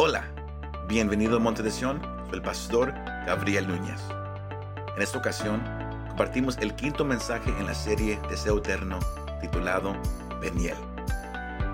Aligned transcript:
Hola, 0.00 0.32
bienvenido 0.86 1.38
a 1.38 1.40
Monte 1.40 1.60
de 1.64 1.72
Sion, 1.72 2.00
soy 2.26 2.36
el 2.36 2.42
pastor 2.42 2.94
Gabriel 3.26 3.66
Núñez. 3.66 4.00
En 4.94 5.02
esta 5.02 5.18
ocasión 5.18 5.60
compartimos 6.06 6.56
el 6.58 6.76
quinto 6.76 7.04
mensaje 7.04 7.50
en 7.50 7.66
la 7.66 7.74
serie 7.74 8.16
Deseo 8.30 8.58
Eterno 8.58 9.00
titulado 9.40 10.00
Beniel. 10.40 10.76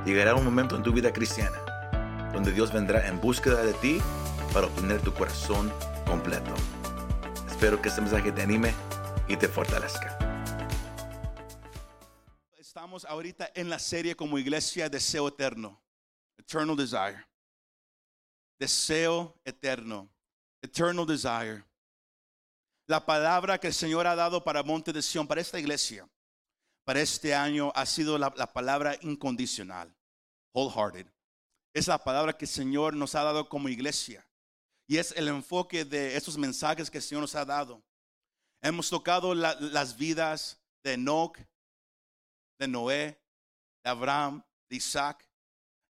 Llegará 0.07 0.35
un 0.35 0.43
momento 0.43 0.75
en 0.75 0.83
tu 0.83 0.91
vida 0.91 1.13
cristiana 1.13 2.31
donde 2.33 2.51
Dios 2.51 2.73
vendrá 2.73 3.07
en 3.07 3.21
búsqueda 3.21 3.63
de 3.63 3.75
ti 3.75 4.01
para 4.55 4.69
obtener 4.69 5.03
tu 5.03 5.13
corazón 5.13 5.71
completo. 6.07 6.55
Espero 7.47 7.83
que 7.83 7.91
este 7.91 8.01
mensaje 8.01 8.33
te 8.33 8.41
anime 8.41 8.73
y 9.29 9.37
te 9.37 9.49
fortalezca. 9.49 10.17
Estamos 12.57 13.05
ahorita 13.05 13.51
en 13.55 13.69
la 13.69 13.79
serie 13.79 14.17
como 14.17 14.39
iglesia 14.39 14.89
Deseo 14.89 15.29
Eterno, 15.29 15.79
Eternal 16.39 16.75
Desire. 16.75 17.34
Deseo 18.59 19.39
eterno, 19.45 20.09
Eternal 20.63 21.07
Desire. 21.07 21.65
La 22.87 23.05
palabra 23.05 23.59
que 23.59 23.69
el 23.69 23.75
Señor 23.75 24.07
ha 24.07 24.15
dado 24.15 24.45
para 24.45 24.63
Monte 24.63 24.93
de 24.93 25.03
Sion, 25.03 25.27
para 25.27 25.41
esta 25.41 25.59
iglesia, 25.59 26.09
para 26.85 27.01
este 27.01 27.35
año, 27.35 27.73
ha 27.75 27.87
sido 27.87 28.19
la, 28.19 28.33
la 28.37 28.53
palabra 28.53 28.97
incondicional, 29.01 29.95
wholehearted. 30.55 31.07
Es 31.75 31.89
la 31.89 31.99
palabra 31.99 32.37
que 32.37 32.45
el 32.45 32.51
Señor 32.51 32.95
nos 32.95 33.15
ha 33.15 33.23
dado 33.25 33.49
como 33.49 33.69
iglesia. 33.69 34.27
Y 34.87 34.99
es 34.99 35.13
el 35.13 35.29
enfoque 35.29 35.85
de 35.85 36.15
estos 36.15 36.37
mensajes 36.37 36.91
que 36.91 36.99
el 36.99 37.03
Señor 37.03 37.23
nos 37.23 37.35
ha 37.35 37.45
dado. 37.45 37.83
Hemos 38.63 38.89
tocado 38.91 39.35
la- 39.35 39.55
las 39.59 39.97
vidas 39.97 40.63
de 40.85 40.93
Enoch, 40.93 41.39
de 42.59 42.69
Noé, 42.69 43.19
de 43.83 43.91
Abraham, 43.91 44.45
de 44.69 44.77
Isaac. 44.77 45.27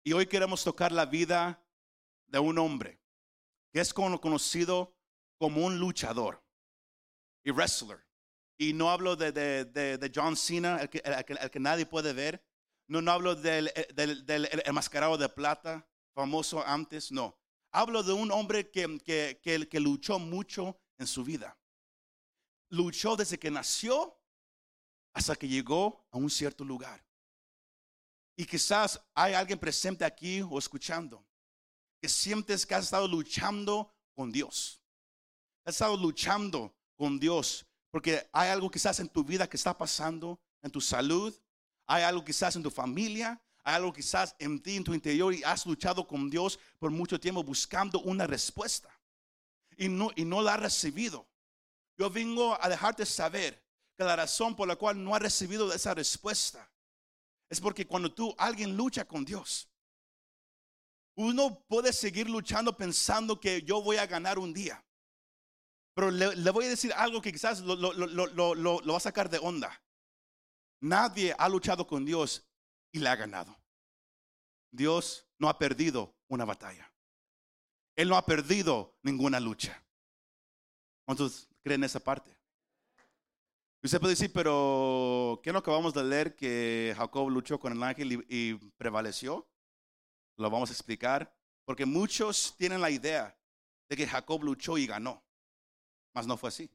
Y 0.05 0.12
hoy 0.12 0.27
queremos 0.27 0.62
tocar 0.62 0.93
la 0.93 1.07
vida 1.07 1.61
de 2.34 2.41
un 2.41 2.59
hombre 2.59 3.01
que 3.73 3.80
es 3.80 3.95
cono- 3.95 4.20
conocido 4.20 4.97
como 5.39 5.64
un 5.64 5.78
luchador 5.78 6.42
y 7.45 7.53
wrestler. 7.53 8.05
Y 8.59 8.72
no 8.72 8.91
hablo 8.91 9.14
de, 9.14 9.31
de- 9.31 9.64
de- 9.64 10.12
John 10.12 10.36
Cena, 10.36 10.81
el 10.81 10.89
que, 10.91 10.98
el 11.05 11.50
que- 11.50 11.61
nadie 11.61 11.86
puede 11.86 12.12
ver. 12.12 12.44
No, 12.89 13.00
no 13.00 13.12
hablo 13.12 13.36
del, 13.36 13.72
del, 13.94 14.27
del 14.27 14.48
enmascarado 14.64 15.17
de 15.17 15.28
plata, 15.28 15.89
famoso 16.12 16.64
antes, 16.67 17.12
no. 17.12 17.39
Hablo 17.70 18.03
de 18.03 18.12
un 18.12 18.31
hombre 18.33 18.69
que, 18.70 18.98
que, 18.98 19.41
que, 19.42 19.69
que 19.69 19.81
luchó 19.81 20.19
mucho 20.19 20.81
en 20.98 21.06
su 21.06 21.22
vida. 21.25 21.56
Luchó 22.70 23.14
desde 23.16 23.39
que 23.39 23.50
nació 23.50 24.20
hasta 25.14 25.37
que 25.37 25.47
llegó 25.48 26.05
a 26.11 26.19
un 26.19 26.31
cierto 26.31 26.64
lugar. 26.64 27.05
Y 28.37 28.44
quizás 28.44 29.00
hay 29.14 29.34
alguien 29.34 29.59
presente 29.61 30.05
aquí 30.05 30.42
o 30.42 30.59
escuchando 30.59 31.25
que 32.05 32.08
sientes 32.10 32.66
que 32.66 32.74
has 32.74 32.84
estado 32.84 33.08
luchando 33.08 33.91
con 34.14 34.30
Dios. 34.30 34.78
Has 35.64 35.77
estado 35.77 35.97
luchando 35.97 36.77
con 36.97 37.19
Dios 37.19 37.64
porque 37.91 38.28
hay 38.30 38.50
algo 38.50 38.70
quizás 38.70 39.00
en 39.00 39.08
tu 39.08 39.24
vida 39.24 39.48
que 39.48 39.56
está 39.56 39.72
pasando, 39.72 40.38
en 40.60 40.70
tu 40.70 40.82
salud, 40.82 41.34
hay 41.86 42.02
algo 42.02 42.22
quizás 42.22 42.56
en 42.56 42.62
tu 42.62 42.70
familia, 42.70 43.42
hay 43.62 43.77
algo 43.77 43.91
quizás 43.91 44.36
en 44.38 44.60
ti, 44.60 44.77
en 44.77 44.84
tu 44.84 44.92
interior 44.92 45.32
y 45.32 45.42
has 45.44 45.64
luchado 45.64 46.06
con 46.06 46.28
Dios 46.28 46.58
por 46.78 46.91
mucho 46.91 47.19
tiempo 47.19 47.42
buscando 47.42 47.98
una 48.00 48.27
respuesta 48.27 48.91
y 49.78 49.88
no, 49.88 50.10
y 50.14 50.27
no 50.27 50.42
la 50.42 50.56
has 50.56 50.60
recibido. 50.60 51.27
Yo 51.97 52.10
vengo 52.10 52.62
a 52.62 52.69
dejarte 52.69 53.06
saber 53.06 53.64
que 53.97 54.05
la 54.05 54.14
razón 54.14 54.55
por 54.55 54.69
la 54.69 54.77
cual 54.77 55.02
no 55.02 55.14
has 55.14 55.22
recibido 55.22 55.72
esa 55.72 55.94
respuesta 55.94 56.70
es 57.48 57.62
porque 57.62 57.86
cuando 57.86 58.12
tú, 58.12 58.34
alguien 58.36 58.77
lucha 58.77 59.06
con 59.06 59.25
Dios, 59.25 59.70
uno 61.17 61.65
puede 61.69 61.93
seguir 61.93 62.29
luchando 62.29 62.77
pensando 62.77 63.39
que 63.41 63.62
yo 63.62 63.83
voy 63.83 63.97
a 63.97 64.07
ganar 64.07 64.39
un 64.39 64.53
día. 64.53 64.84
Pero 65.95 66.11
le, 66.11 66.51
voy 66.51 66.65
a 66.67 66.71
decir 66.71 66.93
algo 66.95 67.23
que 67.23 67.33
quizás 67.33 67.61
lo, 67.61 67.77
lo- 67.77 67.93
lo- 67.93 68.55
lo- 68.55 68.83
va 68.93 68.97
a 68.97 69.00
sacar 69.00 69.31
de 69.31 69.38
onda. 69.38 69.81
Nadie 70.81 71.34
ha 71.38 71.49
luchado 71.49 71.87
con 71.87 72.05
Dios 72.05 72.44
y 72.93 72.99
le 72.99 73.09
ha 73.09 73.16
ganado. 73.16 73.56
Dios 74.72 75.27
no 75.38 75.49
ha 75.49 75.56
perdido 75.56 76.16
una 76.28 76.44
batalla. 76.44 76.93
Él 77.97 78.09
no 78.09 78.17
ha 78.17 78.27
perdido 78.27 78.97
ninguna 79.03 79.38
lucha. 79.38 79.81
¿Cuántos 81.06 81.49
creen 81.62 81.84
esa 81.84 82.00
parte? 82.00 82.37
Usted 83.84 84.00
puede 84.00 84.15
decir, 84.15 84.33
pero 84.33 85.38
¿qué 85.43 85.50
es 85.50 85.55
lo 85.55 85.62
que 85.62 85.71
vamos 85.71 85.97
a 85.97 86.03
leer 86.03 86.34
que 86.34 86.94
Jacob 86.97 87.28
luchó 87.31 87.61
con 87.61 87.72
el 87.72 87.83
ángel 87.83 88.25
y 88.28 88.55
prevaleció? 88.77 89.47
Lo 90.37 90.50
vamos 90.50 90.71
a 90.71 90.72
explicar. 90.72 91.33
Porque 91.65 91.87
muchos 91.87 92.55
tienen 92.59 92.81
la 92.81 92.91
idea 92.91 93.37
de 93.89 93.97
que 93.97 94.06
Jacob 94.06 94.43
luchó 94.45 94.77
y 94.78 94.87
ganó. 94.87 95.22
Mas 96.12 96.27
no 96.27 96.37
fue 96.37 96.49
así. 96.49 96.71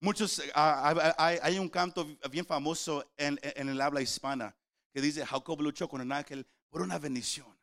Muchos, 0.00 0.38
eh, 0.38 0.52
hay, 0.54 1.58
un 1.58 1.68
canto 1.68 2.06
bien 2.30 2.46
famoso 2.46 3.12
en, 3.16 3.38
el 3.42 3.80
habla 3.80 4.00
hispana 4.00 4.56
que 4.92 5.00
dice, 5.00 5.26
Jacob 5.26 5.60
luchó 5.60 5.88
con 5.88 6.00
el 6.00 6.10
ángel 6.10 6.46
por 6.70 6.80
una 6.82 6.98
bendición. 6.98 7.58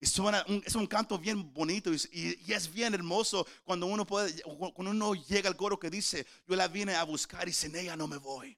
Y 0.00 0.06
suena 0.06 0.44
un- 0.48 0.62
es 0.64 0.74
un 0.74 0.86
canto 0.86 1.18
bien 1.18 1.52
bonito 1.52 1.90
y, 1.92 2.52
es 2.52 2.72
bien 2.72 2.94
hermoso 2.94 3.46
cuando 3.64 3.86
uno, 3.86 4.06
puede, 4.06 4.40
cuando 4.42 4.90
uno 4.90 5.14
llega 5.14 5.48
al 5.48 5.56
coro 5.56 5.78
que 5.78 5.90
dice, 5.90 6.26
yo 6.46 6.56
la 6.56 6.68
vine 6.68 6.94
a 6.94 7.04
buscar 7.04 7.48
y 7.48 7.52
sin 7.52 7.74
ella 7.76 7.96
no 7.96 8.06
me 8.06 8.16
voy. 8.18 8.56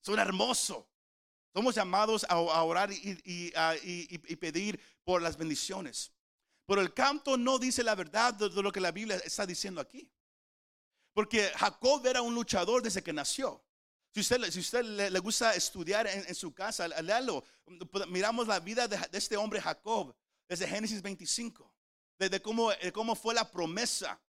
Suena 0.00 0.22
hermoso. 0.22 0.88
Somos 1.54 1.74
llamados 1.74 2.24
a, 2.28 2.38
orar 2.38 2.92
y- 2.92 3.18
y- 3.24 3.52
y 4.32 4.36
pedir 4.36 4.78
por 5.06 5.22
las 5.22 5.36
bendiciones. 5.36 6.12
Pero 6.66 6.80
el 6.80 6.92
canto 6.92 7.36
no 7.36 7.58
dice 7.58 7.84
la 7.84 7.94
verdad 7.94 8.34
de, 8.34 8.50
lo 8.50 8.72
que 8.72 8.80
la 8.80 8.90
Biblia 8.90 9.16
está 9.24 9.46
diciendo 9.46 9.80
aquí. 9.80 10.10
Porque 11.14 11.50
Jacob 11.56 12.04
era 12.04 12.20
un 12.22 12.34
luchador 12.34 12.82
desde 12.82 13.02
que 13.02 13.12
nació. 13.12 13.64
Si 14.12 14.20
usted, 14.20 14.82
le- 14.82 15.18
gusta 15.20 15.54
estudiar 15.54 16.06
en, 16.08 16.34
su 16.34 16.52
casa, 16.52 16.88
léalo. 16.88 17.44
Miramos 18.08 18.48
la 18.48 18.58
vida 18.58 18.88
de, 18.88 18.98
de 18.98 19.18
este 19.18 19.36
hombre 19.36 19.60
Jacob 19.60 20.14
desde 20.48 20.66
Génesis 20.66 21.00
25. 21.00 21.72
Desde 22.18 22.42
cómo, 22.42 22.72
eh, 22.72 22.90
cómo 22.92 23.14
fue 23.14 23.32
la 23.34 23.50
promesa 23.50 24.20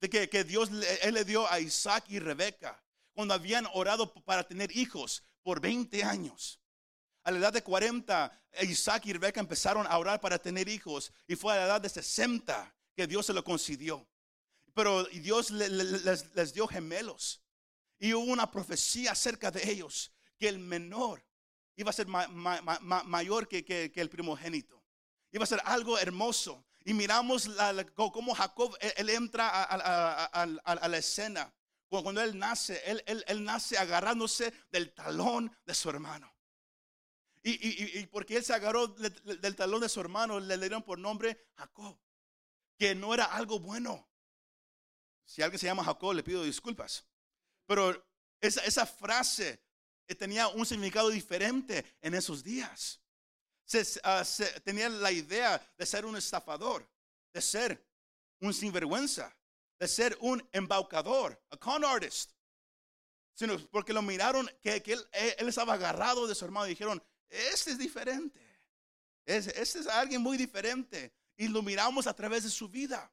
de 0.00 0.08
que, 0.08 0.30
que 0.30 0.44
Dios 0.44 0.70
él 1.02 1.14
le 1.14 1.24
dio 1.24 1.46
a 1.50 1.60
Isaac 1.60 2.04
y 2.08 2.20
Rebeca 2.20 2.82
cuando 3.12 3.34
habían 3.34 3.66
orado 3.74 4.14
para 4.24 4.46
tener 4.46 4.74
hijos 4.76 5.24
por 5.42 5.60
20 5.60 6.02
años. 6.04 6.60
A 7.24 7.30
la 7.30 7.38
edad 7.38 7.52
de 7.52 7.62
40, 7.62 8.30
Isaac 8.62 9.06
y 9.06 9.12
Rebeca 9.14 9.40
empezaron 9.40 9.86
a 9.86 9.96
orar 9.98 10.20
para 10.20 10.38
tener 10.38 10.68
hijos 10.68 11.12
y 11.26 11.36
fue 11.36 11.54
a 11.54 11.56
la 11.56 11.64
edad 11.64 11.80
de 11.80 11.88
60 11.88 12.74
que 12.94 13.06
Dios 13.06 13.26
se 13.26 13.32
lo 13.32 13.42
concedió. 13.42 14.06
Pero 14.74 15.04
Dios 15.04 15.50
le- 15.50 15.68
le- 15.70 15.84
les, 16.34 16.52
dio 16.52 16.66
gemelos 16.66 17.40
y 17.98 18.12
hubo 18.12 18.30
una 18.30 18.50
profecía 18.50 19.12
acerca 19.12 19.50
de 19.50 19.70
ellos 19.70 20.12
que 20.38 20.48
el 20.48 20.58
menor 20.58 21.24
iba 21.76 21.90
a 21.90 21.92
ser 21.94 22.06
ma- 22.06 22.28
ma- 22.28 22.60
ma- 22.60 22.78
ma- 22.80 23.04
mayor 23.04 23.48
que, 23.48 23.90
el 23.94 24.10
primogénito. 24.10 24.84
Iba 25.32 25.44
a 25.44 25.46
ser 25.46 25.62
algo 25.64 25.98
hermoso. 25.98 26.66
Y 26.84 26.92
miramos 26.92 27.46
la- 27.46 27.86
cómo 27.94 28.34
Jacob, 28.34 28.76
él, 28.80 28.92
él 28.96 29.08
entra 29.10 29.62
a, 29.64 30.88
la 30.88 30.98
escena. 30.98 31.54
Cu- 31.88 32.02
Cuando 32.02 32.20
él 32.20 32.38
nace, 32.38 32.82
él 33.26 33.44
nace 33.44 33.78
agarrándose 33.78 34.52
del 34.70 34.92
talón 34.92 35.50
de 35.64 35.74
su 35.74 35.88
hermano. 35.88 36.33
Y, 37.46 37.50
y- 37.52 37.98
y- 38.00 38.06
porque 38.06 38.36
él 38.38 38.44
se 38.44 38.54
agarró 38.54 38.86
de- 38.88 39.10
de- 39.10 39.36
del 39.36 39.54
talón 39.54 39.82
de 39.82 39.88
su 39.90 40.00
hermano, 40.00 40.40
le 40.40 40.56
dieron 40.58 40.82
por 40.82 40.98
nombre 40.98 41.50
Jacob, 41.56 41.98
que 42.78 42.94
no 42.94 43.12
era 43.12 43.26
algo 43.26 43.60
bueno. 43.60 44.08
Si 45.26 45.42
alguien 45.42 45.58
se 45.58 45.66
llama 45.66 45.84
Jacob, 45.84 46.14
le 46.14 46.22
pido 46.22 46.42
disculpas. 46.42 47.06
Pero 47.66 48.02
esa, 48.40 48.62
esa 48.64 48.86
frase 48.86 49.62
eh, 50.08 50.14
tenía 50.14 50.48
un 50.48 50.64
significado 50.64 51.10
diferente 51.10 51.84
en 52.00 52.14
esos 52.14 52.42
días. 52.42 53.00
Se, 53.66 54.00
ah, 54.04 54.24
se- 54.24 54.60
tenía 54.60 54.88
la 54.88 55.12
idea 55.12 55.60
de 55.76 55.86
ser 55.86 56.06
un 56.06 56.16
estafador, 56.16 56.88
de 57.32 57.42
ser 57.42 57.86
un 58.40 58.54
sinvergüenza, 58.54 59.34
de 59.78 59.88
ser 59.88 60.16
un 60.20 60.46
embaucador, 60.52 61.38
a 61.50 61.56
con 61.58 61.84
artist. 61.84 62.32
Sino 63.34 63.58
porque 63.68 63.92
lo 63.92 64.00
miraron 64.00 64.48
que, 64.62 64.82
que 64.82 64.94
él, 64.94 65.08
eh, 65.12 65.36
él 65.38 65.48
estaba 65.48 65.74
agarrado 65.74 66.26
de 66.26 66.34
su 66.34 66.44
hermano 66.44 66.66
y 66.66 66.70
dijeron, 66.70 67.02
este 67.28 67.72
es 67.72 67.78
diferente. 67.78 68.40
Es- 69.26 69.46
Este 69.48 69.78
es 69.80 69.86
alguien 69.86 70.20
muy 70.22 70.36
diferente. 70.36 71.12
Y 71.36 71.48
lo 71.48 71.62
miramos 71.62 72.06
a 72.06 72.14
través 72.14 72.44
de 72.44 72.50
su 72.50 72.68
vida. 72.68 73.10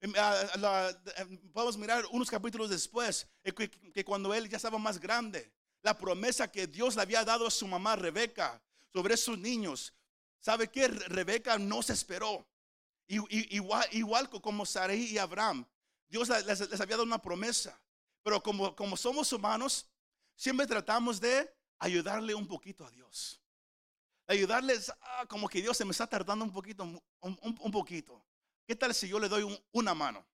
Em, 0.00 0.12
em, 0.14 1.38
Podemos 1.52 1.78
mirar 1.78 2.04
unos 2.10 2.30
capítulos 2.30 2.68
después, 2.68 3.26
eh, 3.42 3.52
que, 3.54 4.04
cuando 4.04 4.34
él 4.34 4.48
ya 4.48 4.56
estaba 4.58 4.78
más 4.78 4.98
grande, 5.00 5.50
la 5.82 5.96
promesa 5.96 6.50
que 6.50 6.66
Dios 6.66 6.96
le 6.96 7.02
había 7.02 7.24
dado 7.24 7.46
a 7.46 7.50
su 7.50 7.66
mamá 7.66 7.96
Rebeca 7.96 8.60
sobre 8.92 9.16
sus 9.16 9.38
niños. 9.38 9.94
¿Sabe 10.40 10.68
qué? 10.68 10.88
Re- 10.88 11.08
Rebeca 11.08 11.58
no 11.58 11.82
se 11.82 11.94
esperó. 11.94 12.46
Igual, 13.06 13.86
igual 13.92 14.28
co- 14.30 14.40
como 14.42 14.64
Sarai 14.66 15.04
y 15.04 15.18
Abraham, 15.18 15.66
Dios 16.08 16.28
les, 16.28 16.60
había 16.80 16.96
dado 16.96 17.02
una 17.04 17.20
promesa. 17.20 17.78
Pero 18.22 18.42
como 18.42 18.96
somos 18.96 19.32
humanos, 19.32 19.86
siempre 20.34 20.66
tratamos 20.66 21.20
de 21.20 21.50
ayudarle 21.78 22.34
un 22.34 22.46
poquito 22.46 22.84
a 22.86 22.90
Dios. 22.90 23.40
Ayudarles, 24.26 24.92
ah, 25.00 25.26
como 25.28 25.48
que 25.48 25.60
Dios 25.60 25.76
se 25.76 25.84
me 25.84 25.90
está 25.90 26.06
tardando 26.06 26.44
un 26.44 26.52
poquito, 26.52 26.84
un, 27.20 27.72
poquito. 27.72 28.24
¿Qué 28.66 28.74
tal 28.74 28.94
si 28.94 29.08
yo 29.08 29.18
le 29.18 29.28
doy 29.28 29.42
un- 29.42 29.58
una 29.72 29.94
mano? 29.94 30.26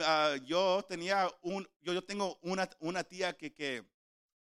Ah, 0.00 0.36
yo 0.44 0.84
tenía 0.88 1.28
yo, 1.42 1.92
yo 1.92 2.04
tengo 2.04 2.38
una, 2.42 2.68
una 2.80 3.02
tía 3.02 3.36
que, 3.36 3.52
que, 3.52 3.84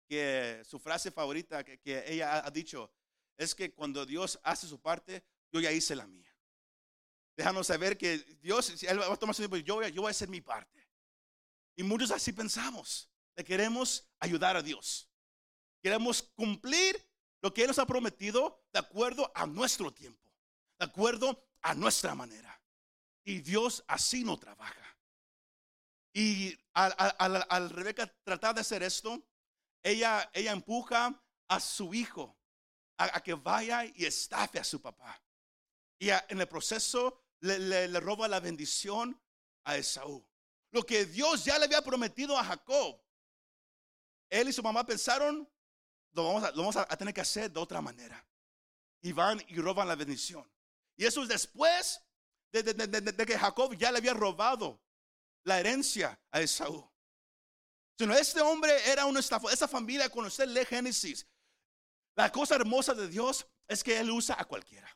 que 0.06 0.62
su 0.64 0.78
frase 0.78 1.10
favorita 1.10 1.64
que, 1.64 1.80
que 1.80 2.04
ella 2.06 2.44
ha, 2.46 2.50
dicho 2.50 2.92
es 3.36 3.54
que 3.54 3.72
cuando 3.72 4.06
Dios 4.06 4.38
hace 4.42 4.66
su 4.66 4.80
parte, 4.80 5.24
yo 5.52 5.60
ya 5.60 5.72
hice 5.72 5.96
la 5.96 6.06
mía. 6.06 6.32
Déjanos 7.36 7.66
saber 7.68 7.96
que 7.96 8.18
Dios, 8.40 8.72
va 8.84 9.12
a 9.12 9.16
tomar 9.16 9.34
su 9.34 9.42
tiempo, 9.42 9.56
yo 9.56 9.86
yo 9.88 10.02
voy 10.02 10.08
a 10.08 10.10
hacer 10.10 10.28
mi 10.28 10.40
parte. 10.40 10.88
Y 11.76 11.84
muchos 11.84 12.10
así 12.10 12.32
pensamos, 12.32 13.08
que 13.36 13.44
queremos 13.44 14.08
ayudar 14.18 14.56
a 14.56 14.62
Dios. 14.62 15.08
Queremos 15.80 16.22
cumplir 16.34 17.07
lo 17.40 17.52
que 17.52 17.62
Él 17.62 17.68
nos 17.68 17.78
ha 17.78 17.86
prometido 17.86 18.64
de 18.72 18.80
acuerdo 18.80 19.30
a 19.34 19.46
nuestro 19.46 19.92
tiempo, 19.92 20.30
de 20.78 20.86
acuerdo 20.86 21.48
a 21.62 21.74
nuestra 21.74 22.14
manera. 22.14 22.60
Y 23.24 23.40
Dios 23.40 23.84
así 23.86 24.24
no 24.24 24.38
trabaja. 24.38 24.96
Y 26.12 26.58
al, 26.72 27.70
Rebeca 27.70 28.06
tratar 28.24 28.54
de 28.54 28.62
hacer 28.62 28.82
esto, 28.82 29.22
ella, 29.82 30.28
ella 30.32 30.52
empuja 30.52 31.22
a 31.48 31.60
su 31.60 31.94
hijo 31.94 32.36
a, 32.96 33.20
que 33.22 33.34
vaya 33.34 33.84
y 33.84 34.04
estafe 34.04 34.58
a 34.58 34.64
su 34.64 34.80
papá. 34.80 35.20
Y 35.98 36.10
en 36.10 36.40
el 36.40 36.48
proceso 36.48 37.22
le 37.40 38.00
roba 38.00 38.26
la 38.26 38.40
bendición 38.40 39.20
a 39.64 39.76
Esaú. 39.76 40.26
Lo 40.70 40.82
que 40.84 41.06
Dios 41.06 41.44
ya 41.44 41.58
le 41.58 41.64
había 41.64 41.82
prometido 41.82 42.36
a 42.36 42.44
Jacob. 42.44 43.00
Él 44.28 44.48
y 44.48 44.52
su 44.52 44.62
mamá 44.62 44.84
pensaron, 44.84 45.48
lo 46.22 46.62
vamos 46.62 46.76
a, 46.76 46.86
tener 46.96 47.12
que 47.14 47.20
hacer 47.20 47.50
de 47.50 47.60
otra 47.60 47.80
manera. 47.80 48.24
Y 49.00 49.12
van 49.12 49.42
y 49.48 49.56
roban 49.58 49.86
la 49.88 49.94
bendición. 49.94 50.48
Y 50.96 51.04
eso 51.06 51.22
es 51.22 51.28
después 51.28 52.00
de, 52.52 52.62
de- 52.62 52.74
de- 52.74 52.86
de- 53.00 53.12
de 53.12 53.26
que 53.26 53.38
Jacob 53.38 53.74
ya 53.76 53.92
le 53.92 53.98
había 53.98 54.14
robado 54.14 54.80
la 55.44 55.60
herencia 55.60 56.20
a 56.30 56.40
Esaú. 56.40 56.88
Sino 57.98 58.14
este 58.14 58.40
hombre 58.40 58.72
era 58.90 59.06
un 59.06 59.16
estafador. 59.16 59.52
Esa 59.52 59.68
familia, 59.68 60.08
cuando 60.08 60.28
usted 60.28 60.46
lee 60.48 60.64
Génesis, 60.64 61.26
la 62.16 62.30
cosa 62.30 62.54
hermosa 62.56 62.94
de 62.94 63.08
Dios 63.08 63.46
es 63.66 63.82
que 63.84 63.98
Él 63.98 64.10
usa 64.10 64.36
a 64.38 64.44
cualquiera. 64.44 64.88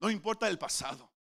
No 0.00 0.10
importa 0.10 0.48
el 0.48 0.58
pasado. 0.58 1.12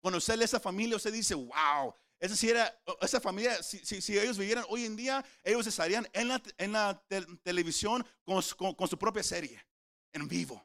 Cuando 0.00 0.18
usted 0.18 0.36
lee 0.36 0.44
esa 0.44 0.60
familia, 0.60 0.96
usted 0.96 1.12
dice, 1.12 1.34
wow, 1.34 1.94
esa, 2.20 2.36
sí 2.36 2.50
era, 2.50 2.80
esa 3.00 3.20
familia, 3.20 3.62
si, 3.62 3.78
si- 3.84 4.00
si 4.02 4.18
ellos 4.18 4.36
vivieran 4.38 4.64
hoy 4.68 4.84
en 4.84 4.94
día, 4.94 5.24
ellos 5.42 5.66
estarían 5.66 6.06
en 6.12 6.28
la, 6.28 6.42
en 6.58 6.72
la 6.72 7.02
tel- 7.08 7.40
televisión 7.42 8.06
con, 8.24 8.42
con- 8.76 8.88
su 8.88 8.98
propia 8.98 9.22
serie, 9.22 9.66
en 10.12 10.28
vivo. 10.28 10.64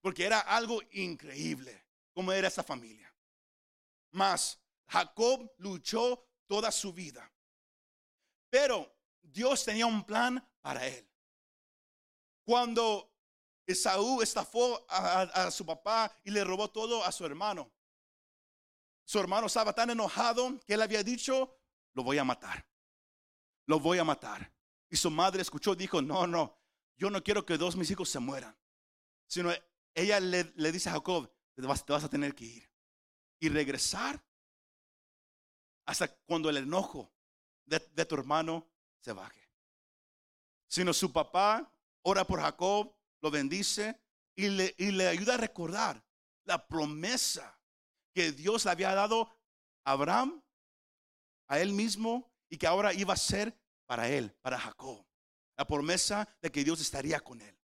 Porque 0.00 0.24
era 0.24 0.40
algo 0.40 0.80
increíble 0.92 1.86
como 2.12 2.32
era 2.32 2.48
esa 2.48 2.62
familia. 2.62 3.12
Mas 4.12 4.58
Jacob 4.88 5.50
luchó 5.58 6.24
toda 6.46 6.70
su 6.70 6.92
vida. 6.92 7.30
Pero 8.50 8.94
Dios 9.22 9.64
tenía 9.64 9.86
un 9.86 10.04
plan 10.04 10.46
para 10.60 10.86
él. 10.86 11.08
Cuando 12.44 13.12
Esaú 13.66 14.20
estafó 14.22 14.84
a 14.88 15.50
su 15.50 15.64
papá 15.64 16.12
y 16.24 16.30
le 16.30 16.44
robó 16.44 16.68
todo 16.70 17.04
a 17.04 17.12
su 17.12 17.24
hermano, 17.24 17.72
su 19.04 19.18
hermano 19.18 19.46
estaba 19.46 19.72
tan 19.72 19.90
enojado 19.90 20.58
que 20.66 20.74
él 20.74 20.82
había 20.82 21.02
dicho, 21.02 21.58
lo 21.94 22.02
voy 22.02 22.18
a 22.18 22.24
matar. 22.24 22.66
Lo 23.66 23.80
voy 23.80 23.98
a 23.98 24.04
matar. 24.04 24.52
Y 24.88 24.96
su 24.96 25.10
madre 25.10 25.42
escuchó, 25.42 25.74
dijo, 25.74 26.02
no, 26.02 26.26
no, 26.26 26.58
yo 26.96 27.10
no 27.10 27.22
quiero 27.22 27.44
que 27.44 27.58
dos 27.58 27.76
mis 27.76 27.90
hijos 27.90 28.08
se 28.08 28.18
mueran. 28.18 28.56
Sino 29.26 29.50
ella 29.94 30.20
le, 30.20 30.44
dice 30.72 30.88
a 30.88 30.92
Jacob, 30.92 31.32
te 31.54 31.62
vas, 31.62 31.84
a 31.88 32.08
tener 32.08 32.34
que 32.34 32.44
ir. 32.44 32.70
Y 33.40 33.48
regresar 33.48 34.22
hasta 35.86 36.08
cuando 36.26 36.48
el 36.48 36.58
enojo 36.58 37.12
de, 37.64 37.80
tu 37.80 38.14
hermano 38.14 38.70
se 39.00 39.12
baje. 39.12 39.50
Sino 40.68 40.92
su 40.92 41.12
papá 41.12 41.72
ora 42.02 42.24
por 42.24 42.40
Jacob, 42.40 42.94
lo 43.20 43.30
bendice 43.30 44.00
y 44.34 44.48
le 44.48 45.08
ayuda 45.08 45.34
a 45.34 45.38
recordar 45.38 46.04
la 46.44 46.66
promesa 46.66 47.61
que 48.12 48.32
Dios 48.32 48.64
le 48.64 48.70
había 48.70 48.94
dado 48.94 49.28
a 49.84 49.92
Abraham, 49.92 50.42
a 51.48 51.58
él 51.60 51.72
mismo, 51.72 52.30
y 52.48 52.56
que 52.58 52.66
ahora 52.66 52.92
iba 52.92 53.14
a 53.14 53.16
ser 53.16 53.56
para 53.86 54.08
él, 54.08 54.32
para 54.42 54.58
Jacob. 54.58 55.04
La 55.56 55.66
promesa 55.66 56.28
de 56.40 56.50
que 56.50 56.64
Dios 56.64 56.80
estaría 56.80 57.20
con 57.20 57.40
él, 57.40 57.58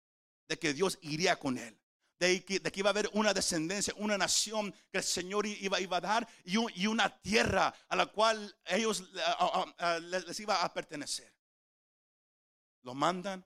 de 0.49 0.59
que 0.59 0.73
Dios 0.75 0.99
iría 1.03 1.39
con 1.39 1.59
él, 1.59 1.81
de 2.19 2.45
que, 2.45 2.61
iba 2.77 2.89
a 2.89 2.93
haber 2.93 3.11
una 3.13 3.35
descendencia, 3.35 3.93
una 3.99 4.17
nación 4.17 4.73
que 4.91 4.99
el 4.99 5.05
Señor 5.05 5.47
iba, 5.47 5.81
iba 5.81 5.99
a 5.99 6.01
dar 6.01 6.29
y, 6.45 6.57
un- 6.57 6.73
y 6.75 6.87
una 6.87 7.11
tierra 7.21 7.75
a 7.89 7.97
la 7.97 8.07
cual 8.07 8.57
ellos 8.65 9.05
les 10.03 10.27
les 10.27 10.41
iba 10.41 10.63
a 10.65 10.73
pertenecer. 10.73 11.35
Lo 12.83 12.95
mandan 12.95 13.45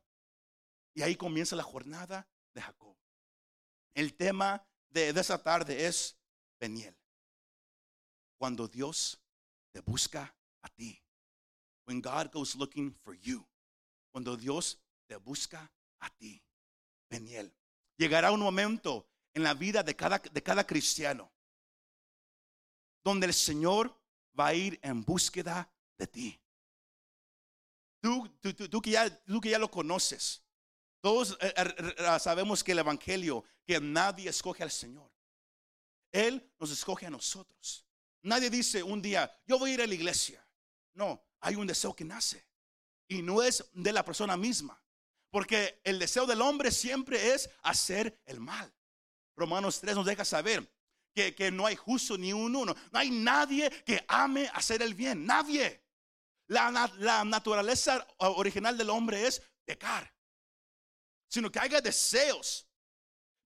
y 0.95 1.03
ahí 1.03 1.17
comienza 1.17 1.57
la 1.57 1.63
jornada 1.65 2.29
de 2.55 2.63
Jacob. 2.63 2.97
El 3.95 4.15
tema 4.17 4.65
de, 4.89 5.13
de 5.13 5.21
esa 5.21 5.43
tarde 5.43 5.87
es 5.87 6.17
Peniel. 6.61 6.95
Cuando 8.39 8.69
Dios 8.69 9.19
te 9.73 9.81
busca 9.81 10.35
a 10.63 10.69
ti. 10.69 11.03
When 11.87 12.01
God 12.01 12.31
goes 12.33 12.55
looking 12.55 12.93
for 13.03 13.15
you. 13.15 13.45
Cuando 14.13 14.37
Dios 14.37 14.79
te 15.09 15.17
busca 15.17 15.71
a 16.01 16.11
ti. 16.11 16.43
Peniel. 17.09 17.53
Llegará 17.97 18.31
un 18.31 18.41
momento 18.41 19.09
en 19.35 19.43
la 19.43 19.55
vida 19.55 19.83
de 19.83 19.97
cada, 19.97 20.19
de 20.19 20.43
cada 20.43 20.67
cristiano 20.67 21.33
donde 23.03 23.27
el 23.27 23.35
Señor 23.35 23.99
va 24.39 24.49
a 24.49 24.55
ir 24.55 24.79
en 24.83 25.03
búsqueda 25.03 25.73
de 25.99 26.07
ti. 26.07 26.41
Tú, 28.03 28.29
tú, 28.41 28.53
tú- 28.55 28.69
tú 28.69 28.81
que, 28.83 28.91
ya, 28.91 29.23
que 29.43 29.51
ya 29.51 29.59
lo 29.59 29.71
conoces. 29.71 30.43
Todos 31.03 31.37
eh, 31.41 31.53
eh, 31.57 31.95
eh, 31.99 32.19
sabemos 32.21 32.63
que 32.63 32.73
el 32.73 32.81
Evangelio, 32.81 33.45
que 33.67 33.81
nadie 33.81 34.29
escoge 34.29 34.63
al 34.63 34.71
Señor. 34.71 35.11
Él 36.13 36.53
nos 36.59 36.71
escoge 36.71 37.07
a 37.07 37.11
nosotros. 37.11 37.87
Nadie 38.23 38.51
dice 38.51 38.83
un 38.83 39.01
día, 39.01 39.33
yo 39.47 39.59
voy 39.59 39.71
a 39.71 39.75
ir 39.75 39.83
a 39.83 39.87
la 39.87 39.95
iglesia. 39.95 40.45
No, 40.95 41.23
hay 41.41 41.55
un 41.57 41.67
deseo 41.67 41.95
que 41.95 42.05
nace. 42.05 42.47
Y 43.09 43.23
no 43.23 43.43
es 43.43 43.65
de 43.73 43.93
la 43.93 44.05
persona 44.05 44.37
misma. 44.37 44.81
Porque 45.31 45.81
el 45.85 45.99
deseo 45.99 46.27
del 46.27 46.43
hombre 46.43 46.71
siempre 46.71 47.35
es 47.35 47.49
hacer 47.63 48.21
el 48.27 48.41
mal. 48.41 48.73
Romanos 49.37 49.81
3 49.81 49.95
nos 49.95 50.07
deja 50.07 50.25
saber 50.25 50.71
que, 51.15 51.35
que 51.35 51.51
no 51.51 51.67
hay 51.67 51.77
justo 51.77 52.19
ni 52.19 52.33
un 52.33 52.55
uno. 52.55 52.75
No 52.93 52.99
hay 52.99 53.11
nadie 53.11 53.71
que 53.85 54.05
ame 54.09 54.51
hacer 54.53 54.83
el 54.83 54.95
bien. 54.95 55.25
Nadie. 55.25 55.83
La, 56.49 56.93
la 56.99 57.25
naturaleza 57.25 58.07
original 58.19 58.77
del 58.77 58.91
hombre 58.91 59.27
es 59.27 59.41
pecar. 59.65 60.13
Sino 61.29 61.51
que 61.51 61.61
haya 61.61 61.81
deseos 61.81 62.67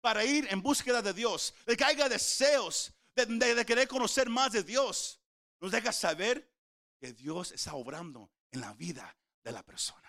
para 0.02 0.24
ir 0.24 0.48
en 0.50 0.62
búsqueda 0.62 1.02
de 1.02 1.14
Dios. 1.14 1.54
De 1.66 1.76
que 1.76 1.84
haya 1.84 2.10
deseos 2.10 2.94
de, 3.16 3.66
querer 3.66 3.88
conocer 3.88 4.30
más 4.30 4.52
de 4.52 4.64
Dios. 4.64 5.20
Nos 5.60 5.72
deja 5.72 5.92
saber 5.92 6.50
que 7.00 7.14
Dios 7.14 7.52
está 7.52 7.74
obrando 7.74 8.32
en 8.52 8.62
la 8.62 8.74
vida 8.74 9.16
de 9.44 9.52
la 9.52 9.64
persona. 9.64 10.06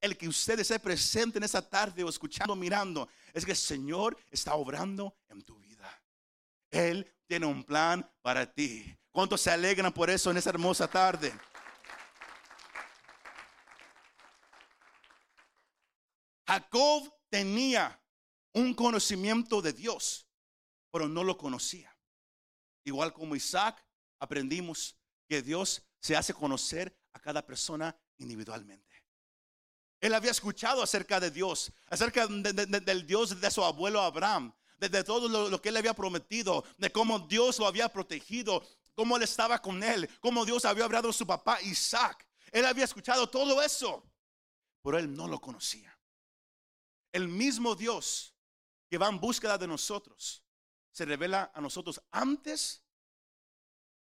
El 0.00 0.16
que 0.16 0.28
usted 0.28 0.58
esté 0.58 0.78
presente 0.78 1.38
en 1.38 1.44
esta 1.44 1.66
tarde 1.66 2.04
o 2.04 2.08
escuchando, 2.08 2.54
mirando, 2.54 3.08
es 3.32 3.44
que 3.44 3.52
el 3.52 3.56
Señor 3.56 4.16
está 4.30 4.54
obrando 4.54 5.16
en 5.28 5.42
tu 5.42 5.58
vida. 5.58 5.90
Él 6.70 7.10
tiene 7.26 7.46
un 7.46 7.64
plan 7.64 8.08
para 8.20 8.52
ti. 8.52 8.96
¿Cuántos 9.10 9.40
se 9.40 9.50
alegran 9.50 9.92
por 9.92 10.10
eso 10.10 10.30
en 10.30 10.36
esta 10.36 10.50
hermosa 10.50 10.88
tarde? 10.88 11.32
Jacob 16.46 17.10
tenía 17.30 17.98
un 18.54 18.74
conocimiento 18.74 19.60
de 19.60 19.72
Dios, 19.72 20.26
pero 20.90 21.08
no 21.08 21.22
lo 21.24 21.36
conocía. 21.36 21.94
Igual 22.84 23.12
como 23.12 23.36
Isaac, 23.36 23.84
aprendimos 24.18 24.96
que 25.28 25.42
Dios 25.42 25.82
se 26.00 26.16
hace 26.16 26.34
conocer 26.34 26.96
a 27.12 27.20
cada 27.20 27.44
persona 27.46 27.96
individualmente. 28.18 28.84
Él 30.00 30.14
había 30.14 30.30
escuchado 30.30 30.82
acerca 30.82 31.18
de 31.18 31.30
Dios, 31.30 31.72
acerca 31.88 32.26
de- 32.26 32.52
de- 32.52 32.66
de- 32.66 32.80
del 32.80 33.06
Dios 33.06 33.40
de 33.40 33.50
su 33.50 33.64
abuelo 33.64 34.00
Abraham, 34.00 34.54
de, 34.76 34.88
de 34.88 35.02
todo 35.02 35.28
lo, 35.28 35.48
lo 35.48 35.62
que 35.62 35.70
él 35.70 35.76
había 35.78 35.94
prometido, 35.94 36.64
de 36.76 36.92
cómo 36.92 37.20
Dios 37.20 37.58
lo 37.58 37.66
había 37.66 37.88
protegido, 37.88 38.66
cómo 38.94 39.16
él 39.16 39.22
estaba 39.22 39.60
con 39.62 39.82
él, 39.82 40.08
cómo 40.20 40.44
Dios 40.44 40.64
había 40.66 40.84
hablado 40.84 41.08
a 41.08 41.12
su 41.12 41.26
papá 41.26 41.60
Isaac. 41.62 42.26
Él 42.52 42.66
había 42.66 42.84
escuchado 42.84 43.28
todo 43.30 43.62
eso, 43.62 44.04
pero 44.82 44.98
él 44.98 45.12
no 45.14 45.26
lo 45.26 45.40
conocía. 45.40 45.98
El 47.12 47.28
mismo 47.28 47.74
Dios 47.74 48.33
que 48.94 48.98
va 48.98 49.08
en 49.08 49.18
búsqueda 49.18 49.58
de 49.58 49.66
nosotros 49.66 50.44
se 50.92 51.04
revela 51.04 51.50
a 51.52 51.60
nosotros 51.60 52.00
antes 52.12 52.80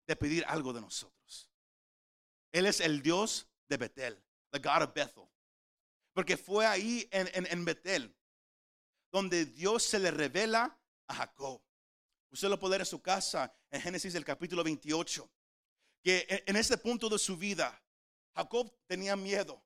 de 0.04 0.16
pedir 0.16 0.44
algo 0.48 0.72
de 0.72 0.80
nosotros. 0.80 1.48
Él 2.50 2.66
es 2.66 2.80
el 2.80 3.00
Dios 3.00 3.46
de 3.68 3.76
Betel, 3.76 4.20
the 4.50 4.58
God 4.58 4.82
of 4.82 4.92
Bethel. 4.92 5.28
Porque 6.12 6.36
fue 6.36 6.66
ahí 6.66 7.08
en, 7.12 7.30
en, 7.34 7.46
en 7.46 7.64
Betel 7.64 8.18
donde 9.12 9.46
Dios 9.46 9.84
se 9.84 10.00
le 10.00 10.10
revela 10.10 10.76
a 11.06 11.14
Jacob. 11.14 11.62
Usted 12.32 12.48
lo 12.48 12.58
puede 12.58 12.72
ver 12.72 12.80
en 12.80 12.86
su 12.86 13.00
casa 13.00 13.56
en 13.70 13.80
Génesis 13.80 14.16
el 14.16 14.24
capítulo 14.24 14.64
28. 14.64 15.30
Que 16.02 16.42
en 16.48 16.56
este 16.56 16.76
punto 16.78 17.08
de 17.08 17.20
su 17.20 17.36
vida, 17.36 17.80
Jacob 18.34 18.76
tenía 18.88 19.14
miedo. 19.14 19.64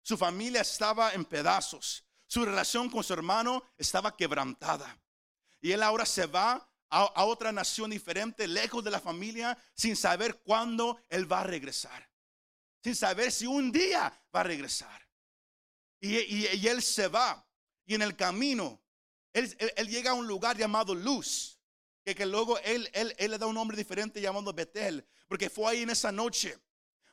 Su 0.00 0.16
familia 0.16 0.60
estaba 0.60 1.12
en 1.12 1.24
pedazos. 1.24 2.06
Su 2.30 2.44
relación 2.44 2.88
con 2.88 3.02
su 3.02 3.12
hermano 3.12 3.64
estaba 3.76 4.16
quebrantada. 4.16 4.96
Y 5.60 5.72
él 5.72 5.82
ahora 5.82 6.06
se 6.06 6.26
va 6.26 6.64
a, 6.88 7.24
otra 7.24 7.50
nación 7.50 7.90
diferente, 7.90 8.46
lejos 8.46 8.84
de 8.84 8.92
la 8.92 9.00
familia, 9.00 9.58
sin 9.74 9.96
saber 9.96 10.40
cuándo 10.42 11.00
él 11.08 11.30
va 11.30 11.40
a 11.40 11.44
regresar. 11.44 12.08
Sin 12.84 12.94
saber 12.94 13.32
si 13.32 13.48
un 13.48 13.72
día 13.72 14.12
va 14.32 14.40
a 14.40 14.44
regresar. 14.44 15.08
Y, 15.98 16.46
él 16.68 16.80
se 16.82 17.08
va. 17.08 17.44
Y 17.84 17.96
en 17.96 18.02
el 18.02 18.14
camino, 18.14 18.80
él, 19.32 19.52
llega 19.88 20.12
a 20.12 20.14
un 20.14 20.28
lugar 20.28 20.56
llamado 20.56 20.94
Luz. 20.94 21.58
Que, 22.04 22.14
que 22.14 22.26
luego 22.26 22.60
él, 22.60 22.88
él, 22.92 23.12
le 23.18 23.38
da 23.38 23.46
un 23.46 23.56
nombre 23.56 23.76
diferente 23.76 24.20
llamado 24.20 24.52
Betel. 24.52 25.04
Porque 25.26 25.50
fue 25.50 25.72
ahí 25.72 25.82
en 25.82 25.90
esa 25.90 26.12
noche 26.12 26.56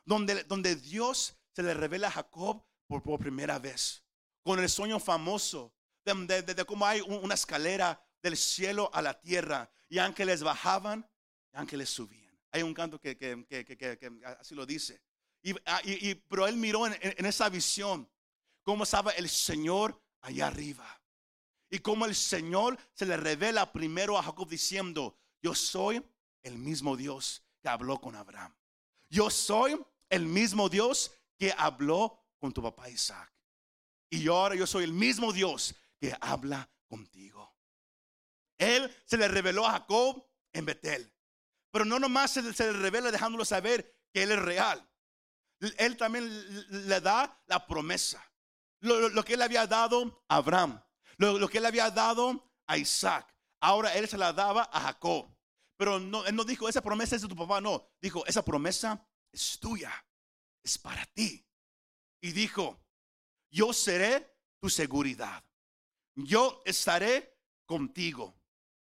donde, 0.06 0.44
donde 0.44 0.76
Dios 0.76 1.36
se 1.56 1.64
le 1.64 1.74
revela 1.74 2.10
a 2.10 2.12
Jacob 2.12 2.64
por, 2.86 3.02
por 3.02 3.20
primera 3.20 3.58
vez. 3.58 4.04
Con 4.48 4.60
el 4.60 4.70
sueño 4.70 4.98
famoso 4.98 5.74
de, 6.06 6.66
cómo 6.66 6.86
hay 6.86 7.02
una 7.02 7.34
escalera 7.34 8.02
del 8.24 8.38
cielo 8.38 8.90
a 8.94 9.02
la 9.02 9.20
tierra. 9.20 9.70
Y 9.90 9.98
ángeles 9.98 10.42
bajaban, 10.42 11.06
y 11.54 11.58
ángeles 11.58 11.90
subían. 11.90 12.34
Hay 12.52 12.64
un 12.64 12.74
canto 12.74 12.98
que, 12.98 13.18
así 14.40 14.56
lo 14.56 14.66
dice. 14.66 15.02
Y, 15.44 15.52
ah, 15.66 15.82
pero 16.30 16.48
él 16.48 16.56
miró 16.56 16.88
en, 16.88 16.96
en, 17.02 17.26
esa 17.26 17.50
visión 17.50 18.10
cómo 18.64 18.86
estaba 18.86 19.12
el 19.12 19.28
Señor 19.28 20.02
allá 20.22 20.48
arriba. 20.48 20.98
Y 21.70 21.80
cómo 21.80 22.06
el 22.06 22.16
Señor 22.16 22.78
se 22.94 23.06
le 23.06 23.18
revela 23.18 23.74
primero 23.74 24.18
a 24.18 24.24
Jacob 24.24 24.48
diciendo, 24.48 25.18
yo 25.42 25.54
soy 25.54 26.02
el 26.44 26.58
mismo 26.58 26.96
Dios 26.96 27.44
que 27.62 27.68
habló 27.68 28.00
con 28.00 28.16
Abraham. 28.16 28.56
Yo 29.10 29.30
soy 29.30 29.78
el 30.10 30.26
mismo 30.26 30.70
Dios 30.70 31.12
que 31.38 31.54
habló 31.58 32.24
con 32.40 32.54
tu 32.54 32.62
papá 32.62 32.90
Isaac. 32.90 33.37
Y 34.10 34.28
ahora 34.28 34.56
yo 34.56 34.66
soy 34.66 34.84
el 34.84 34.94
mismo 34.94 35.34
Dios 35.34 35.76
que 36.00 36.16
habla 36.22 36.70
contigo. 36.88 37.56
Él 38.58 38.94
se 39.06 39.18
le 39.18 39.28
reveló 39.28 39.66
a 39.68 39.74
Jacob 39.74 40.26
en 40.54 40.66
Betel. 40.66 41.14
Pero 41.72 41.86
no 41.86 42.00
nomás 42.00 42.32
se, 42.32 42.42
le 42.42 42.74
revela 42.74 43.12
dejándolo 43.12 43.46
saber 43.46 44.08
que 44.14 44.24
Él 44.24 44.32
es 44.32 44.40
real. 44.40 44.90
Él 45.78 45.98
también 45.98 46.28
le 46.88 47.02
da 47.02 47.42
la 47.48 47.66
promesa. 47.68 48.24
Lo, 48.80 49.24
que 49.24 49.34
Él 49.34 49.42
había 49.42 49.68
dado 49.68 50.24
a 50.28 50.38
Abraham. 50.38 50.82
Lo, 51.18 51.48
que 51.50 51.58
Él 51.58 51.66
había 51.66 51.92
dado 51.92 52.52
a 52.68 52.78
Isaac. 52.78 53.34
Ahora 53.60 53.94
Él 53.96 54.08
se 54.08 54.18
la 54.18 54.34
daba 54.34 54.70
a 54.72 54.82
Jacob. 54.82 55.30
Pero 55.78 56.00
no, 56.00 56.26
Él 56.26 56.36
no 56.36 56.44
dijo, 56.44 56.70
esa 56.70 56.82
promesa 56.82 57.16
es 57.16 57.22
de 57.22 57.28
tu 57.28 57.36
papá. 57.36 57.60
No, 57.60 57.88
dijo, 58.02 58.26
esa 58.26 58.44
promesa 58.44 59.06
es 59.32 59.60
tuya. 59.60 59.92
Es 60.64 60.78
para 60.78 61.06
ti. 61.08 61.46
Y 62.22 62.32
dijo, 62.32 62.80
yo 63.50 63.74
seré 63.74 64.36
tu 64.60 64.70
seguridad. 64.70 65.44
Yo 66.16 66.62
estaré 66.66 67.38
contigo 67.66 68.36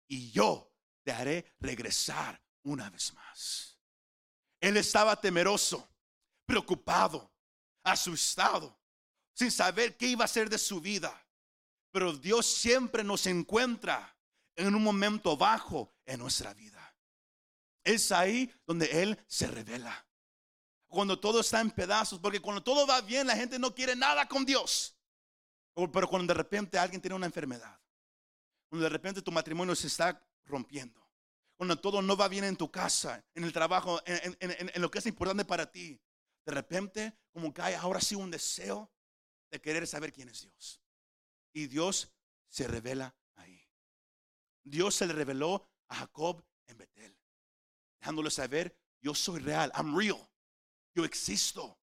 y 0.08 0.30
yo 0.30 0.72
te 1.02 1.12
haré 1.12 1.54
regresar 1.60 2.40
una 2.62 2.88
vez 2.90 3.12
más. 3.14 3.78
Él 4.60 4.76
estaba 4.76 5.20
temeroso, 5.20 5.88
preocupado, 6.46 7.30
asustado, 7.84 8.78
sin 9.34 9.50
saber 9.50 9.96
qué 9.96 10.08
iba 10.08 10.24
a 10.24 10.28
ser 10.28 10.48
de 10.48 10.58
su 10.58 10.80
vida. 10.80 11.26
Pero 11.92 12.12
Dios 12.12 12.46
siempre 12.46 13.04
nos 13.04 13.26
encuentra 13.26 14.16
en 14.56 14.74
un 14.74 14.82
momento 14.82 15.36
bajo 15.36 15.94
en 16.04 16.20
nuestra 16.20 16.54
vida. 16.54 16.94
Es 17.84 18.10
ahí 18.10 18.52
donde 18.66 19.02
Él 19.02 19.22
se 19.26 19.46
revela. 19.46 20.05
Cuando 20.88 21.18
todo 21.18 21.40
está 21.40 21.60
en 21.60 21.70
pedazos, 21.70 22.18
porque 22.18 22.40
cuando 22.40 22.62
todo 22.62 22.86
va 22.86 23.00
bien, 23.00 23.26
la 23.26 23.36
gente 23.36 23.58
no 23.58 23.74
quiere 23.74 23.96
nada 23.96 24.26
con 24.28 24.44
Dios. 24.44 24.96
Pero 25.74 26.08
cuando 26.08 26.32
de 26.32 26.38
repente 26.38 26.78
alguien 26.78 27.00
tiene 27.00 27.14
una 27.14 27.26
enfermedad, 27.26 27.78
cuando 28.68 28.84
de 28.84 28.88
repente 28.88 29.20
tu 29.20 29.30
matrimonio 29.30 29.74
se 29.74 29.88
está 29.88 30.26
rompiendo, 30.46 31.06
cuando 31.56 31.78
todo 31.78 32.00
no 32.00 32.16
va 32.16 32.28
bien 32.28 32.44
en 32.44 32.56
tu 32.56 32.70
casa, 32.70 33.24
en 33.34 33.44
el 33.44 33.52
trabajo, 33.52 34.00
en, 34.06 34.80
lo 34.80 34.90
que 34.90 34.98
es 34.98 35.06
importante 35.06 35.44
para 35.44 35.70
ti, 35.70 36.00
de 36.46 36.52
repente 36.52 37.18
como 37.32 37.52
que 37.52 37.62
hay 37.62 37.74
ahora 37.74 38.00
sí 38.00 38.14
un 38.14 38.30
deseo 38.30 38.90
de 39.50 39.60
querer 39.60 39.86
saber 39.86 40.12
quién 40.12 40.28
es 40.28 40.42
Dios. 40.42 40.80
Y 41.52 41.66
Dios 41.66 42.10
se 42.48 42.66
revela 42.66 43.14
ahí. 43.34 43.62
Dios 44.62 44.94
se 44.94 45.06
le 45.06 45.12
reveló 45.12 45.68
a 45.88 45.96
Jacob 45.96 46.44
en 46.66 46.78
Betel, 46.78 47.18
dejándole 48.00 48.30
saber, 48.30 48.78
yo 49.00 49.14
soy 49.14 49.40
real, 49.40 49.70
I'm 49.76 49.96
real, 49.96 50.28
yo 50.96 51.04
existo 51.04 51.78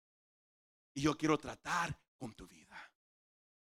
y 0.95 1.01
yo 1.01 1.15
quiero 1.15 1.37
tratar 1.37 1.97
con 2.17 2.33
tu 2.33 2.47
vida. 2.47 2.91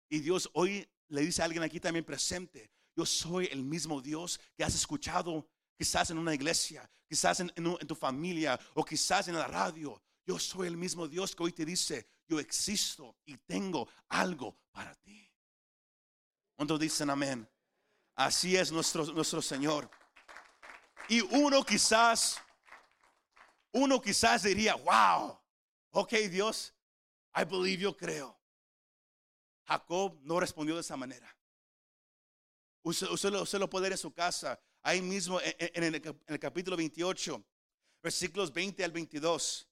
Y 0.09 0.19
Dios 0.19 0.49
hoy 0.53 0.89
le 1.09 1.21
dice 1.21 1.41
a 1.41 1.45
alguien 1.45 1.61
aquí 1.61 1.79
también 1.79 2.05
presente, 2.05 2.71
yo 2.95 3.05
soy 3.05 3.49
el 3.51 3.61
mismo 3.61 4.01
Dios 4.01 4.39
que 4.55 4.63
has 4.63 4.73
escuchado 4.73 5.45
quizás 5.77 6.09
en 6.09 6.17
una 6.17 6.33
iglesia, 6.33 6.89
quizás 7.07 7.41
en, 7.41 7.51
tu 7.85 7.95
familia 7.95 8.57
o 8.75 8.85
quizás 8.85 9.27
en 9.27 9.35
la 9.35 9.47
radio. 9.47 10.01
Yo 10.25 10.39
soy 10.39 10.67
el 10.67 10.77
mismo 10.77 11.07
Dios 11.07 11.35
que 11.35 11.43
hoy 11.43 11.51
te 11.51 11.65
dice, 11.65 12.07
yo 12.27 12.39
existo 12.39 13.17
y 13.25 13.35
tengo 13.37 13.89
algo 14.07 14.57
para 14.71 14.95
ti. 14.95 15.29
¿Cuántos 16.55 16.79
dicen 16.79 17.09
amén? 17.09 17.49
Así 18.15 18.55
es 18.55 18.71
nuestro, 18.71 19.05
nuestro 19.07 19.41
Señor. 19.41 19.89
Y 21.09 21.19
uno 21.21 21.65
quizás, 21.65 22.39
uno 23.73 24.01
quizás 24.01 24.43
diría, 24.43 24.75
wow, 24.75 25.40
ok 25.91 26.13
Dios, 26.29 26.73
I 27.35 27.45
believe, 27.45 27.81
yo 27.83 27.95
creo. 27.95 28.37
Jacob 29.65 30.19
no 30.23 30.39
respondió 30.39 30.75
de 30.75 30.81
esa 30.81 30.97
manera. 30.97 31.33
Usted, 32.83 33.59
lo, 33.59 33.69
puede 33.69 33.87
en 33.87 33.97
su 33.97 34.11
casa, 34.11 34.59
ahí 34.81 35.01
mismo 35.01 35.39
en, 35.41 35.83
el, 35.83 36.39
capítulo 36.39 36.75
28, 36.75 37.43
versículos 38.01 38.51
20 38.51 38.83
al 38.83 38.91
22. 38.91 39.67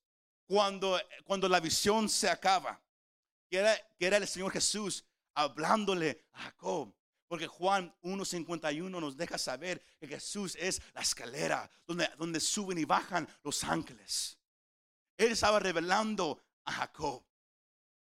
Cuando, 0.46 1.00
cuando 1.26 1.50
la 1.50 1.60
visión 1.60 2.08
se 2.08 2.30
acaba, 2.30 2.82
que 3.50 3.58
era, 4.00 4.18
el 4.18 4.28
Señor 4.28 4.52
Jesús 4.52 5.04
hablándole 5.34 6.24
a 6.34 6.44
Jacob. 6.44 6.94
Porque 7.28 7.46
Juan 7.46 7.94
1.51 8.02 8.90
nos 8.90 9.16
deja 9.16 9.38
saber 9.38 9.84
que 10.00 10.08
Jesús 10.08 10.56
es 10.60 10.82
la 10.94 11.02
escalera 11.02 11.70
donde 11.86 12.40
suben 12.40 12.80
y 12.80 12.86
bajan 12.86 13.28
los 13.44 13.64
ángeles. 13.64 14.39
Él 15.20 15.34
estaba 15.34 15.60
revelando 15.60 16.42
a 16.64 16.72
Jacob. 16.72 17.26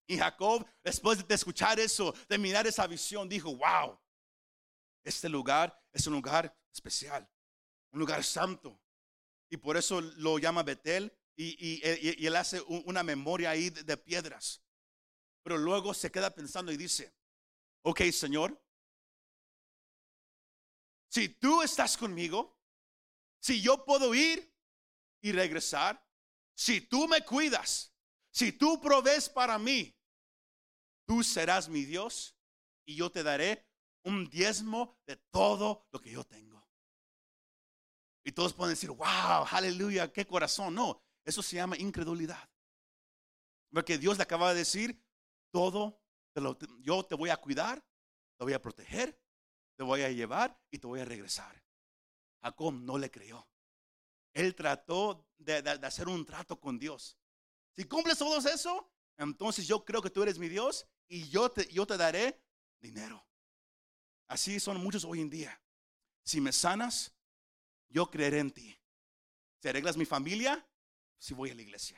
Y 0.05 0.17
Jacob, 0.17 0.67
después 0.84 1.25
de 1.25 1.34
escuchar 1.34 1.79
eso, 1.79 2.13
de 2.27 2.38
mirar 2.38 2.67
esa 2.67 2.86
visión, 2.86 3.29
dijo, 3.29 3.55
wow, 3.55 3.98
este 5.01 5.29
lugar 5.29 5.81
es 5.93 6.05
un 6.07 6.13
lugar 6.13 6.53
especial, 6.74 7.27
un 7.91 8.00
lugar 8.01 8.22
santo. 8.22 8.81
Y 9.50 9.55
por 9.55 9.77
eso 9.77 10.01
lo 10.01 10.38
llama 10.39 10.62
Betel 10.63 11.17
y, 11.38 11.81
él 12.27 12.36
hace 12.36 12.62
una 12.63 13.01
memoria 13.01 13.51
ahí 13.51 13.69
de, 13.69 13.98
piedras. 13.98 14.62
Pero 15.41 15.57
luego 15.57 15.93
se 15.93 16.12
queda 16.12 16.36
pensando 16.36 16.72
y 16.74 16.77
dice, 16.77 17.15
ok 17.84 18.01
Señor, 18.12 18.62
si 21.07 21.29
tú 21.29 21.62
estás 21.62 21.95
conmigo, 21.95 22.60
si 23.39 23.62
yo 23.62 23.86
puedo 23.86 24.13
ir 24.13 24.53
y 25.22 25.31
regresar, 25.31 26.04
si 26.55 26.81
tú 26.81 27.07
me 27.07 27.21
cuidas, 27.24 27.93
si 28.31 28.51
tú 28.51 28.79
provees 28.81 29.29
para 29.29 29.59
mí, 29.59 29.95
tú 31.05 31.24
serás 31.24 31.69
mi 31.69 31.85
Dios 31.85 32.35
y 32.85 32.95
yo 32.95 33.12
te 33.12 33.24
daré 33.24 33.67
un 34.03 34.29
diezmo 34.29 34.97
de 35.05 35.17
todo 35.31 35.88
lo 35.91 36.00
que 36.00 36.12
yo 36.12 36.24
tengo. 36.24 36.65
Y 38.24 38.31
todos 38.31 38.53
pueden 38.53 38.74
decir, 38.74 38.89
wow, 38.89 39.45
aleluya, 39.51 40.12
qué 40.12 40.25
corazón. 40.25 40.74
No, 40.74 41.03
eso 41.24 41.43
se 41.43 41.57
llama 41.57 41.77
incredulidad. 41.77 42.50
Porque 43.71 43.97
Dios 43.97 44.17
le 44.17 44.24
acaba 44.24 44.50
de 44.50 44.59
decir, 44.59 45.03
todo, 45.51 46.01
yo 46.79 47.05
te 47.05 47.15
voy 47.15 47.29
a 47.29 47.38
cuidar, 47.38 47.83
te 48.38 48.43
voy 48.43 48.53
a 48.53 48.62
proteger, 48.62 49.19
te 49.77 49.83
voy 49.83 50.01
a 50.01 50.09
llevar 50.09 50.59
y 50.71 50.79
te 50.79 50.88
voy 50.88 51.01
a 51.01 51.05
regresar. 51.05 51.63
Jacob 52.41 52.74
no 52.74 52.97
le 52.97 53.12
creyó. 53.12 53.47
Él 54.36 54.54
trató 54.54 55.25
de, 55.39 55.58
hacer 55.82 56.08
un 56.08 56.25
trato 56.25 56.60
con 56.60 56.77
Dios. 56.77 57.18
Si 57.72 57.86
cumples 57.86 58.18
todo 58.18 58.38
eso, 58.38 58.92
entonces 59.18 59.65
yo 59.65 59.84
creo 59.84 60.01
que 60.01 60.10
tú 60.10 60.22
eres 60.22 60.38
mi 60.38 60.50
Dios 60.50 60.86
y 61.08 61.27
yo 61.30 61.50
te, 61.50 61.65
yo 61.72 61.88
te 61.88 61.98
daré 61.98 62.44
dinero. 62.80 63.25
Así 64.27 64.60
son 64.60 64.77
muchos 64.77 65.06
hoy 65.06 65.22
en 65.22 65.30
día. 65.30 65.60
Si 66.24 66.42
me 66.42 66.51
sanas, 66.51 67.13
yo 67.88 68.12
creeré 68.12 68.39
en 68.39 68.51
ti. 68.51 68.77
Si 69.62 69.70
arreglas 69.70 69.96
mi 69.96 70.06
familia, 70.06 70.68
si 71.18 71.34
voy 71.34 71.51
a 71.51 71.56
la 71.56 71.62
iglesia. 71.62 71.98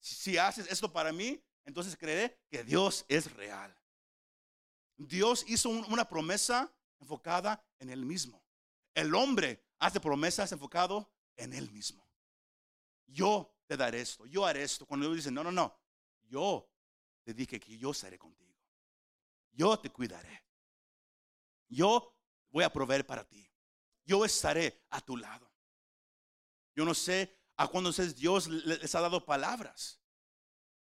Si, 0.00 0.36
haces 0.36 0.70
esto 0.70 0.92
para 0.92 1.12
mí, 1.12 1.42
entonces 1.64 1.96
creeré 1.96 2.38
que 2.50 2.62
Dios 2.62 3.06
es 3.08 3.32
real. 3.32 3.74
Dios 4.96 5.46
hizo 5.48 5.70
una 5.70 6.06
promesa 6.06 6.70
enfocada 7.00 7.64
en 7.78 7.88
él 7.88 8.04
mismo. 8.04 8.44
El 8.92 9.14
hombre 9.14 9.64
hace 9.78 9.98
promesas 9.98 10.52
enfocado 10.52 11.10
en 11.36 11.52
él 11.52 11.70
mismo. 11.70 12.06
Yo 13.06 13.54
te 13.66 13.76
daré 13.76 14.00
esto, 14.00 14.26
yo 14.26 14.44
haré 14.44 14.62
esto. 14.62 14.86
Cuando 14.86 15.06
Dios 15.06 15.16
dice, 15.16 15.30
no, 15.30 15.44
no, 15.44 15.52
no, 15.52 15.78
yo 16.24 16.68
te 17.22 17.34
dije 17.34 17.60
que 17.60 17.76
yo 17.78 17.94
seré 17.94 18.18
contigo. 18.18 18.54
Yo 19.52 19.78
te 19.78 19.90
cuidaré. 19.90 20.44
Yo 21.68 22.16
voy 22.50 22.64
a 22.64 22.72
proveer 22.72 23.06
para 23.06 23.24
ti. 23.24 23.48
Yo 24.04 24.24
estaré 24.24 24.84
a 24.90 25.00
tu 25.00 25.16
lado. 25.16 25.50
Yo 26.74 26.84
no 26.84 26.94
sé 26.94 27.38
a 27.56 27.68
cuándo 27.68 27.90
ustedes 27.90 28.16
Dios 28.16 28.48
les 28.48 28.94
ha 28.94 29.00
dado 29.00 29.24
palabras. 29.24 30.00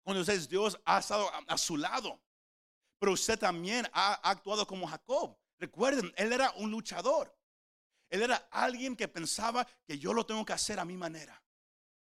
Cuando 0.03 0.21
ustedes 0.21 0.49
Dios 0.49 0.79
ha 0.85 0.99
estado 0.99 1.31
a, 1.49 1.59
su 1.59 1.77
lado. 1.77 2.23
Pero 2.99 3.13
usted 3.13 3.39
también 3.39 3.89
ha 3.93 4.15
actuado 4.31 4.67
como 4.67 4.87
Jacob. 4.87 5.37
Recuerden, 5.59 6.13
él 6.17 6.33
era 6.33 6.51
un 6.53 6.71
luchador. 6.71 7.36
Él 8.09 8.23
era 8.23 8.37
alguien 8.51 8.97
que 8.97 9.09
pensaba 9.09 9.67
que 9.85 9.99
yo 9.99 10.13
lo 10.13 10.25
tengo 10.25 10.45
que 10.45 10.53
hacer 10.53 10.79
a 10.79 10.85
mi 10.85 10.97
manera. 10.97 11.43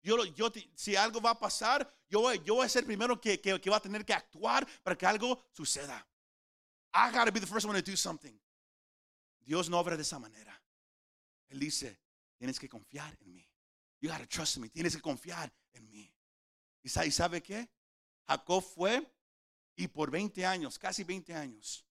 Yo, 0.01 0.23
yo, 0.25 0.51
si 0.75 0.95
algo 0.95 1.19
va 1.19 1.31
a 1.31 1.39
pasar, 1.39 1.91
yo, 2.07 2.33
yo 2.35 2.55
voy 2.55 2.65
a 2.65 2.69
ser 2.69 2.85
primero 2.85 3.19
que, 3.19 3.41
que, 3.41 3.69
va 3.69 3.77
a 3.77 3.81
tener 3.81 4.05
que 4.05 4.13
actuar 4.13 4.65
para 4.83 4.97
que 4.97 5.05
algo 5.05 5.43
suceda. 5.51 6.07
I 6.93 7.11
gotta 7.11 7.31
be 7.31 7.39
the 7.39 7.47
first 7.47 7.65
one 7.65 7.81
to 7.81 7.91
do 7.91 7.97
something. 7.97 8.39
Dios 9.39 9.69
no 9.69 9.79
obra 9.79 9.95
de 9.95 10.03
esa 10.03 10.19
manera. 10.19 10.61
Él 11.49 11.59
dice, 11.59 11.99
tienes 12.37 12.59
que 12.59 12.69
confiar 12.69 13.17
en 13.21 13.33
mí. 13.33 13.49
You 13.99 14.09
gotta 14.09 14.27
trust 14.27 14.57
me. 14.57 14.69
Tienes 14.69 14.95
que 14.95 15.01
confiar 15.01 15.51
en 15.73 15.89
mí. 15.89 16.13
¿Y 16.83 16.89
sabe 16.89 17.41
qué? 17.41 17.69
Jacob 18.27 18.63
fue 18.63 19.05
y 19.75 19.87
por 19.87 20.09
20 20.09 20.45
años, 20.45 20.79
casi 20.79 21.03
20 21.03 21.33
años, 21.35 21.85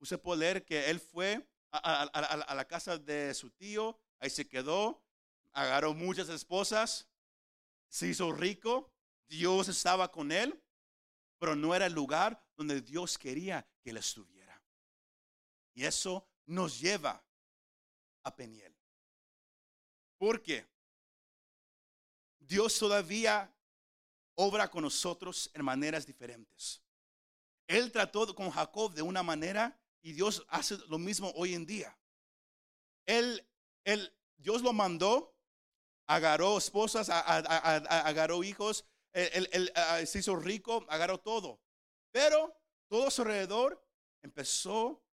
usted 0.00 0.20
puede 0.20 0.40
leer 0.40 0.64
que 0.64 0.90
él 0.90 1.00
fue 1.00 1.46
a, 1.70 2.54
la 2.54 2.64
casa 2.66 2.98
de 2.98 3.34
su 3.34 3.50
tío, 3.50 3.98
ahí 4.18 4.30
se 4.30 4.48
quedó, 4.48 5.02
agarró 5.52 5.94
muchas 5.94 6.28
esposas, 6.28 7.08
se 7.88 8.08
hizo 8.08 8.32
rico, 8.32 8.92
Dios 9.28 9.68
estaba 9.68 10.10
con 10.10 10.32
él, 10.32 10.62
pero 11.38 11.54
no 11.54 11.74
era 11.74 11.86
el 11.86 11.92
lugar 11.92 12.42
donde 12.56 12.80
Dios 12.80 13.18
quería 13.18 13.66
que 13.82 13.90
él 13.90 13.96
estuviera. 13.98 14.60
Y 15.74 15.84
eso 15.84 16.26
nos 16.46 16.80
lleva 16.80 17.22
a 18.24 18.34
Peniel. 18.34 18.74
Porque 20.16 20.66
Dios 22.40 22.78
todavía 22.78 23.54
obra 24.34 24.70
con 24.70 24.82
nosotros 24.82 25.50
en 25.54 25.64
maneras 25.64 26.06
diferentes. 26.06 26.82
Él 27.66 27.92
trató 27.92 28.34
con 28.34 28.50
Jacob 28.50 28.94
de 28.94 29.02
una 29.02 29.22
manera 29.22 29.78
y 30.02 30.12
Dios 30.12 30.44
hace 30.48 30.76
lo 30.88 30.98
mismo 30.98 31.32
hoy 31.34 31.54
en 31.54 31.66
día. 31.66 31.98
Él, 33.06 33.46
él 33.84 34.14
Dios 34.36 34.62
lo 34.62 34.72
mandó, 34.72 35.34
agarró 36.06 36.58
esposas, 36.58 37.08
agarró 37.10 38.44
hijos, 38.44 38.84
él, 39.12 39.72
se 40.06 40.18
hizo 40.18 40.36
rico, 40.36 40.84
agarró 40.88 41.18
todo. 41.18 41.60
Pero 42.12 42.54
todo 42.88 43.08
a 43.08 43.10
su 43.10 43.22
alrededor 43.22 43.84
empezó 44.22 45.04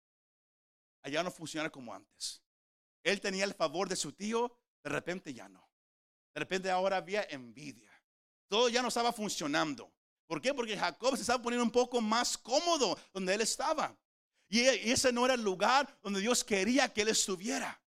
a 1.02 1.08
ya 1.08 1.22
no 1.22 1.30
funcionar 1.30 1.70
como 1.70 1.94
antes. 1.94 2.42
Él 3.02 3.20
tenía 3.20 3.44
el 3.44 3.54
favor 3.54 3.88
de 3.88 3.96
su 3.96 4.12
tío, 4.12 4.58
de 4.82 4.90
repente 4.90 5.34
ya 5.34 5.48
no. 5.48 5.68
De 6.34 6.40
repente 6.40 6.70
ahora 6.70 6.96
había 6.96 7.22
envidia. 7.24 7.90
Todo 8.48 8.68
ya 8.68 8.82
no 8.82 8.88
estaba 8.88 9.12
funcionando. 9.12 9.92
¿Por 10.26 10.40
qué? 10.40 10.54
Porque 10.54 10.76
Jacob 10.76 11.16
se 11.16 11.22
estaba 11.22 11.42
poniendo 11.42 11.64
un 11.64 11.70
poco 11.70 12.00
más 12.00 12.38
cómodo 12.38 12.98
donde 13.12 13.34
él 13.34 13.40
estaba. 13.42 13.96
Y 14.54 14.92
ese 14.92 15.12
no 15.12 15.24
era 15.24 15.34
el 15.34 15.42
lugar 15.42 15.98
donde 16.00 16.20
Dios 16.20 16.44
quería 16.44 16.88
que 16.88 17.02
él 17.02 17.08
estuviera. 17.08 17.82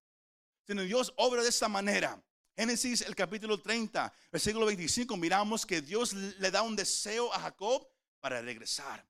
Sino 0.65 0.81
Dios 0.81 1.13
obra 1.15 1.41
de 1.41 1.47
esta 1.47 1.69
manera. 1.69 2.21
Génesis, 2.57 3.03
el 3.03 3.15
capítulo 3.15 3.61
30, 3.61 4.11
versículo 4.29 4.65
25, 4.65 5.15
miramos 5.15 5.65
que 5.65 5.81
Dios 5.81 6.11
le 6.11 6.51
da 6.51 6.63
un 6.63 6.75
deseo 6.75 7.33
a 7.33 7.39
Jacob 7.39 7.87
para 8.19 8.41
regresar. 8.41 9.07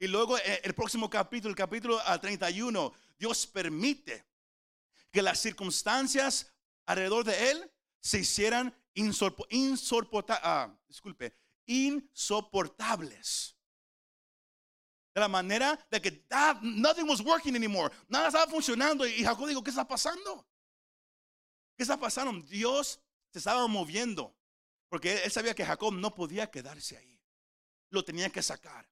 Y 0.00 0.08
luego 0.08 0.38
eh, 0.38 0.60
el 0.64 0.74
próximo 0.74 1.08
capítulo, 1.08 1.50
el 1.50 1.56
capítulo 1.56 2.00
31, 2.20 2.92
Dios 3.16 3.46
permite 3.46 4.26
que 5.12 5.22
las 5.22 5.38
circunstancias 5.38 6.52
alrededor 6.84 7.22
de 7.22 7.52
él 7.52 7.70
se 8.00 8.18
hicieran 8.18 8.74
ah, 10.42 10.76
insoportables. 11.68 13.57
De 15.18 15.20
la 15.20 15.26
manera 15.26 15.76
de 15.90 16.00
que 16.00 16.24
ah, 16.30 16.60
nothing 16.62 17.08
was 17.08 17.20
working 17.20 17.56
anymore. 17.56 17.92
Nada 18.06 18.28
estaba 18.28 18.48
funcionando. 18.48 19.04
Y 19.04 19.24
Jacob 19.24 19.48
dijo, 19.48 19.64
¿qué 19.64 19.70
está 19.70 19.84
pasando? 19.84 20.46
¿Qué 21.76 21.82
está 21.82 21.96
pasando? 21.96 22.40
Dios 22.46 23.00
se 23.32 23.40
estaba 23.40 23.66
moviendo. 23.66 24.32
Porque 24.88 25.24
él 25.24 25.32
sabía 25.32 25.56
que 25.56 25.66
Jacob 25.66 25.92
no 25.92 26.14
podía 26.14 26.48
quedarse 26.48 26.98
ahí. 26.98 27.20
Lo 27.90 28.04
tenía 28.04 28.30
que 28.30 28.44
sacar. 28.44 28.88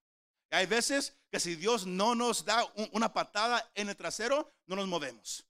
Hay 0.51 0.65
veces 0.65 1.15
que 1.31 1.39
si 1.39 1.55
Dios 1.55 1.85
no 1.85 2.13
nos 2.13 2.43
da 2.43 2.69
una 2.91 3.13
patada 3.13 3.71
en 3.73 3.87
el 3.87 3.95
trasero, 3.95 4.53
no 4.65 4.75
nos 4.75 4.87
movemos. 4.89 5.47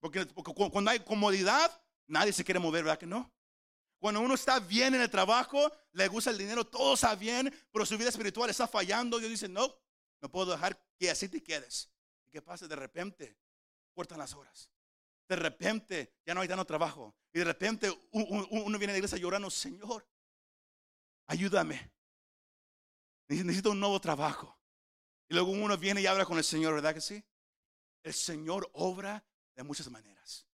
Porque, 0.00 0.24
cuando 0.72 0.90
hay 0.90 1.00
comodidad, 1.00 1.78
nadie 2.06 2.32
se 2.32 2.42
quiere 2.42 2.58
mover, 2.58 2.84
¿verdad 2.84 2.98
que 2.98 3.06
no? 3.06 3.30
Cuando 3.98 4.20
uno 4.20 4.34
está 4.34 4.60
bien 4.60 4.94
en 4.94 5.00
el 5.00 5.10
trabajo, 5.10 5.72
le 5.92 6.06
gusta 6.08 6.30
el 6.30 6.38
dinero, 6.38 6.64
todo 6.64 6.94
está 6.94 7.14
bien, 7.14 7.52
pero 7.72 7.84
su 7.84 7.98
vida 7.98 8.08
espiritual 8.08 8.48
está 8.48 8.68
fallando. 8.68 9.18
Dios 9.18 9.30
dice, 9.30 9.48
no, 9.48 9.74
no 10.20 10.30
puedo 10.30 10.52
dejar 10.52 10.80
que 10.96 11.10
así 11.10 11.28
te 11.28 11.42
quedes. 11.42 11.90
¿Y 12.26 12.30
qué 12.30 12.40
pasa? 12.40 12.68
De 12.68 12.76
repente, 12.76 13.36
cortan 13.92 14.18
las 14.18 14.34
horas. 14.34 14.70
De 15.28 15.36
repente, 15.36 16.14
ya 16.24 16.34
no 16.34 16.40
hay 16.40 16.48
tanto 16.48 16.64
trabajo. 16.64 17.14
Y 17.32 17.40
de 17.40 17.44
repente, 17.44 17.90
uno 18.12 18.78
viene 18.78 18.92
a 18.92 18.94
la 18.94 18.98
iglesia 18.98 19.18
llorando, 19.18 19.50
Señor, 19.50 20.06
ayúdame. 21.26 21.92
Necesito 23.28 23.72
un 23.72 23.80
nuevo 23.80 24.00
trabajo. 24.00 24.58
Y 25.28 25.34
luego 25.34 25.50
uno 25.50 25.76
viene 25.76 26.00
y 26.00 26.06
habla 26.06 26.24
con 26.24 26.38
el 26.38 26.44
Señor, 26.44 26.74
¿verdad 26.74 26.94
que 26.94 27.00
sí? 27.00 27.22
El 28.02 28.14
Señor 28.14 28.70
obra 28.72 29.22
de 29.54 29.62
muchas 29.62 29.90
maneras. 29.90 30.46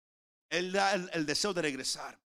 Él 0.50 0.72
da 0.72 0.94
el, 0.94 1.26
deseo 1.26 1.54
de 1.54 1.62
regresar. 1.62 2.20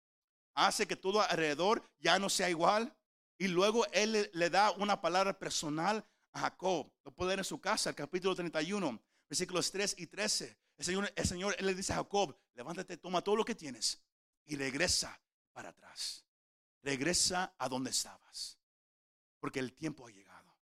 Hace 0.54 0.86
que 0.86 0.96
todo 0.96 1.20
alrededor 1.20 1.82
ya 1.98 2.18
no 2.18 2.28
sea 2.28 2.48
igual. 2.50 2.96
Y 3.38 3.48
luego 3.48 3.86
Él 3.92 4.30
le, 4.32 4.50
da 4.50 4.70
una 4.72 5.00
palabra 5.00 5.38
personal 5.38 6.04
a 6.32 6.40
Jacob. 6.40 6.92
Lo 7.04 7.12
puede 7.12 7.28
leer 7.30 7.40
en 7.40 7.44
su 7.44 7.60
casa, 7.60 7.90
el 7.90 7.96
capítulo 7.96 8.34
31, 8.34 9.02
versículos 9.28 9.70
3 9.72 9.96
y 9.98 10.06
13. 10.06 10.56
El 10.76 10.84
Señor, 10.84 11.12
el 11.14 11.26
Señor 11.26 11.56
Él 11.58 11.66
le 11.66 11.74
dice 11.74 11.92
a 11.92 11.96
Jacob, 11.96 12.36
levántate, 12.54 12.96
toma 12.96 13.22
todo 13.22 13.36
lo 13.36 13.44
que 13.44 13.54
tienes 13.54 14.02
y 14.46 14.56
regresa 14.56 15.20
para 15.52 15.70
atrás. 15.70 16.24
Regresa 16.82 17.54
a 17.58 17.68
donde 17.68 17.90
estabas. 17.90 18.58
Porque 19.40 19.58
el 19.58 19.72
tiempo 19.72 20.06
ha 20.06 20.10
llegado. 20.10 20.56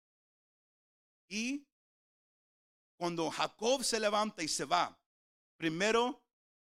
Y 1.29 1.67
cuando 2.97 3.31
Jacob 3.31 3.83
se 3.85 3.99
levanta 3.99 4.43
y 4.43 4.49
se 4.49 4.65
va, 4.65 4.99
primero 5.57 6.23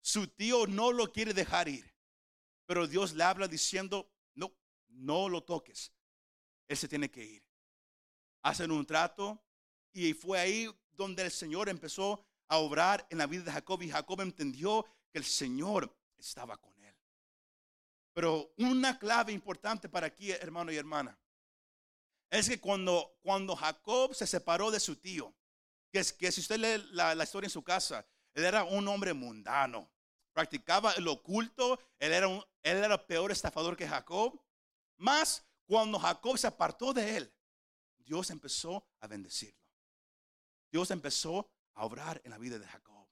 su 0.01 0.27
tío 0.27 0.67
no 0.67 0.91
lo 0.91 1.11
quiere 1.11 1.33
dejar 1.33 1.67
ir, 1.67 1.93
pero 2.67 2.85
Dios 2.85 3.13
le 3.13 3.23
habla 3.23 3.47
diciendo, 3.47 4.07
no, 4.35 4.53
no 4.89 5.27
lo 5.27 5.43
toques, 5.43 5.91
él 6.67 6.77
se 6.77 6.87
tiene 6.87 7.09
que 7.09 7.25
ir. 7.25 7.43
Hacen 8.43 8.69
un 8.69 8.85
trato 8.85 9.43
y 9.91 10.13
fue 10.13 10.39
ahí 10.39 10.69
donde 10.91 11.23
el 11.23 11.31
Señor 11.31 11.69
empezó 11.69 12.23
a 12.47 12.57
obrar 12.57 13.07
en 13.09 13.17
la 13.17 13.25
vida 13.25 13.43
de 13.43 13.51
Jacob 13.51 13.81
y 13.81 13.89
Jacob 13.89 14.21
entendió 14.21 14.85
que 15.11 15.17
el 15.17 15.25
Señor 15.25 15.91
estaba 16.17 16.57
con 16.57 16.71
él. 16.83 16.95
Pero 18.13 18.53
una 18.57 18.97
clave 18.97 19.31
importante 19.31 19.89
para 19.89 20.07
aquí, 20.07 20.31
hermano 20.31 20.71
y 20.71 20.75
hermana, 20.75 21.17
es 22.29 22.49
que 22.49 22.59
cuando, 22.59 23.17
cuando 23.21 23.55
Jacob 23.55 24.13
se 24.13 24.27
separó 24.27 24.71
de 24.71 24.79
su 24.79 24.97
tío, 24.97 25.33
que, 25.91 25.99
es, 25.99 26.11
que 26.13 26.31
si 26.31 26.41
usted 26.41 26.57
lee 26.57 26.89
la, 26.91 27.23
historia 27.23 27.47
en 27.47 27.51
su 27.51 27.63
casa, 27.63 28.05
él 28.33 28.43
era 28.43 28.63
un 28.63 28.87
hombre 28.87 29.13
mundano, 29.13 29.89
practicaba 30.33 30.93
el 30.93 31.07
oculto, 31.07 31.79
él 31.99 32.11
era, 32.11 32.27
un, 32.27 32.43
él 32.71 32.83
era 32.83 33.05
peor 33.05 33.31
estafador 33.31 33.75
que 33.77 33.87
Jacob. 33.87 34.41
Más 34.97 35.45
cuando 35.65 35.99
Jacob 35.99 36.37
se 36.37 36.47
apartó 36.47 36.93
de 36.93 37.17
él, 37.17 37.33
Dios 37.97 38.29
empezó 38.29 38.87
a 38.99 39.07
bendecirlo. 39.07 39.61
Dios 40.71 40.91
empezó 40.91 41.49
a 41.73 41.85
obrar 41.85 42.21
en 42.23 42.31
la 42.31 42.37
vida 42.37 42.57
de 42.59 42.67
Jacob. 42.67 43.07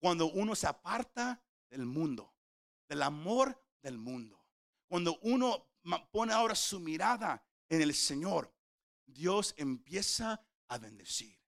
Cuando 0.00 0.26
uno 0.26 0.54
se 0.54 0.66
aparta 0.66 1.42
del 1.68 1.84
mundo, 1.84 2.34
del 2.88 3.02
amor 3.02 3.60
del 3.82 3.98
mundo, 3.98 4.44
cuando 4.86 5.18
uno 5.22 5.70
pone 6.10 6.32
ahora 6.32 6.54
su 6.54 6.80
mirada 6.80 7.44
en 7.68 7.82
el 7.82 7.94
Señor, 7.94 8.54
Dios 9.06 9.54
empieza 9.56 10.44
a 10.68 10.78
bendecir. 10.78 11.38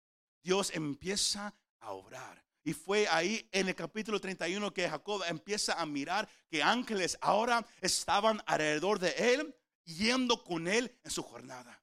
Dios 0.43 0.71
empieza 0.75 1.55
a 1.81 1.93
obrar. 1.93 2.45
Y 2.63 2.75
fue 2.75 3.09
ahí 3.09 3.49
en 3.53 3.69
el 3.69 3.75
capítulo 3.75 4.21
31 4.21 4.73
que 4.73 4.89
Jacob 4.89 5.23
empieza 5.27 5.81
a 5.81 5.87
mirar 5.87 6.29
que 6.49 6.63
ángeles 6.63 7.17
ahora 7.21 7.67
estaban 7.81 8.43
alrededor 8.47 8.99
de 8.99 9.11
él, 9.17 9.55
yendo 9.85 10.45
con 10.45 10.69
él 10.69 10.95
en 11.03 11.11
su 11.11 11.23
jornada. 11.23 11.83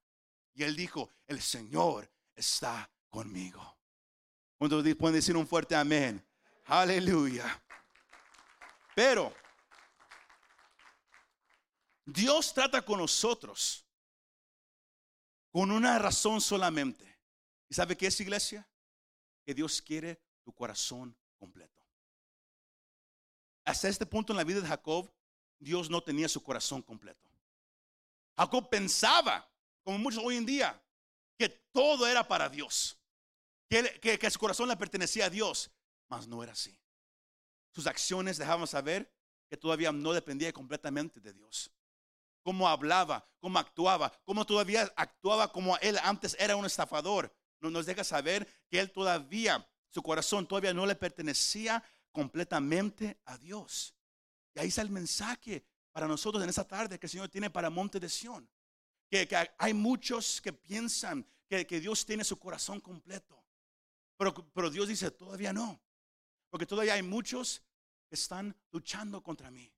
Y 0.54 0.62
él 0.62 0.76
dijo, 0.76 1.10
el 1.26 1.40
Señor 1.40 2.10
está 2.34 2.90
conmigo. 3.08 3.76
Cuando 4.56 4.82
pueden 4.96 5.16
decir 5.16 5.36
un 5.36 5.46
fuerte 5.46 5.74
amén. 5.74 6.24
Aleluya. 6.66 7.62
Pero 8.94 9.34
Dios 12.04 12.52
trata 12.52 12.82
con 12.82 12.98
nosotros 12.98 13.84
con 15.50 15.70
una 15.70 15.98
razón 15.98 16.40
solamente. 16.40 17.18
¿Y 17.68 17.74
sabe 17.74 17.96
qué 17.96 18.06
es 18.06 18.20
iglesia? 18.20 18.68
Que 19.44 19.54
Dios 19.54 19.80
quiere 19.82 20.20
corazón 20.52 21.16
completo. 21.38 21.82
Hasta 23.64 23.88
este 23.88 24.06
punto 24.06 24.32
en 24.32 24.38
la 24.38 24.44
vida 24.44 24.60
de 24.60 24.68
Jacob, 24.68 25.12
Dios 25.58 25.90
no 25.90 26.02
tenía 26.02 26.28
su 26.28 26.42
corazón 26.42 26.82
completo. 26.82 27.28
Jacob 28.36 28.68
pensaba, 28.70 29.50
como 29.82 29.98
muchos 29.98 30.22
hoy 30.24 30.36
en 30.36 30.46
día, 30.46 30.82
que 31.36 31.48
todo 31.48 32.06
era 32.06 32.26
para 32.26 32.48
Dios, 32.48 32.98
que, 33.68 34.00
que 34.00 34.30
su 34.30 34.38
corazón 34.38 34.68
le 34.68 34.76
pertenecía 34.76 35.26
a 35.26 35.30
Dios, 35.30 35.70
mas 36.08 36.26
no 36.26 36.42
era 36.42 36.52
así. 36.52 36.78
Sus 37.72 37.86
acciones 37.86 38.38
dejaban 38.38 38.66
saber 38.66 39.12
que 39.48 39.56
todavía 39.56 39.92
no 39.92 40.12
dependía 40.12 40.52
completamente 40.52 41.20
de 41.20 41.32
Dios 41.32 41.70
cómo 42.48 42.66
hablaba, 42.66 43.28
cómo 43.40 43.58
actuaba, 43.58 44.10
cómo 44.24 44.46
todavía 44.46 44.90
actuaba 44.96 45.52
como 45.52 45.76
él 45.82 45.98
antes 46.02 46.34
era 46.38 46.56
un 46.56 46.64
estafador. 46.64 47.30
Nos 47.60 47.84
deja 47.84 48.02
saber 48.02 48.48
que 48.70 48.80
él 48.80 48.90
todavía, 48.90 49.68
su 49.88 50.02
corazón 50.02 50.46
todavía 50.46 50.74
no 50.74 50.86
le 50.86 50.94
pertenecía 50.94 51.82
completamente 52.12 53.18
a 53.24 53.38
Dios. 53.38 53.94
Y 54.54 54.60
ahí 54.60 54.68
está 54.68 54.82
el 54.82 54.90
mensaje 54.90 55.64
para 55.92 56.06
nosotros 56.06 56.42
en 56.42 56.50
esta 56.50 56.66
tarde 56.66 56.98
que 56.98 57.06
el 57.06 57.10
Señor 57.10 57.28
tiene 57.28 57.50
para 57.50 57.70
Monte 57.70 58.00
de 58.00 58.08
Sion. 58.08 58.48
Que, 59.10 59.28
hay 59.56 59.74
muchos 59.74 60.40
que 60.40 60.52
piensan 60.52 61.26
que, 61.48 61.64
Dios 61.80 62.04
tiene 62.04 62.24
su 62.24 62.38
corazón 62.38 62.80
completo. 62.80 63.42
Pero, 64.16 64.34
pero 64.52 64.70
Dios 64.70 64.88
dice, 64.88 65.10
todavía 65.10 65.52
no. 65.52 65.80
Porque 66.50 66.66
todavía 66.66 66.94
hay 66.94 67.02
muchos 67.02 67.62
que 68.08 68.14
están 68.14 68.54
luchando 68.70 69.22
contra 69.22 69.50
mí. 69.50 69.72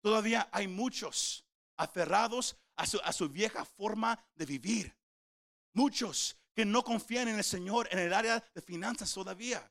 Todavía 0.00 0.48
hay 0.52 0.68
muchos 0.68 1.44
aferrados 1.76 2.56
a 2.76 3.12
su, 3.12 3.28
vieja 3.28 3.64
forma 3.64 4.22
de 4.34 4.46
vivir. 4.46 4.96
Muchos 5.72 6.36
que 6.54 6.64
no 6.64 6.82
confían 6.82 7.28
en 7.28 7.36
el 7.36 7.44
Señor 7.44 7.88
en 7.90 7.98
el 7.98 8.12
área 8.12 8.42
de 8.54 8.62
finanzas 8.62 9.12
todavía. 9.12 9.70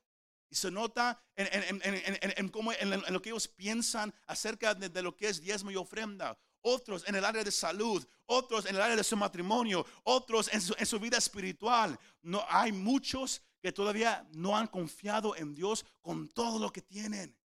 Y 0.50 0.54
se 0.54 0.70
nota 0.70 1.20
en, 1.34 1.80
en, 1.82 3.12
lo 3.12 3.20
que 3.20 3.30
ellos 3.30 3.48
piensan 3.48 4.14
acerca 4.26 4.74
de, 4.74 5.02
lo 5.02 5.16
que 5.16 5.28
es 5.28 5.40
diezmo 5.40 5.70
y 5.70 5.76
ofrenda. 5.76 6.38
Otros 6.60 7.04
en 7.06 7.14
el 7.16 7.24
área 7.24 7.42
de 7.42 7.50
salud, 7.50 8.06
otros 8.26 8.66
en 8.66 8.76
el 8.76 8.80
área 8.80 8.96
de 8.96 9.04
su 9.04 9.16
matrimonio, 9.16 9.84
otros 10.04 10.52
en 10.52 10.60
su, 10.60 10.74
su 10.74 11.00
vida 11.00 11.18
espiritual. 11.18 11.98
No, 12.22 12.44
hay 12.48 12.72
muchos 12.72 13.42
que 13.60 13.72
todavía 13.72 14.26
no 14.32 14.56
han 14.56 14.66
confiado 14.68 15.34
en 15.36 15.54
Dios 15.54 15.84
con 16.02 16.28
todo 16.28 16.58
lo 16.58 16.72
que 16.72 16.82
tienen. 16.82 17.36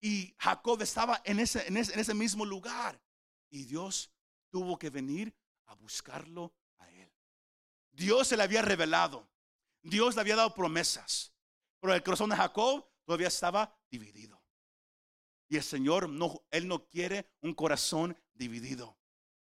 Y 0.00 0.34
Jacob 0.38 0.82
estaba 0.82 1.22
en 1.24 1.40
ese, 1.40 1.66
en 1.66 1.78
ese, 1.78 1.94
en 1.94 2.00
ese 2.00 2.14
mismo 2.14 2.44
lugar. 2.44 3.00
Y 3.50 3.64
Dios 3.64 4.10
tuvo 4.50 4.78
que 4.78 4.90
venir 4.90 5.34
a 5.66 5.74
buscarlo. 5.74 6.52
Dios 7.94 8.28
se 8.28 8.36
le 8.36 8.42
había 8.42 8.62
revelado. 8.62 9.28
Dios 9.82 10.14
le 10.14 10.20
había 10.20 10.36
dado 10.36 10.54
promesas. 10.54 11.32
Pero 11.80 11.94
el 11.94 12.02
corazón 12.02 12.30
de 12.30 12.36
Jacob 12.36 12.86
todavía 13.04 13.28
estaba 13.28 13.78
dividido. 13.90 14.42
Y 15.48 15.56
el 15.56 15.62
Señor, 15.62 16.08
no, 16.08 16.42
Él 16.50 16.66
no 16.66 16.88
quiere 16.88 17.30
un 17.40 17.54
corazón 17.54 18.18
dividido. 18.32 18.98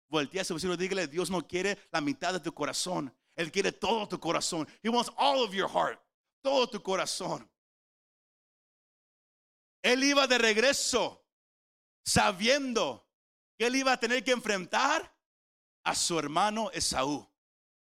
Voltea 0.08 0.42
a 0.42 0.46
su 0.46 0.56
vecino 0.56 0.74
y 0.74 0.78
dígale, 0.78 1.08
Dios 1.08 1.30
no 1.30 1.46
quiere 1.46 1.78
la 1.92 2.02
mitad 2.02 2.34
de 2.34 2.40
tu 2.40 2.54
corazón. 2.54 3.16
Él 3.36 3.52
quiere 3.52 3.72
todo 3.72 4.08
tu 4.08 4.20
corazón. 4.20 4.68
He 4.82 4.90
wants 4.90 5.12
all 5.18 5.44
of 5.44 5.54
your 5.54 5.70
heart. 5.70 6.02
Todo 6.42 6.68
tu 6.68 6.82
corazón. 6.82 7.50
Él 9.82 10.04
iba 10.04 10.28
de 10.28 10.38
regreso 10.38 11.26
sabiendo 12.04 13.08
que 13.58 13.68
él 13.68 13.76
iba 13.76 13.94
a 13.94 14.00
tener 14.00 14.24
que 14.24 14.32
enfrentar 14.32 15.16
a 15.84 15.96
su 15.96 16.18
hermano 16.18 16.72
Esaú, 16.72 17.30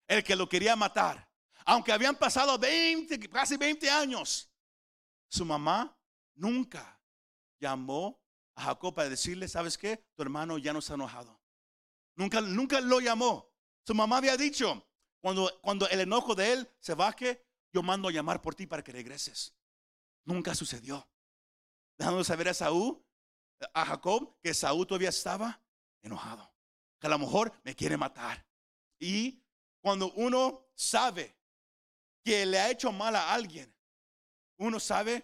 el 0.08 0.24
que 0.24 0.36
lo 0.36 0.48
quería 0.48 0.76
matar. 0.76 1.30
Aunque 1.66 1.92
habían 1.92 2.16
pasado 2.16 2.58
20, 2.58 3.20
casi 3.30 3.58
20 3.58 3.90
años, 3.90 4.52
su 5.28 5.46
mamá 5.46 5.98
nunca 6.36 7.02
llamó 7.60 8.22
a 8.56 8.64
Jacob 8.66 8.94
para 8.94 9.10
decirle, 9.10 9.48
¿sabes 9.48 9.78
qué? 9.78 10.06
Tu 10.16 10.22
hermano 10.22 10.58
ya 10.58 10.74
no 10.74 10.80
está 10.80 10.94
enojado. 10.94 11.42
Nunca, 12.16 12.42
nunca 12.42 12.80
lo 12.82 13.00
llamó. 13.00 13.52
Su 13.86 13.94
mamá 13.94 14.18
había 14.18 14.38
dicho, 14.38 14.88
cuando, 15.22 15.60
cuando 15.62 15.90
el 15.90 16.02
enojo 16.02 16.36
de 16.36 16.54
él 16.54 16.70
se 16.80 16.94
baje, 16.94 17.46
yo 17.74 17.84
mando 17.84 18.08
a 18.08 18.12
llamar 18.12 18.42
por 18.42 18.56
ti 18.56 18.68
para 18.68 18.84
que 18.84 18.92
regreses. 18.92 19.54
Nunca 20.24 20.56
sucedió. 20.56 21.10
Dejando 21.98 22.24
saber 22.24 22.48
a 22.48 22.52
Esaú 22.52 23.06
a 23.74 23.86
Jacob 23.86 24.38
que 24.42 24.54
Saúl 24.54 24.86
todavía 24.86 25.10
estaba 25.10 25.62
enojado, 26.02 26.54
que 27.00 27.08
a 27.08 27.10
lo 27.10 27.20
mejor 27.20 27.54
me 27.64 27.76
quiere 27.76 27.98
matar. 27.98 28.46
Y 29.00 29.45
cuando 29.86 30.12
uno 30.14 30.68
sabe 30.74 31.38
que 32.24 32.44
le 32.44 32.58
ha 32.58 32.72
hecho 32.72 32.92
mal 32.92 33.16
a 33.16 33.32
alguien, 33.32 33.72
uno 34.58 34.80
sabe, 34.80 35.24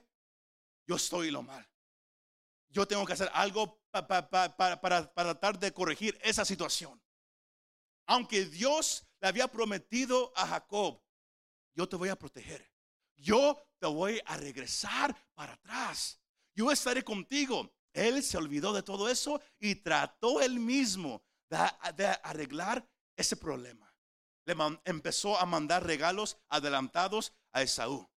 yo 0.86 0.98
estoy 0.98 1.32
lo 1.32 1.42
mal. 1.42 1.68
Yo 2.70 2.88
tengo 2.88 3.04
que 3.04 3.14
hacer 3.14 3.32
algo 3.34 3.82
para 3.90 4.30
tratar 5.16 5.58
de 5.58 5.74
corregir 5.74 6.16
esa 6.22 6.46
situación. 6.46 7.02
Aunque 8.06 8.46
Dios 8.46 9.04
le 9.20 9.30
había 9.30 9.48
prometido 9.48 10.32
a 10.36 10.46
Jacob, 10.46 11.02
yo 11.74 11.90
te 11.90 11.96
voy 11.96 12.10
a 12.10 12.16
proteger. 12.16 12.72
Yo 13.16 13.60
te 13.80 13.88
voy 13.88 14.22
a 14.28 14.38
regresar 14.38 15.18
para 15.34 15.54
atrás. 15.54 16.22
Yo 16.54 16.72
estaré 16.72 17.04
contigo. 17.04 17.74
Él 17.94 18.22
se 18.22 18.38
olvidó 18.38 18.74
de 18.74 18.84
todo 18.84 19.10
eso 19.10 19.42
y 19.58 19.74
trató 19.74 20.40
él 20.40 20.60
mismo 20.60 21.24
de, 21.50 21.58
arreglar 22.22 22.88
ese 23.16 23.36
problema. 23.36 23.91
Le 24.46 24.56
empezó 24.86 25.40
a 25.40 25.46
mandar 25.46 25.86
regalos 25.86 26.38
adelantados 26.50 27.34
a 27.52 27.62
Esaú. 27.62 28.10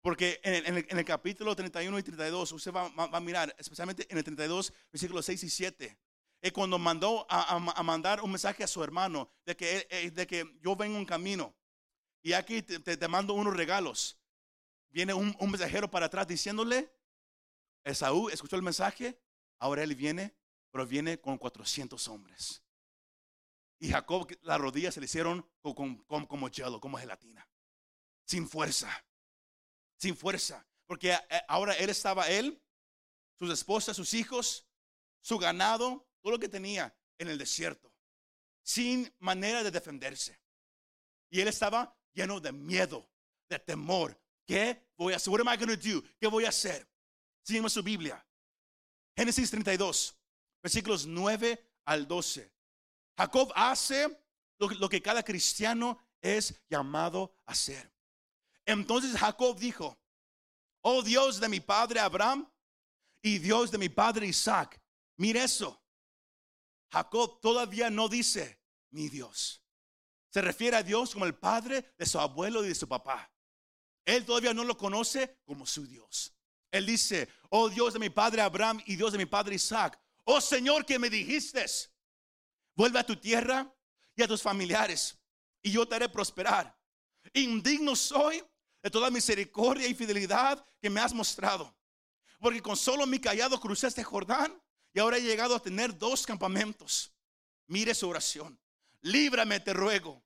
Porque 0.00 0.40
en 0.42 0.98
el, 0.98 1.04
capítulo 1.04 1.54
31 1.54 1.98
y 1.98 2.02
32, 2.02 2.52
usted 2.52 2.72
va, 2.72 2.90
a 2.96 3.20
mirar, 3.20 3.54
especialmente 3.58 4.06
en 4.10 4.18
el 4.18 4.24
32, 4.24 4.72
versículos 4.92 5.26
6 5.26 5.42
y 5.44 5.50
7, 5.50 5.98
es 6.40 6.52
cuando 6.52 6.78
mandó 6.78 7.26
a, 7.28 7.58
mandar 7.82 8.22
un 8.22 8.30
mensaje 8.30 8.62
a 8.62 8.68
su 8.68 8.82
hermano 8.82 9.28
de 9.44 9.56
que, 9.56 9.86
eh, 9.90 10.10
de 10.10 10.26
que 10.26 10.58
yo 10.62 10.76
vengo 10.76 10.96
un 10.96 11.04
camino 11.04 11.54
y 12.22 12.32
aquí 12.32 12.62
te, 12.62 13.08
mando 13.08 13.34
unos 13.34 13.56
regalos. 13.56 14.18
Viene 14.90 15.14
un 15.14 15.34
mensajero 15.40 15.90
para 15.90 16.06
atrás 16.06 16.26
diciéndole, 16.26 16.90
Esaú 17.84 18.28
escuchó 18.28 18.56
el 18.56 18.62
mensaje, 18.62 19.18
ahora 19.58 19.82
él 19.82 19.94
viene, 19.94 20.34
pero 20.70 20.86
viene 20.86 21.18
con 21.18 21.38
400 21.38 22.06
hombres. 22.08 22.62
Y 23.78 23.90
Jacob, 23.90 24.28
las 24.42 24.60
rodillas 24.60 24.94
se 24.94 25.00
le 25.00 25.06
hicieron 25.06 25.48
como, 25.62 26.04
como, 26.06 26.28
como 26.28 26.98
gelatina. 26.98 27.48
Sin 28.24 28.48
fuerza. 28.48 28.90
Sin 29.96 30.16
fuerza. 30.16 30.66
Porque 30.86 31.12
eh, 31.12 31.42
ahora 31.48 31.74
él 31.74 31.90
estaba, 31.90 32.28
él, 32.28 32.60
sus 33.38 33.50
esposas, 33.52 33.96
sus 33.96 34.14
hijos, 34.14 34.66
su 35.20 35.38
ganado, 35.38 36.08
todo 36.20 36.32
lo 36.32 36.38
que 36.38 36.48
tenía 36.48 36.96
en 37.18 37.28
el 37.28 37.38
desierto. 37.38 37.92
Sin 38.62 39.12
manera 39.20 39.62
de 39.62 39.70
defenderse. 39.70 40.40
Y 41.30 41.40
él 41.40 41.48
estaba 41.48 41.96
lleno 42.12 42.40
de 42.40 42.52
miedo, 42.52 43.08
de 43.48 43.58
temor. 43.58 44.20
¿Qué 44.44 44.88
voy 44.96 45.12
a 45.12 45.16
hacer? 45.16 45.32
What 45.32 45.40
am 45.40 45.52
I 45.52 45.56
going 45.56 45.76
to 45.78 45.88
do? 45.88 46.02
¿Qué 46.18 46.26
voy 46.26 46.44
a 46.46 46.48
hacer? 46.48 46.88
Sígueme 47.42 47.70
su 47.70 47.82
Biblia. 47.82 48.24
Génesis 49.16 49.50
32, 49.50 50.16
versículos 50.62 51.06
9 51.06 51.60
al 51.84 52.06
12. 52.06 52.57
Jacob 53.18 53.50
hace 53.56 54.16
lo, 54.58 54.88
que 54.88 55.02
cada 55.02 55.24
cristiano 55.24 55.98
es 56.20 56.54
llamado 56.70 57.34
a 57.46 57.52
hacer. 57.52 57.92
Entonces 58.64 59.18
Jacob 59.18 59.58
dijo, 59.58 59.98
oh 60.82 61.02
Dios 61.02 61.40
de 61.40 61.48
mi 61.48 61.58
padre 61.58 61.98
Abraham 61.98 62.48
y 63.20 63.38
Dios 63.38 63.72
de 63.72 63.78
mi 63.78 63.88
padre 63.88 64.28
Isaac, 64.28 64.80
mire 65.16 65.42
eso. 65.42 65.82
Jacob 66.92 67.40
todavía 67.40 67.90
no 67.90 68.08
dice 68.08 68.60
mi 68.90 69.08
Dios. 69.08 69.64
Se 70.30 70.40
refiere 70.40 70.76
a 70.76 70.84
Dios 70.84 71.12
como 71.12 71.24
el 71.24 71.34
padre 71.34 71.92
de 71.98 72.06
su 72.06 72.20
abuelo 72.20 72.64
y 72.64 72.68
de 72.68 72.74
su 72.76 72.86
papá. 72.86 73.32
Él 74.04 74.24
todavía 74.24 74.54
no 74.54 74.62
lo 74.62 74.78
conoce 74.78 75.40
como 75.44 75.66
su 75.66 75.88
Dios. 75.88 76.32
Él 76.70 76.86
dice, 76.86 77.28
oh 77.50 77.68
Dios 77.68 77.94
de 77.94 77.98
mi 77.98 78.10
padre 78.10 78.42
Abraham 78.42 78.80
y 78.86 78.94
Dios 78.94 79.10
de 79.10 79.18
mi 79.18 79.26
padre 79.26 79.56
Isaac, 79.56 79.98
oh 80.22 80.40
Señor 80.40 80.86
que 80.86 81.00
me 81.00 81.10
dijiste, 81.10 81.66
vuelve 82.78 83.00
a 83.00 83.04
tu 83.04 83.16
tierra 83.16 83.68
y 84.14 84.22
a 84.22 84.28
tus 84.28 84.40
familiares 84.40 85.18
y 85.60 85.72
yo 85.72 85.86
te 85.86 85.96
haré 85.96 86.08
prosperar. 86.08 86.78
Indigno 87.34 87.96
soy 87.96 88.42
de 88.80 88.90
toda 88.90 89.10
misericordia 89.10 89.88
y 89.88 89.94
fidelidad 89.94 90.64
que 90.80 90.88
me 90.88 91.00
has 91.00 91.12
mostrado. 91.12 91.76
Porque 92.38 92.62
con 92.62 92.76
solo 92.76 93.04
mi 93.04 93.18
callado 93.18 93.58
crucé 93.58 93.88
este 93.88 94.04
Jordán 94.04 94.62
y 94.94 95.00
ahora 95.00 95.16
he 95.16 95.22
llegado 95.22 95.56
a 95.56 95.60
tener 95.60 95.98
dos 95.98 96.24
campamentos. 96.24 97.12
Mire 97.66 97.94
su 97.94 98.08
oración. 98.08 98.58
Líbrame, 99.00 99.58
te 99.58 99.72
ruego, 99.72 100.24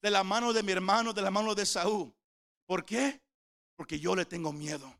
de 0.00 0.10
la 0.10 0.24
mano 0.24 0.52
de 0.52 0.64
mi 0.64 0.72
hermano, 0.72 1.12
de 1.12 1.22
la 1.22 1.30
mano 1.30 1.54
de 1.54 1.64
Saúl. 1.64 2.12
¿Por 2.66 2.84
qué? 2.84 3.22
porque 3.82 3.98
yo 3.98 4.14
le 4.14 4.24
tengo 4.24 4.52
miedo. 4.52 4.94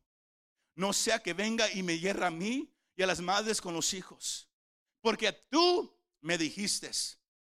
No 0.75 0.93
sea 0.93 1.21
que 1.21 1.35
venga 1.35 1.71
y 1.73 1.85
me 1.85 2.01
hierra 2.01 2.29
a 2.29 2.31
mí 2.33 2.75
y 2.97 3.03
a 3.03 3.07
las 3.07 3.21
madres 3.21 3.61
con 3.61 3.75
los 3.75 3.95
hijos. 3.95 4.49
Porque 5.01 5.33
tú 5.33 5.95
me 6.23 6.39
dijiste, 6.39 6.91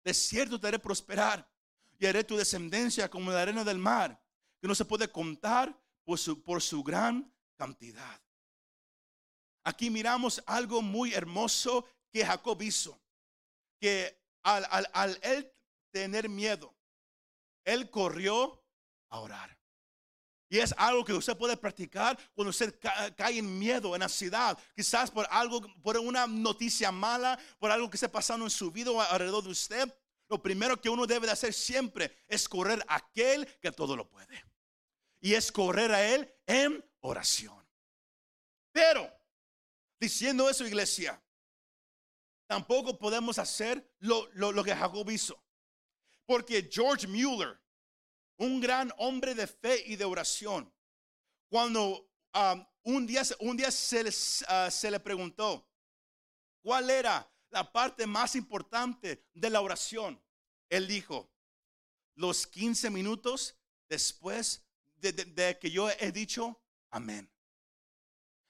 de 0.04 0.14
cierto 0.14 0.60
te 0.60 0.68
haré 0.68 0.80
prosperar 0.80 1.50
y 1.98 2.06
haré 2.06 2.24
tu 2.24 2.38
descendencia 2.38 3.10
como 3.10 3.32
la 3.32 3.42
arena 3.42 3.64
del 3.64 3.80
mar, 3.80 4.22
que 4.62 4.68
no 4.68 4.76
se 4.76 4.86
puede 4.86 5.12
contar 5.12 5.76
por 6.04 6.20
su, 6.20 6.42
por 6.44 6.62
su 6.62 6.84
gran 6.84 7.34
cantidad. 7.56 8.22
Aquí 9.64 9.90
miramos 9.90 10.42
algo 10.46 10.82
muy 10.82 11.14
hermoso 11.14 11.86
que 12.12 12.26
Jacob 12.26 12.62
hizo, 12.62 13.02
que 13.80 14.18
al, 14.44 14.66
al, 14.94 15.20
él 15.22 15.52
tener 15.92 16.30
miedo, 16.30 16.74
él 17.66 17.90
corrió 17.90 18.64
a 19.10 19.20
orar. 19.20 19.57
Y 20.50 20.60
es 20.60 20.74
algo 20.78 21.04
que 21.04 21.14
usted 21.14 21.38
puede 21.38 21.58
practicar 21.58 22.18
cuando 22.34 22.52
usted 22.52 22.80
cae 23.16 23.40
en 23.40 23.60
miedo, 23.60 23.96
en 23.96 24.04
ansiedad, 24.04 24.58
quizás 24.76 25.12
por 25.12 25.28
algo, 25.30 25.62
por 25.82 25.98
una 25.98 26.26
noticia 26.26 26.92
mala, 26.92 27.38
por 27.60 27.70
algo 27.70 27.90
que 27.90 27.98
esté 27.98 28.08
pasando 28.08 28.46
en 28.46 28.50
su 28.50 28.72
vida 28.72 28.92
o 28.92 29.02
alrededor 29.02 29.44
de 29.44 29.50
usted. 29.50 29.94
Lo 30.30 30.42
primero 30.42 30.80
que 30.80 30.90
uno 30.90 31.06
debe 31.06 31.26
de 31.26 31.34
hacer 31.34 31.54
siempre 31.54 32.16
es 32.28 32.48
correr 32.48 32.84
a 32.88 32.96
aquel 32.96 33.46
que 33.60 33.72
todo 33.72 33.96
lo 33.96 34.10
puede. 34.10 34.44
Y 35.20 35.34
es 35.34 35.52
correr 35.52 35.92
a 35.92 36.08
él 36.08 36.34
en 36.46 36.84
oración. 37.02 37.66
Pero, 38.72 39.12
diciendo 40.00 40.50
eso, 40.50 40.66
iglesia, 40.66 41.22
tampoco 42.48 42.98
podemos 42.98 43.38
hacer 43.38 43.96
lo, 44.00 44.30
lo 44.34 44.64
que 44.64 44.76
Jacob 44.76 45.10
hizo. 45.10 45.42
Porque 46.26 46.70
George 46.72 47.08
Mueller, 47.08 47.60
un 48.38 48.60
gran 48.60 48.91
hombre 48.97 49.36
de 49.36 49.47
fe 49.47 49.84
y 49.86 49.95
de 49.95 50.06
oración. 50.06 50.71
Cuando 51.50 52.10
um, 52.34 52.65
un 52.84 53.08
día, 53.08 53.23
un 53.39 53.58
día 53.58 53.71
se, 53.71 54.04
uh, 54.04 54.71
se 54.71 54.91
le 54.91 55.00
preguntó 55.00 55.67
cuál 56.62 56.89
era 56.89 57.30
la 57.50 57.71
parte 57.71 58.06
más 58.06 58.36
importante 58.36 59.26
de 59.34 59.50
la 59.50 59.62
oración, 59.62 60.21
él 60.69 60.88
dijo, 60.88 61.32
los 62.15 62.47
15 62.47 62.89
minutos 62.89 63.56
después 63.88 64.65
de, 64.97 65.12
de, 65.12 65.58
que 65.60 65.71
yo 65.71 65.89
he 65.89 66.12
dicho 66.12 66.60
amén. 66.89 67.32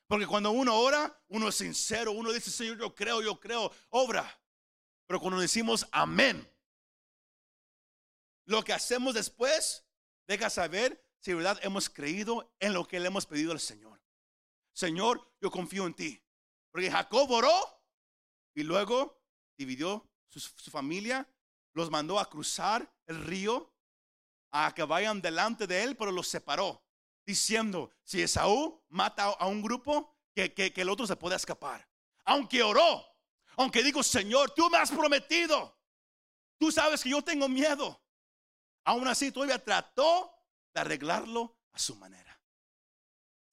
Porque 0.08 0.26
cuando 0.26 0.52
uno 0.52 0.80
ora, 0.80 1.22
uno 1.28 1.50
es 1.50 1.56
sincero, 1.56 2.14
uno 2.14 2.32
dice, 2.32 2.50
Señor, 2.50 2.78
yo 2.78 2.96
creo, 2.96 3.22
yo 3.22 3.40
creo, 3.40 3.72
obra. 3.90 4.40
Pero 5.06 5.20
cuando 5.20 5.40
decimos 5.40 5.86
amén, 5.92 6.50
lo 8.48 8.64
que 8.64 8.74
hacemos 8.74 9.14
después 9.14 9.86
deja 10.26 10.50
saber 10.50 11.06
si 11.20 11.32
de 11.32 11.36
verdad 11.36 11.60
hemos 11.62 11.90
creído 11.90 12.54
en 12.60 12.74
lo 12.74 12.88
que 12.88 13.00
le 13.00 13.08
hemos 13.08 13.26
pedido 13.26 13.52
al 13.52 13.60
Señor. 13.60 14.02
Señor, 14.74 15.34
yo 15.42 15.52
confío 15.52 15.86
en 15.86 15.94
ti. 15.94 16.24
Porque 16.72 16.90
Jacob 16.90 17.30
oró 17.30 17.52
y 18.56 18.64
luego 18.64 19.22
dividió 19.58 20.10
su, 20.30 20.40
familia, 20.72 21.28
los 21.74 21.90
mandó 21.90 22.20
a 22.20 22.30
cruzar 22.30 22.90
el 23.06 23.24
río, 23.24 23.74
a 24.52 24.74
que 24.74 24.84
vayan 24.84 25.22
delante 25.22 25.68
de 25.68 25.84
él, 25.84 25.98
pero 25.98 26.12
los 26.12 26.28
separó, 26.28 26.86
diciendo, 27.26 27.92
si 28.04 28.22
Esaú 28.22 28.82
mata 28.90 29.26
a 29.26 29.48
un 29.48 29.62
grupo, 29.62 30.16
que, 30.34 30.54
que, 30.54 30.72
que 30.72 30.82
el 30.82 30.90
otro 30.90 31.06
se 31.06 31.16
pueda 31.16 31.36
escapar. 31.36 31.90
Aunque 32.24 32.62
oró, 32.64 33.04
aunque 33.58 33.84
digo, 33.84 34.04
Señor, 34.04 34.52
tú 34.52 34.70
me 34.70 34.78
has 34.78 34.92
prometido, 34.92 35.78
tú 36.58 36.72
sabes 36.72 37.02
que 37.02 37.10
yo 37.10 37.22
tengo 37.22 37.50
miedo. 37.50 38.00
Aún 38.88 39.06
así, 39.08 39.34
todavía 39.34 39.62
trató 39.62 40.32
de 40.74 40.80
arreglarlo 40.80 41.58
a 41.74 41.80
su 41.80 41.96
manera. 41.98 42.42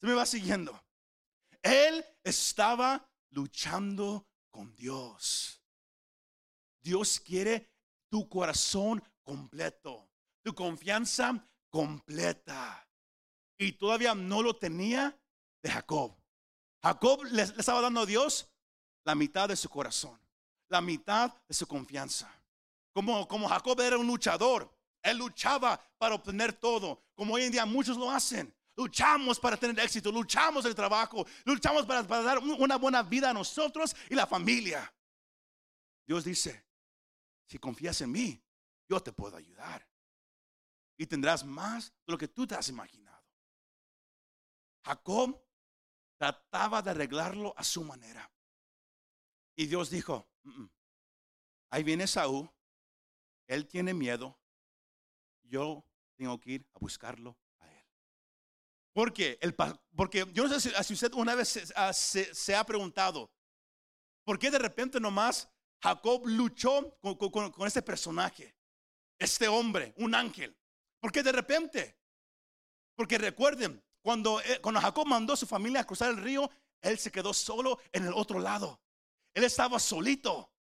Se 0.00 0.06
me 0.06 0.14
va 0.14 0.24
siguiendo. 0.26 0.80
Él 1.60 2.04
estaba 2.22 3.10
luchando 3.30 4.28
con 4.50 4.76
Dios. 4.76 5.60
Dios 6.80 7.18
quiere 7.18 7.72
tu 8.08 8.28
corazón 8.28 9.02
completo, 9.24 10.08
tu 10.44 10.54
confianza 10.54 11.44
completa. 11.68 12.88
Y 13.58 13.72
todavía 13.72 14.14
no 14.14 14.40
lo 14.40 14.54
tenía 14.54 15.18
de 15.62 15.70
Jacob. 15.70 16.14
Jacob 16.80 17.24
le, 17.24 17.42
estaba 17.42 17.80
dando 17.80 18.02
a 18.02 18.06
Dios 18.06 18.48
la 19.04 19.16
mitad 19.16 19.48
de 19.48 19.56
su 19.56 19.68
corazón, 19.68 20.20
la 20.68 20.80
mitad 20.80 21.34
de 21.48 21.54
su 21.54 21.66
confianza. 21.66 22.32
Como, 22.92 23.48
Jacob 23.48 23.80
era 23.80 23.98
un 23.98 24.06
luchador, 24.06 24.72
él 25.04 25.18
luchaba 25.18 25.78
para 25.98 26.14
obtener 26.14 26.54
todo, 26.54 27.04
como 27.14 27.34
hoy 27.34 27.44
en 27.44 27.52
día 27.52 27.66
muchos 27.66 27.96
lo 27.96 28.10
hacen. 28.10 28.52
Luchamos 28.74 29.38
para 29.38 29.56
tener 29.56 29.78
éxito, 29.78 30.10
luchamos 30.10 30.64
el 30.64 30.74
trabajo, 30.74 31.24
luchamos 31.44 31.86
para, 31.86 32.02
dar 32.02 32.38
una 32.38 32.76
buena 32.76 33.02
vida 33.02 33.30
a 33.30 33.34
nosotros 33.34 33.94
y 34.10 34.14
la 34.14 34.26
familia. 34.26 34.92
Dios 36.06 36.24
dice, 36.24 36.66
si 37.46 37.58
confías 37.58 38.00
en 38.00 38.10
mí, 38.10 38.42
yo 38.88 39.00
te 39.00 39.12
puedo 39.12 39.36
ayudar. 39.36 39.86
Y 40.96 41.06
tendrás 41.06 41.44
más 41.44 41.92
de 42.06 42.12
lo 42.12 42.18
que 42.18 42.28
tú 42.28 42.46
te 42.46 42.54
has 42.54 42.68
imaginado. 42.68 43.22
Jacob 44.84 45.40
trataba 46.16 46.82
de 46.82 46.90
arreglarlo 46.90 47.54
a 47.56 47.62
su 47.62 47.84
manera. 47.84 48.30
Y 49.54 49.66
Dios 49.66 49.90
dijo, 49.90 50.28
mm, 50.42 50.62
mm, 50.62 50.70
ahí 51.70 51.82
viene 51.84 52.06
Saúl, 52.06 52.50
él 53.46 53.68
tiene 53.68 53.94
miedo, 53.94 54.38
yo 55.44 55.84
tengo 56.16 56.40
que 56.40 56.52
ir 56.52 56.66
a 56.74 56.78
buscarlo 56.78 57.36
a 57.60 57.70
él. 57.70 57.86
Porque, 58.92 59.38
el, 59.40 59.54
porque 59.94 60.26
yo 60.32 60.46
no 60.46 60.60
sé 60.60 60.82
si, 60.82 60.92
usted 60.92 61.12
una 61.14 61.34
vez 61.34 61.48
se, 61.92 62.34
se, 62.34 62.56
ha 62.56 62.64
preguntado, 62.64 63.30
¿por 64.24 64.38
qué 64.38 64.50
de 64.50 64.58
repente 64.58 65.00
nomás 65.00 65.48
Jacob 65.82 66.26
luchó 66.26 66.96
con, 67.00 67.16
con, 67.16 67.50
con 67.50 67.66
este 67.66 67.82
personaje, 67.82 68.56
este 69.18 69.48
hombre, 69.48 69.94
un 69.98 70.14
ángel? 70.14 70.56
¿Por 71.00 71.12
qué 71.12 71.22
de 71.22 71.32
repente? 71.32 71.98
Porque 72.96 73.18
recuerden, 73.18 73.82
cuando, 74.04 74.40
eh, 74.42 74.60
cuando 74.60 74.80
Jacob 74.80 75.06
mandó 75.06 75.32
a 75.32 75.36
su 75.36 75.46
familia 75.46 75.80
a 75.80 75.86
cruzar 75.86 76.10
el 76.10 76.18
río, 76.18 76.50
él 76.82 76.98
se 76.98 77.10
quedó 77.10 77.32
solo 77.32 77.80
en 77.90 78.06
el 78.06 78.12
otro 78.12 78.38
lado. 78.38 78.80
Él 79.32 79.44
estaba 79.44 79.78
solito. 79.78 80.52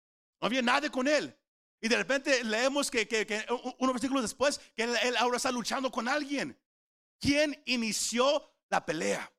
No 0.41 0.47
había 0.47 0.63
nadie 0.63 0.91
con 0.91 1.09
él. 1.09 1.37
Y 1.85 1.89
de 1.89 1.97
repente 1.97 2.45
leemos 2.45 2.93
que, 2.93 3.45
unos 3.81 3.95
versículos 3.95 4.23
después 4.23 4.61
que 4.77 4.85
él, 4.85 5.17
ahora 5.17 5.37
está 5.37 5.51
luchando 5.51 5.91
con 5.91 6.07
alguien. 6.07 6.57
¿Quién 7.19 7.61
inició 7.67 8.55
la 8.71 8.87
pelea? 8.87 9.31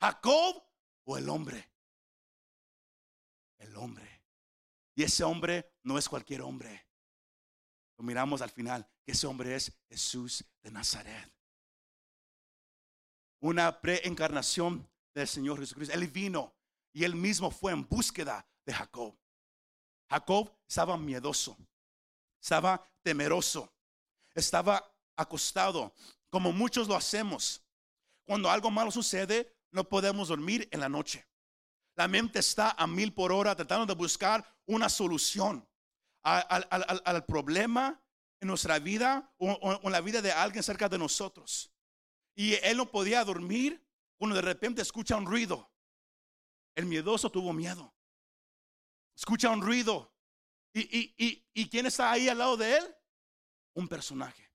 ¿Jacob 0.00 0.62
o 1.02 1.18
el 1.18 1.28
hombre? 1.28 1.68
El 3.58 3.74
hombre. 3.76 4.22
Y 4.94 5.02
ese 5.02 5.24
hombre 5.24 5.74
no 5.82 5.98
es 5.98 6.08
cualquier 6.08 6.42
hombre. 6.42 6.86
Lo 7.96 8.04
miramos 8.04 8.40
al 8.40 8.50
final, 8.50 8.88
que 9.04 9.10
ese 9.10 9.26
hombre 9.26 9.56
es 9.56 9.72
Jesús 9.88 10.44
de 10.62 10.70
Nazaret. 10.70 11.28
Una 13.40 13.80
preencarnación 13.80 14.88
del 15.12 15.26
Señor 15.26 15.58
Jesucristo. 15.58 15.92
Él 15.92 16.06
vino 16.06 16.54
y 16.92 17.02
él 17.02 17.16
mismo 17.16 17.50
fue 17.50 17.72
en 17.72 17.88
búsqueda 17.88 18.46
de 18.64 18.74
Jacob. 18.74 19.18
Jacob 20.08 20.50
estaba 20.66 20.96
miedoso, 20.96 21.56
estaba 22.40 22.82
temeroso, 23.02 23.72
estaba 24.34 24.82
acostado, 25.16 25.94
como 26.30 26.52
muchos 26.52 26.88
lo 26.88 26.96
hacemos. 26.96 27.62
Cuando 28.24 28.50
algo 28.50 28.70
malo 28.70 28.90
sucede, 28.90 29.54
no 29.70 29.88
podemos 29.88 30.28
dormir 30.28 30.68
en 30.70 30.80
la 30.80 30.88
noche. 30.88 31.26
La 31.96 32.08
mente 32.08 32.38
está 32.38 32.70
a 32.72 32.86
mil 32.86 33.12
por 33.12 33.32
hora 33.32 33.54
tratando 33.54 33.86
de 33.86 33.94
buscar 33.94 34.44
una 34.66 34.88
solución 34.88 35.66
al, 36.22 37.24
problema 37.26 38.00
en 38.40 38.48
nuestra 38.48 38.78
vida 38.78 39.32
o, 39.38 39.80
en 39.82 39.92
la 39.92 40.00
vida 40.00 40.22
de 40.22 40.32
alguien 40.32 40.62
cerca 40.62 40.88
de 40.88 40.98
nosotros. 40.98 41.72
Y 42.34 42.54
él 42.54 42.76
no 42.76 42.90
podía 42.90 43.24
dormir 43.24 43.84
cuando 44.16 44.36
de 44.36 44.42
repente 44.42 44.80
escucha 44.80 45.16
un 45.16 45.26
ruido. 45.26 45.70
El 46.76 46.86
miedoso 46.86 47.30
tuvo 47.30 47.52
miedo 47.52 47.92
escucha 49.18 49.50
un 49.50 49.60
ruido. 49.60 50.14
¿Y, 50.72 51.42
y, 51.52 51.68
quién 51.68 51.86
está 51.86 52.12
ahí 52.12 52.28
al 52.28 52.38
lado 52.38 52.56
de 52.56 52.76
él? 52.76 52.96
Un 53.74 53.88
personaje. 53.88 54.48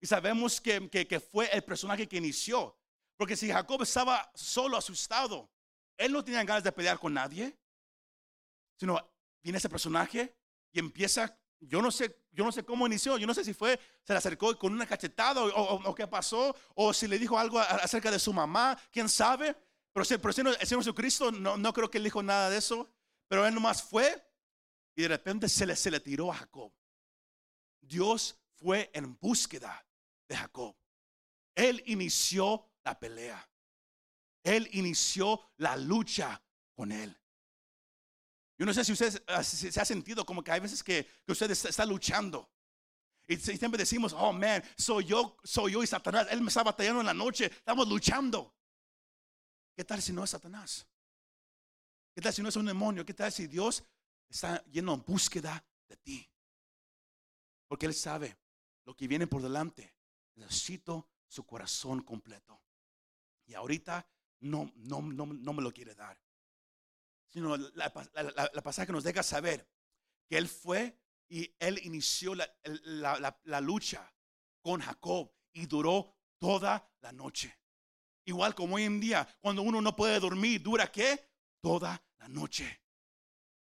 Y 0.00 0.06
sabemos 0.06 0.60
que, 0.60 0.88
que, 0.90 1.20
fue 1.20 1.48
el 1.52 1.62
personaje 1.62 2.08
que 2.08 2.16
inició. 2.16 2.76
Porque 3.16 3.36
si 3.36 3.48
Jacob 3.48 3.82
estaba 3.82 4.30
solo, 4.34 4.76
asustado, 4.76 5.50
él 5.96 6.12
no 6.12 6.24
tenía 6.24 6.42
ganas 6.42 6.64
de 6.64 6.72
pelear 6.72 6.98
con 6.98 7.14
nadie. 7.14 7.56
Sino 8.76 8.98
viene 9.42 9.58
ese 9.58 9.68
personaje 9.68 10.36
y 10.72 10.80
empieza, 10.80 11.38
yo 11.60 11.80
no 11.80 11.90
sé, 11.90 12.24
yo 12.32 12.44
no 12.44 12.50
sé 12.50 12.64
cómo 12.64 12.86
inició, 12.86 13.18
yo 13.18 13.26
no 13.26 13.34
sé 13.34 13.44
si 13.44 13.54
fue, 13.54 13.78
se 14.04 14.12
le 14.12 14.18
acercó 14.18 14.56
con 14.58 14.72
una 14.72 14.86
cachetada 14.86 15.42
o, 15.44 15.94
qué 15.94 16.06
pasó, 16.06 16.54
o 16.74 16.92
si 16.92 17.06
le 17.06 17.18
dijo 17.18 17.38
algo 17.38 17.58
acerca 17.60 18.10
de 18.10 18.18
su 18.18 18.32
mamá, 18.32 18.76
quién 18.90 19.08
sabe. 19.08 19.56
Pero, 19.92 20.04
pero 20.20 20.28
el 20.50 20.66
Señor 20.66 20.82
Jesucristo 20.82 21.30
no, 21.30 21.56
no 21.56 21.72
creo 21.72 21.90
que 21.90 21.98
él 21.98 22.04
dijo 22.04 22.22
nada 22.22 22.50
de 22.50 22.58
eso. 22.58 22.88
Pero 23.28 23.46
él 23.46 23.54
nomás 23.54 23.82
fue 23.82 24.24
y 24.96 25.02
de 25.02 25.08
repente 25.08 25.48
se 25.48 25.66
le, 25.66 25.76
se 25.76 25.90
le 25.90 26.00
tiró 26.00 26.32
a 26.32 26.36
Jacob. 26.36 26.72
Dios 27.80 28.38
fue 28.56 28.90
en 28.92 29.16
búsqueda 29.18 29.86
de 30.28 30.36
Jacob. 30.36 30.76
Él 31.54 31.82
inició 31.86 32.72
la 32.84 32.98
pelea. 32.98 33.48
Él 34.42 34.68
inició 34.72 35.52
la 35.58 35.76
lucha 35.76 36.42
con 36.74 36.90
él. 36.90 37.16
Yo 38.58 38.66
no 38.66 38.74
sé 38.74 38.84
si 38.84 38.92
usted 38.92 39.22
ah, 39.28 39.44
se 39.44 39.80
ha 39.80 39.84
sentido 39.84 40.26
como 40.26 40.42
que 40.42 40.50
hay 40.50 40.60
veces 40.60 40.82
que, 40.82 41.06
que 41.24 41.32
usted 41.32 41.50
está, 41.50 41.84
luchando. 41.86 42.50
Y 43.28 43.36
siempre 43.36 43.78
decimos, 43.78 44.12
oh 44.12 44.32
man, 44.32 44.62
soy 44.76 45.04
yo, 45.04 45.36
soy 45.44 45.72
yo 45.72 45.82
y 45.82 45.86
Satanás. 45.86 46.26
Él 46.30 46.40
me 46.40 46.48
está 46.48 46.64
batallando 46.64 47.00
en 47.00 47.06
la 47.06 47.14
noche, 47.14 47.46
estamos 47.46 47.86
luchando. 47.88 48.56
¿Qué 49.76 49.84
tal 49.84 50.02
si 50.02 50.12
no 50.12 50.24
es 50.24 50.30
Satanás? 50.30 50.88
¿Qué 52.18 52.22
tal 52.22 52.34
si 52.34 52.42
no 52.42 52.48
es 52.48 52.56
un 52.56 52.66
demonio? 52.66 53.06
¿Qué 53.06 53.14
tal 53.14 53.30
si 53.30 53.46
Dios 53.46 53.84
está 54.28 54.60
lleno 54.64 54.92
en 54.92 55.04
búsqueda 55.04 55.64
de 55.86 55.96
ti? 55.98 56.28
Porque 57.68 57.86
Él 57.86 57.94
sabe 57.94 58.36
lo 58.86 58.96
que 58.96 59.06
viene 59.06 59.28
por 59.28 59.40
delante. 59.40 59.94
Necesito 60.34 61.08
su 61.28 61.46
corazón 61.46 62.02
completo. 62.02 62.60
Y 63.46 63.54
ahorita 63.54 64.04
no, 64.40 64.68
no, 64.74 65.00
no, 65.00 65.26
no 65.26 65.52
me 65.52 65.62
lo 65.62 65.72
quiere 65.72 65.94
dar. 65.94 66.20
Sino 67.28 67.56
la, 67.56 67.92
la, 68.52 68.62
pasaje 68.64 68.90
nos 68.90 69.04
deja 69.04 69.22
saber 69.22 69.70
que 70.26 70.38
Él 70.38 70.48
fue 70.48 70.98
y 71.28 71.54
Él 71.60 71.78
inició 71.84 72.34
la 72.34 73.60
lucha 73.60 74.12
con 74.60 74.80
Jacob 74.80 75.32
y 75.52 75.66
duró 75.66 76.16
toda 76.36 76.90
la 77.00 77.12
noche. 77.12 77.56
Igual 78.24 78.56
como 78.56 78.74
hoy 78.74 78.82
en 78.82 78.98
día, 78.98 79.38
cuando 79.40 79.62
uno 79.62 79.80
no 79.80 79.94
puede 79.94 80.18
dormir, 80.18 80.60
¿dura 80.60 80.90
qué? 80.90 81.24
Toda 81.60 82.02
la 82.18 82.28
noche. 82.28 82.82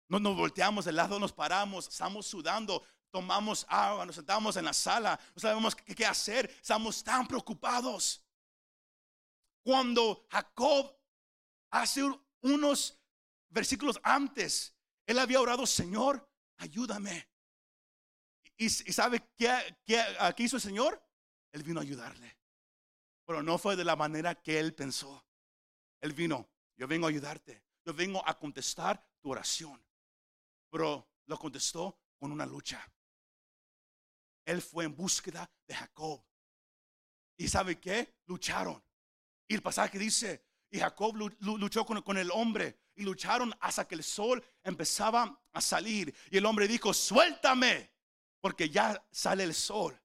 No 0.07 0.19
nos 0.19 0.35
volteamos 0.35 0.85
de 0.85 0.91
lado, 0.91 1.19
nos 1.19 1.31
paramos, 1.31 1.87
estamos 1.87 2.25
sudando, 2.25 2.83
tomamos 3.09 3.65
agua, 3.69 4.05
nos 4.05 4.15
sentamos 4.15 4.55
en 4.57 4.65
la 4.65 4.73
sala, 4.73 5.19
no 5.35 5.39
sabemos 5.39 5.75
qué, 5.75 6.05
hacer, 6.05 6.49
estamos 6.61 7.03
tan 7.03 7.27
preocupados. 7.27 8.23
Cuando 9.63 10.25
Jacob 10.29 10.97
hace 11.69 12.01
unos 12.41 12.99
versículos 13.49 13.99
antes, 14.03 14.75
él 15.05 15.19
había 15.19 15.39
orado, 15.41 15.65
Señor, 15.65 16.27
ayúdame. 16.57 17.29
¿Y, 18.57 18.69
sabe 18.69 19.27
qué, 19.37 19.77
qué, 19.85 20.03
qué 20.35 20.43
hizo 20.43 20.57
el 20.57 20.61
Señor? 20.61 21.01
Él 21.51 21.63
vino 21.63 21.79
a 21.79 21.83
ayudarle. 21.83 22.37
Pero 23.25 23.43
no 23.43 23.57
fue 23.57 23.75
de 23.75 23.83
la 23.83 23.95
manera 23.95 24.35
que 24.35 24.59
él 24.59 24.73
pensó. 24.73 25.25
Él 26.01 26.13
vino, 26.13 26.49
yo 26.75 26.87
vengo 26.87 27.05
a 27.05 27.09
ayudarte, 27.09 27.63
yo 27.85 27.93
vengo 27.93 28.27
a 28.27 28.37
contestar 28.37 29.03
tu 29.21 29.31
oración. 29.31 29.83
Pero 30.69 31.07
lo 31.25 31.37
contestó 31.37 31.97
con 32.17 32.31
una 32.31 32.45
lucha. 32.45 32.85
Él 34.45 34.61
fue 34.61 34.85
en 34.85 34.95
búsqueda 34.95 35.49
de 35.67 35.75
Jacob. 35.75 36.23
¿Y 37.37 37.47
sabe 37.47 37.79
qué? 37.79 38.15
Lucharon. 38.25 38.83
Y 39.47 39.55
el 39.55 39.61
pasaje 39.61 39.97
dice, 39.99 40.45
y 40.69 40.79
Jacob 40.79 41.15
luchó 41.39 41.85
con, 41.85 42.17
el 42.17 42.31
hombre 42.31 42.79
y 42.95 43.03
lucharon 43.03 43.53
hasta 43.59 43.87
que 43.87 43.95
el 43.95 44.03
sol 44.03 44.43
empezaba 44.63 45.41
a 45.51 45.61
salir. 45.61 46.15
Y 46.29 46.37
el 46.37 46.45
hombre 46.45 46.67
dijo, 46.67 46.93
suéltame, 46.93 47.91
porque 48.39 48.69
ya 48.69 49.05
sale 49.11 49.43
el 49.43 49.53
sol. 49.53 49.99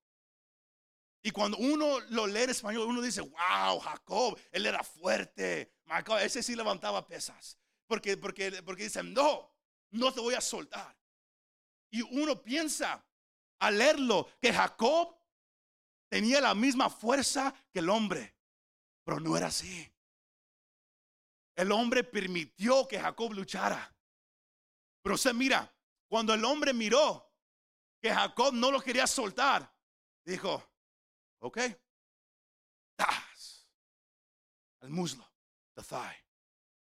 Y 1.22 1.30
cuando 1.30 1.58
uno 1.58 2.00
lo 2.10 2.26
lee 2.26 2.42
en 2.42 2.50
español, 2.50 2.88
uno 2.88 3.00
dice, 3.00 3.20
wow, 3.20 3.78
Jacob, 3.80 4.38
él 4.50 4.66
era 4.66 4.82
fuerte. 4.82 5.72
Jacob, 5.86 6.18
ese 6.18 6.42
sí 6.42 6.56
levantaba 6.56 7.06
pesas. 7.06 7.58
Porque, 7.86 8.16
porque, 8.16 8.62
porque 8.62 8.84
dicen, 8.84 9.12
no, 9.12 9.52
no 9.90 10.12
te 10.12 10.20
voy 10.20 10.34
a 10.34 10.40
soltar. 10.40 10.96
Y 11.90 12.02
uno 12.02 12.42
piensa 12.42 13.04
al 13.60 13.78
leerlo 13.78 14.28
que 14.40 14.52
Jacob 14.52 15.16
tenía 16.08 16.40
la 16.40 16.54
misma 16.54 16.90
fuerza 16.90 17.54
que 17.72 17.78
el 17.78 17.88
hombre, 17.88 18.36
pero 19.04 19.20
no 19.20 19.36
era 19.36 19.46
así. 19.46 19.90
El 21.54 21.72
hombre 21.72 22.04
permitió 22.04 22.86
que 22.86 23.00
Jacob 23.00 23.32
luchara. 23.32 23.94
Pero 25.02 25.16
se 25.16 25.32
mira, 25.32 25.72
cuando 26.08 26.34
el 26.34 26.44
hombre 26.44 26.72
miró 26.72 27.32
que 28.00 28.12
Jacob 28.12 28.52
no 28.52 28.70
lo 28.70 28.80
quería 28.80 29.06
soltar, 29.06 29.72
dijo, 30.24 30.62
ok, 31.40 31.58
¡tas! 32.96 33.66
al 34.80 34.90
muslo, 34.90 35.26
the 35.74 35.82
thigh. 35.82 36.25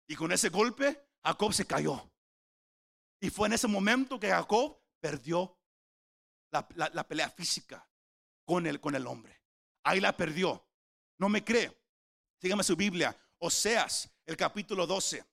Y 0.09 0.17
con 0.17 0.33
ese 0.33 0.49
golpe, 0.49 1.09
Jacob 1.23 1.53
se 1.53 1.67
cayó. 1.67 2.11
Y 3.21 3.31
fue 3.31 3.47
en 3.47 3.53
ese 3.53 3.69
momento 3.69 4.19
que 4.19 4.31
Jacob 4.31 4.81
perdió 5.01 5.57
la, 6.51 7.07
pelea 7.07 7.29
física 7.31 7.87
con 8.45 8.67
el, 8.67 8.81
con 8.81 8.95
el 8.95 9.07
hombre. 9.07 9.41
Ahí 9.85 10.01
la 10.01 10.17
perdió. 10.17 10.67
No 11.19 11.29
me 11.29 11.45
cree. 11.45 11.77
Sígame 12.41 12.65
su 12.65 12.75
Biblia. 12.75 13.17
Oseas, 13.39 14.11
el 14.27 14.37
capítulo 14.37 14.87
12, 14.87 15.25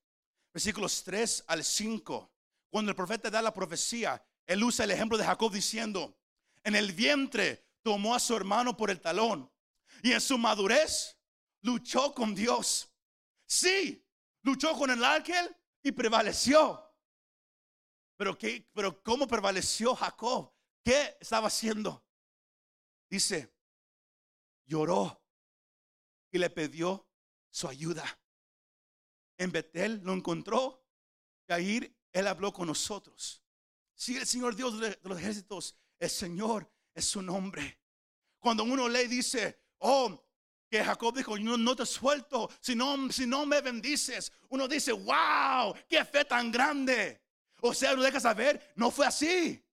versículos 0.53 1.03
3 1.03 1.45
al 1.47 1.63
5. 1.63 2.31
Cuando 2.69 2.91
el 2.91 2.95
profeta 2.95 3.29
da 3.29 3.41
la 3.41 3.53
profecía, 3.53 4.23
él 4.45 4.63
usa 4.63 4.85
el 4.85 4.91
ejemplo 4.91 5.17
de 5.17 5.25
Jacob 5.25 5.51
diciendo, 5.51 6.17
en 6.63 6.75
el 6.75 6.91
vientre 6.91 7.65
tomó 7.81 8.13
a 8.13 8.19
su 8.19 8.35
hermano 8.35 8.75
por 8.75 8.89
el 8.89 8.99
talón 8.99 9.49
y 10.03 10.11
en 10.11 10.21
su 10.21 10.37
madurez 10.37 11.17
luchó 11.61 12.13
con 12.13 12.35
Dios. 12.35 12.91
Sí, 13.45 14.04
luchó 14.45 14.73
con 14.77 14.91
el 14.91 15.03
ángel 15.03 15.55
y 15.81 15.91
prevaleció. 15.91 16.81
Pero, 18.15 18.37
¿qué, 18.37 18.69
pero 18.73 19.01
¿cómo 19.03 19.27
prevaleció 19.27 19.95
Jacob? 19.95 20.53
¿Qué 20.83 21.17
estaba 21.19 21.47
haciendo? 21.47 22.05
Dice, 23.09 23.53
lloró 24.65 25.21
y 26.31 26.37
le 26.37 26.49
pidió 26.49 27.09
su 27.49 27.67
ayuda. 27.67 28.05
En 29.37 29.51
Betel 29.51 30.01
lo 30.03 30.13
encontró 30.13 30.87
y 31.47 31.53
ahí 31.53 31.97
él 32.13 32.27
habló 32.27 32.53
con 32.53 32.67
nosotros. 32.67 33.43
Si 33.95 34.15
el 34.15 34.25
Señor 34.25 34.55
Dios 34.55 34.79
de 34.79 34.99
los 35.03 35.19
ejércitos, 35.19 35.75
el 35.99 36.09
Señor 36.09 36.71
es 36.93 37.05
su 37.05 37.21
nombre. 37.21 37.81
Cuando 38.39 38.63
uno 38.63 38.87
lee 38.87 39.07
dice, 39.07 39.59
oh, 39.79 40.24
que 40.75 40.83
Jacob 40.83 41.15
dijo, 41.15 41.37
no, 41.37 41.55
no 41.55 41.73
te 41.73 41.85
suelto 41.85 42.49
si 42.59 42.75
no, 42.75 43.09
si 43.09 43.25
no 43.25 43.45
me 43.45 43.61
bendices. 43.61 44.31
Uno 44.49 44.67
dice, 44.67 44.91
wow, 44.91 45.73
qué 45.87 46.03
fe 46.03 46.25
tan 46.25 46.51
grande. 46.51 47.23
O 47.61 47.73
sea, 47.73 47.95
no 47.95 48.01
deja 48.01 48.19
saber, 48.19 48.73
no 48.75 48.91
fue 48.91 49.05
así. 49.05 49.65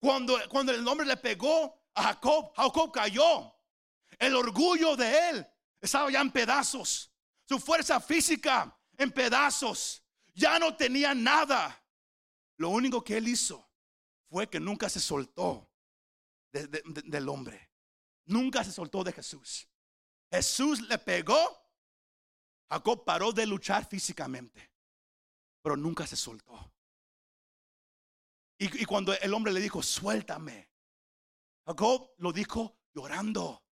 Cuando, 0.00 0.36
cuando 0.48 0.72
el 0.72 0.86
hombre 0.88 1.06
le 1.06 1.16
pegó 1.16 1.80
a 1.94 2.02
Jacob, 2.02 2.52
Jacob 2.56 2.90
cayó. 2.90 3.54
El 4.18 4.34
orgullo 4.34 4.96
de 4.96 5.30
él 5.30 5.46
estaba 5.80 6.10
ya 6.10 6.20
en 6.20 6.32
pedazos. 6.32 7.12
Su 7.48 7.60
fuerza 7.60 8.00
física 8.00 8.76
en 8.98 9.12
pedazos. 9.12 10.02
Ya 10.34 10.58
no 10.58 10.76
tenía 10.76 11.14
nada. 11.14 11.80
Lo 12.56 12.70
único 12.70 13.04
que 13.04 13.18
él 13.18 13.28
hizo 13.28 13.70
fue 14.28 14.50
que 14.50 14.58
nunca 14.58 14.88
se 14.88 14.98
soltó 14.98 15.70
del 16.50 17.28
hombre. 17.28 17.70
Nunca 18.24 18.64
se 18.64 18.72
soltó 18.72 19.04
de 19.04 19.12
Jesús. 19.12 19.68
Jesús 20.32 20.80
le 20.88 20.98
pegó. 20.98 21.60
Jacob 22.70 23.04
paró 23.04 23.32
de 23.32 23.46
luchar 23.46 23.86
físicamente. 23.86 24.72
Pero 25.62 25.76
nunca 25.76 26.06
se 26.06 26.16
soltó. 26.16 26.72
Y, 28.58 28.84
cuando 28.84 29.12
el 29.12 29.34
hombre 29.34 29.52
le 29.52 29.60
dijo, 29.60 29.82
suéltame, 29.82 30.70
Jacob 31.66 32.12
lo 32.18 32.32
dijo 32.32 32.78
llorando. 32.94 33.62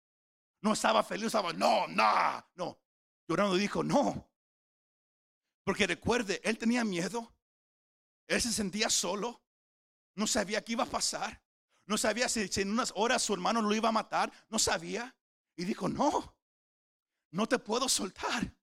No 0.63 0.73
estaba 0.73 1.03
feliz, 1.03 1.27
estaba, 1.27 1.53
no, 1.53 1.87
no, 1.87 2.45
no. 2.57 2.79
Llorando 3.29 3.55
dijo, 3.55 3.83
no. 3.83 4.29
Porque 5.65 5.87
recuerde, 5.87 6.41
él 6.45 6.59
tenía 6.59 6.85
miedo. 6.85 7.33
Él 8.27 8.43
se 8.43 8.53
sentía 8.53 8.91
solo. 8.91 9.43
No 10.17 10.27
sabía 10.27 10.63
qué 10.63 10.73
iba 10.73 10.85
a 10.85 10.91
pasar. 10.91 11.43
No 11.87 11.97
sabía 11.97 12.29
si, 12.29 12.49
si, 12.49 12.63
en 12.63 12.73
unas 12.73 12.93
horas 12.97 13.23
su 13.23 13.33
hermano 13.33 13.63
lo 13.63 13.75
iba 13.75 13.89
a 13.89 13.93
matar. 13.93 14.33
No 14.49 14.59
sabía. 14.59 15.17
Y 15.57 15.65
dijo, 15.65 15.89
no, 15.89 16.35
no 17.33 17.47
te 17.47 17.59
puedo 17.59 17.89
soltar. 17.89 18.55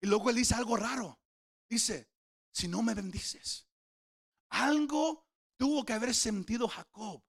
Y 0.00 0.06
luego 0.06 0.30
él 0.30 0.36
dice 0.36 0.54
algo 0.54 0.76
raro. 0.76 1.20
Dice, 1.68 2.10
si 2.50 2.68
no 2.68 2.82
me 2.82 2.94
bendices, 2.94 3.68
algo 4.48 5.26
tuvo 5.56 5.84
que 5.84 5.92
haber 5.92 6.14
sentido 6.14 6.66
Jacob 6.68 7.22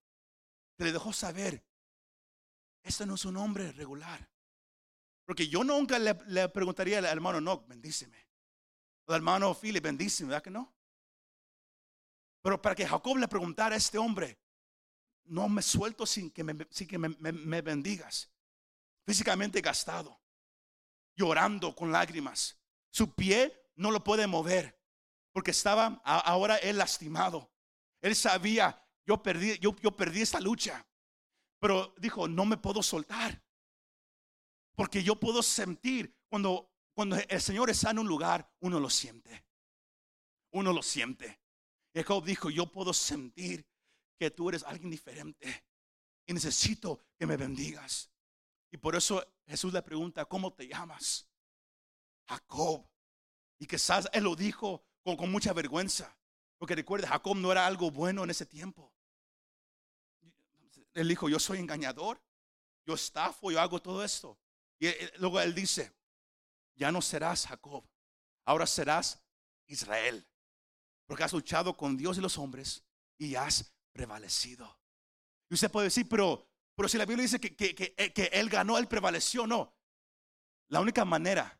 que 0.77 0.85
le 0.85 0.91
dejó 0.91 1.13
saber, 1.13 1.63
este 2.81 3.05
no 3.05 3.15
es 3.15 3.25
un 3.25 3.37
hombre 3.37 3.71
regular. 3.73 4.27
Porque 5.25 5.47
yo 5.47 5.63
nunca 5.63 5.99
le, 5.99 6.49
preguntaría 6.49 6.97
al 6.97 7.05
hermano, 7.05 7.39
no, 7.39 7.65
bendíceme. 7.67 8.27
O 9.05 9.11
al 9.11 9.17
hermano 9.17 9.53
Philip, 9.53 9.83
bendíceme, 9.83 10.29
¿verdad 10.29 10.43
que 10.43 10.49
no? 10.49 10.73
Pero 12.41 12.59
para 12.59 12.73
que 12.73 12.87
Jacob 12.87 13.17
le 13.17 13.27
preguntara 13.27 13.75
a 13.75 13.77
este 13.77 13.99
hombre, 13.99 14.39
no 15.25 15.47
me 15.47 15.61
suelto 15.61 16.07
sin 16.07 16.31
que 16.31 16.43
me, 16.43 16.67
sin 16.71 16.87
que 16.87 16.97
me 16.97 17.61
bendigas. 17.61 18.30
Físicamente 19.05 19.61
gastado, 19.61 20.21
llorando 21.15 21.75
con 21.75 21.91
lágrimas. 21.91 22.59
Su 22.91 23.13
pie 23.13 23.69
no 23.75 23.91
lo 23.91 24.03
puede 24.03 24.27
mover 24.27 24.79
porque 25.31 25.51
estaba 25.51 26.01
ahora 26.03 26.57
él 26.57 26.77
lastimado. 26.77 27.51
Él 28.01 28.15
sabía, 28.15 28.83
yo 29.05 29.21
perdí, 29.21 29.57
yo, 29.59 29.75
yo 29.77 29.95
perdí 29.95 30.21
esta 30.21 30.39
lucha. 30.39 30.85
Pero 31.59 31.93
dijo, 31.97 32.27
no 32.27 32.45
me 32.45 32.57
puedo 32.57 32.81
soltar. 32.81 33.43
Porque 34.75 35.03
yo 35.03 35.19
puedo 35.19 35.43
sentir 35.43 36.17
cuando, 36.27 36.71
cuando 36.93 37.15
el 37.15 37.41
Señor 37.41 37.69
está 37.69 37.91
en 37.91 37.99
un 37.99 38.07
lugar, 38.07 38.51
uno 38.59 38.79
lo 38.79 38.89
siente. 38.89 39.45
Uno 40.51 40.73
lo 40.73 40.81
siente. 40.81 41.39
Jacob 41.93 42.25
dijo, 42.25 42.49
yo 42.49 42.71
puedo 42.71 42.93
sentir 42.93 43.67
que 44.19 44.31
tú 44.31 44.49
eres 44.49 44.63
alguien 44.63 44.89
diferente 44.89 45.65
y 46.25 46.33
necesito 46.33 47.05
que 47.17 47.25
me 47.25 47.37
bendigas. 47.37 48.10
Y 48.71 48.77
por 48.77 48.95
eso 48.95 49.23
Jesús 49.45 49.73
le 49.73 49.81
pregunta, 49.81 50.25
¿cómo 50.25 50.53
te 50.53 50.67
llamas? 50.67 51.27
Jacob. 52.27 52.87
Y 53.59 53.67
quizás 53.67 54.09
él 54.13 54.23
lo 54.23 54.35
dijo 54.35 54.83
con, 55.03 55.29
mucha 55.29 55.53
vergüenza. 55.53 56.17
Porque 56.57 56.75
recuerde, 56.75 57.07
Jacob 57.07 57.35
no 57.35 57.51
era 57.51 57.67
algo 57.67 57.91
bueno 57.91 58.23
en 58.23 58.29
ese 58.29 58.45
tiempo. 58.45 58.93
Él 60.93 61.07
dijo, 61.07 61.27
yo 61.29 61.39
soy 61.39 61.59
engañador, 61.59 62.21
yo 62.85 62.93
estafo, 62.93 63.51
yo 63.51 63.59
hago 63.59 63.81
todo 63.81 64.03
esto. 64.03 64.39
Y 64.79 64.87
luego 65.17 65.39
él 65.41 65.53
dice, 65.53 65.93
ya 66.75 66.91
no 66.91 67.01
serás 67.01 67.47
Jacob, 67.47 67.83
ahora 68.45 68.65
serás 68.65 69.21
Israel. 69.67 70.27
Porque 71.05 71.23
has 71.23 71.33
luchado 71.33 71.75
con 71.75 71.97
Dios 71.97 72.17
y 72.17 72.21
los 72.21 72.37
hombres 72.37 72.83
y 73.17 73.35
has 73.35 73.73
prevalecido. 73.91 74.79
Y 75.49 75.55
usted 75.55 75.69
puede 75.69 75.87
decir, 75.87 76.07
pero, 76.07 76.50
pero 76.75 76.89
si 76.89 76.97
la 76.97 77.05
Biblia 77.05 77.23
dice 77.23 77.39
que, 77.39 77.55
que, 77.55 77.75
que, 77.75 77.93
que 77.93 78.29
él 78.33 78.49
ganó, 78.49 78.77
él 78.77 78.87
prevaleció, 78.87 79.45
no. 79.45 79.75
La 80.67 80.79
única 80.79 81.05
manera 81.05 81.59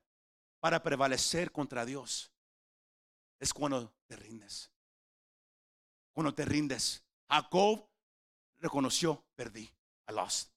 para 0.59 0.81
prevalecer 0.81 1.51
contra 1.51 1.85
Dios 1.85 2.31
es 3.39 3.53
cuando 3.53 3.93
te 4.07 4.15
rindes. 4.15 4.71
Cuando 6.13 6.33
te 6.33 6.45
rindes. 6.45 7.03
Jacob 7.29 7.89
reconoció, 8.59 9.25
perdí, 9.35 9.63
I 10.07 10.13
lost. 10.13 10.51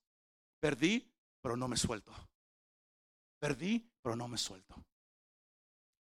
Perdí, 0.59 1.11
pero 1.41 1.57
no 1.57 1.67
me 1.67 1.77
suelto. 1.77 2.13
Perdí, 3.39 3.91
pero 4.01 4.15
no 4.15 4.27
me 4.27 4.37
suelto. 4.37 4.75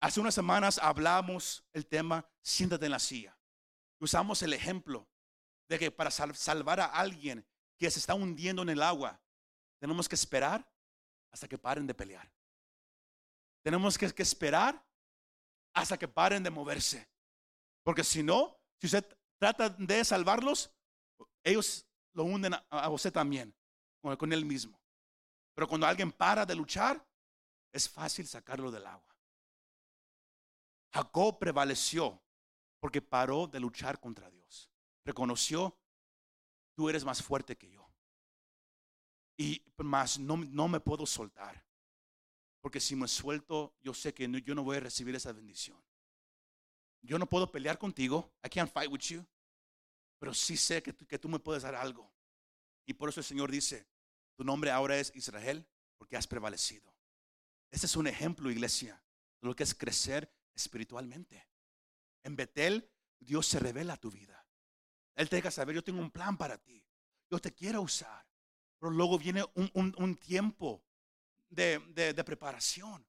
Hace 0.02 0.20
unas 0.20 0.34
semanas 0.34 0.80
hablamos 0.80 1.64
el 1.74 1.86
tema, 1.86 2.28
siéntate 2.42 2.86
en 2.86 2.92
la 2.92 3.00
silla. 3.00 3.38
Usamos 4.00 4.42
el 4.42 4.54
ejemplo 4.54 5.08
de 5.70 5.78
que 5.78 5.92
para 5.92 6.10
salvar 6.10 6.80
a 6.80 6.86
alguien 6.86 7.46
que 7.82 7.90
se 7.90 7.98
está 7.98 8.14
hundiendo 8.14 8.62
en 8.62 8.70
el 8.70 8.84
agua, 8.84 9.20
tenemos 9.80 10.08
que 10.08 10.14
esperar 10.14 10.64
hasta 11.32 11.48
que 11.48 11.58
paren 11.58 11.88
de 11.88 11.96
pelear. 11.96 12.32
Tenemos 13.64 13.98
que, 13.98 14.06
esperar 14.22 14.86
hasta 15.74 15.98
que 15.98 16.08
paren 16.08 16.44
de 16.44 16.52
moverse. 16.52 17.10
Porque 17.84 18.04
si 18.04 18.22
no, 18.22 18.56
si 18.80 18.86
usted 18.86 19.04
trata 19.40 19.70
de 19.70 20.06
salvarlos, 20.06 20.72
ellos 21.44 21.84
lo 22.14 22.24
hunden 22.26 22.54
a, 22.70 22.90
usted 22.90 23.12
también, 23.12 23.52
con, 24.00 24.16
con 24.16 24.32
él 24.32 24.46
mismo. 24.46 24.80
Pero 25.56 25.68
cuando 25.68 25.88
alguien 25.88 26.12
para 26.12 26.46
de 26.46 26.54
luchar, 26.54 27.04
es 27.72 27.90
fácil 27.90 28.28
sacarlo 28.28 28.70
del 28.70 28.86
agua. 28.86 29.16
Jacob 30.94 31.40
prevaleció 31.40 32.22
porque 32.80 33.02
paró 33.02 33.48
de 33.48 33.60
luchar 33.60 34.00
contra 34.00 34.30
Dios. 34.30 34.70
Reconoció, 35.04 35.81
tú 36.82 36.90
eres 36.90 37.06
más 37.06 37.22
fuerte 37.22 37.56
que 37.56 37.70
yo. 37.70 37.88
Y 39.38 39.64
más 39.78 40.18
no, 40.18 40.36
no 40.38 40.68
me 40.68 40.80
puedo 40.80 41.06
soltar. 41.06 41.64
Porque 42.60 42.80
si 42.80 42.96
me 42.96 43.08
suelto, 43.08 43.76
yo 43.84 43.94
sé 43.94 44.16
que 44.16 44.28
yo 44.44 44.56
no 44.56 44.64
voy 44.64 44.78
a 44.78 44.80
recibir 44.80 45.14
esa 45.14 45.32
bendición. 45.32 45.80
Yo 47.04 47.20
no 47.20 47.28
puedo 47.30 47.52
pelear 47.52 47.78
contigo. 47.78 48.34
I 48.44 48.50
can't 48.50 48.72
fight 48.72 48.92
with 48.92 49.02
you. 49.02 49.24
Pero 50.18 50.34
sí 50.34 50.58
sé 50.58 50.82
que 50.82 50.92
que 50.92 51.20
tú 51.20 51.30
me 51.30 51.38
puedes 51.38 51.62
dar 51.62 51.76
algo. 51.76 52.12
Y 52.88 52.94
por 52.96 53.10
eso 53.10 53.20
el 53.20 53.26
Señor 53.26 53.52
dice, 53.52 53.88
tu 54.36 54.44
nombre 54.44 54.72
ahora 54.72 54.98
es 54.98 55.12
Israel 55.16 55.64
porque 56.00 56.18
has 56.18 56.26
prevalecido. 56.26 56.92
Este 57.70 57.86
es 57.86 57.96
un 57.96 58.08
ejemplo, 58.08 58.50
iglesia, 58.50 59.04
de 59.40 59.48
lo 59.48 59.56
que 59.56 59.62
es 59.62 59.76
crecer 59.76 60.34
espiritualmente. 60.56 61.48
En 62.24 62.36
Betel, 62.36 62.90
Dios 63.20 63.46
se 63.46 63.60
revela 63.60 63.94
a 63.94 63.98
tu 63.98 64.10
vida. 64.10 64.41
Él 65.16 65.30
te 65.30 65.38
deja 65.38 65.52
saber, 65.52 65.76
yo 65.76 65.84
tengo 65.84 66.00
un 66.00 66.12
plan 66.12 66.38
para 66.38 66.58
ti. 66.58 66.84
Yo 67.30 67.40
te 67.40 67.54
quiero 67.54 67.82
usar. 67.82 68.26
Pero 68.80 68.92
luego 68.92 69.18
viene 69.18 69.44
un 69.56 70.16
tiempo 70.18 70.84
de, 71.52 72.24
preparación, 72.26 73.06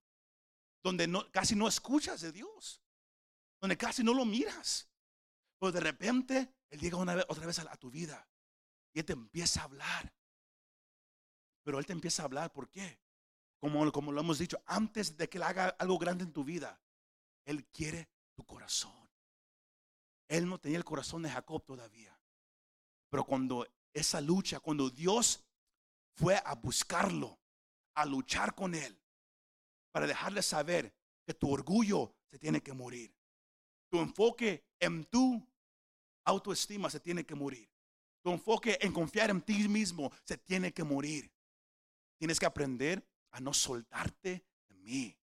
donde 0.83 1.07
no, 1.07 1.31
casi 1.31 1.55
no 1.55 1.69
escuchas 1.69 2.21
de 2.21 2.33
Dios, 2.33 2.83
donde 3.61 3.77
casi 3.77 4.03
no 4.03 4.13
lo 4.13 4.25
miras. 4.25 4.89
Pero 5.59 5.73
de 5.73 5.81
repente 5.81 6.55
Él 6.71 6.81
llega 6.81 6.97
una 6.97 7.15
vez, 7.15 7.25
otra 7.29 7.47
vez 7.47 7.59
a, 7.61 7.77
tu 7.77 7.91
vida 7.91 8.29
y 8.93 8.99
Él 8.99 9.05
te 9.05 9.13
empieza 9.13 9.61
a 9.61 9.65
hablar. 9.65 10.13
Pero 11.63 11.79
Él 11.79 11.87
te 11.87 11.93
empieza 11.93 12.23
a 12.23 12.27
hablar, 12.27 12.53
¿por 12.53 12.69
qué? 12.69 13.01
Como, 13.61 13.91
como 13.93 14.11
lo 14.11 14.21
hemos 14.21 14.39
dicho, 14.39 14.61
antes 14.67 15.17
de 15.17 15.29
que 15.29 15.39
Él 15.39 15.45
haga 15.45 15.69
algo 15.79 15.99
grande 15.99 16.25
en 16.25 16.33
tu 16.33 16.43
vida, 16.43 16.81
Él 17.45 17.65
quiere 17.67 18.11
tu 18.35 18.45
corazón. 18.45 19.02
Él 20.33 20.49
no 20.49 20.59
tenía 20.59 20.79
el 20.79 20.85
corazón 20.85 21.23
de 21.23 21.31
Jacob 21.31 21.63
todavía. 21.63 22.19
Pero 23.11 23.25
cuando 23.25 23.67
esa 23.93 24.19
lucha, 24.23 24.61
cuando 24.61 24.89
Dios 24.89 25.45
fue 26.15 26.41
a 26.43 26.55
buscarlo, 26.55 27.39
a 27.95 28.07
luchar 28.07 28.55
con 28.55 28.75
Él 28.75 28.99
para 29.91 30.07
dejarle 30.07 30.43
saber 30.43 30.95
que 31.27 31.35
tu 31.35 31.53
orgullo 31.53 32.17
se 32.31 32.39
tiene 32.39 32.63
que 32.63 32.73
morir. 32.73 33.15
Tu 33.91 33.99
enfoque 34.01 34.65
en 34.81 35.05
tu 35.05 35.47
autoestima 36.25 36.89
se 36.89 37.01
tiene 37.01 37.27
que 37.27 37.35
morir. 37.35 37.71
Tu 38.23 38.31
enfoque 38.31 38.79
en 38.81 38.91
confiar 38.91 39.29
en 39.29 39.43
ti 39.43 39.69
mismo 39.69 40.11
se 40.25 40.39
tiene 40.39 40.73
que 40.73 40.83
morir. 40.83 41.31
Tienes 42.17 42.41
que 42.41 42.47
aprender 42.47 43.07
a 43.33 43.41
no 43.41 43.53
soltarte 43.53 44.47
de 44.71 44.77
mí. 44.77 45.15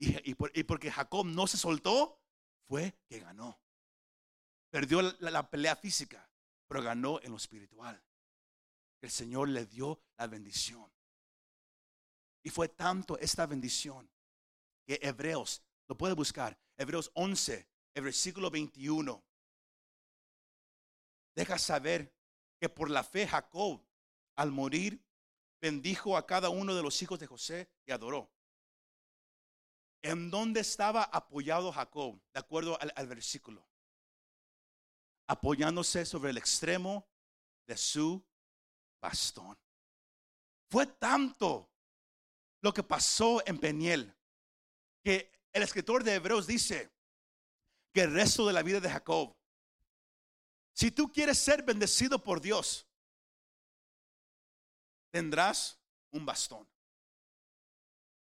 Y, 0.00 0.34
porque 0.64 0.90
Jacob 0.90 1.24
no 1.24 1.46
se 1.46 1.56
soltó, 1.56 2.20
fue 2.66 2.98
que 3.06 3.20
ganó. 3.20 3.62
Perdió 4.72 5.02
la 5.02 5.50
pelea 5.50 5.76
física, 5.76 6.26
pero 6.66 6.82
ganó 6.82 7.20
en 7.20 7.32
lo 7.32 7.36
espiritual. 7.36 8.02
El 9.02 9.10
Señor 9.10 9.50
le 9.50 9.66
dio 9.66 10.00
la 10.16 10.26
bendición. 10.26 10.90
Y 12.42 12.48
fue 12.48 12.70
tanto 12.70 13.18
esta 13.18 13.44
bendición 13.44 14.10
que 14.86 14.98
Hebreos, 15.02 15.62
lo 15.88 15.98
puede 15.98 16.14
buscar, 16.14 16.58
Hebreos 16.78 17.10
11, 17.12 17.68
el 17.92 18.02
versículo 18.02 18.50
21, 18.50 19.22
deja 21.34 21.58
saber 21.58 22.10
que 22.58 22.70
por 22.70 22.88
la 22.88 23.04
fe 23.04 23.28
Jacob, 23.28 23.84
al 24.36 24.52
morir, 24.52 25.04
bendijo 25.60 26.16
a 26.16 26.26
cada 26.26 26.48
uno 26.48 26.74
de 26.74 26.82
los 26.82 27.02
hijos 27.02 27.20
de 27.20 27.26
José 27.26 27.68
y 27.84 27.92
adoró. 27.92 28.32
¿En 30.00 30.30
dónde 30.30 30.60
estaba 30.60 31.02
apoyado 31.02 31.70
Jacob? 31.72 32.18
De 32.32 32.40
acuerdo 32.40 32.80
al, 32.80 32.90
al 32.96 33.06
versículo. 33.06 33.68
Apoyándose 35.26 36.04
sobre 36.04 36.30
el 36.30 36.38
extremo 36.38 37.08
de 37.66 37.76
su 37.76 38.24
bastón. 39.00 39.58
Fue 40.68 40.86
tanto 40.86 41.70
lo 42.62 42.72
que 42.72 42.82
pasó 42.82 43.42
en 43.46 43.58
Peniel. 43.58 44.16
Que 45.02 45.30
el 45.52 45.62
escritor 45.62 46.04
de 46.04 46.14
Hebreos 46.14 46.46
dice 46.46 46.90
que 47.92 48.02
el 48.02 48.14
resto 48.14 48.46
de 48.46 48.52
la 48.52 48.62
vida 48.62 48.80
de 48.80 48.90
Jacob, 48.90 49.36
si 50.72 50.90
tú 50.90 51.12
quieres 51.12 51.38
ser 51.38 51.62
bendecido 51.62 52.22
por 52.22 52.40
Dios, 52.40 52.86
tendrás 55.10 55.78
un 56.10 56.24
bastón. 56.24 56.66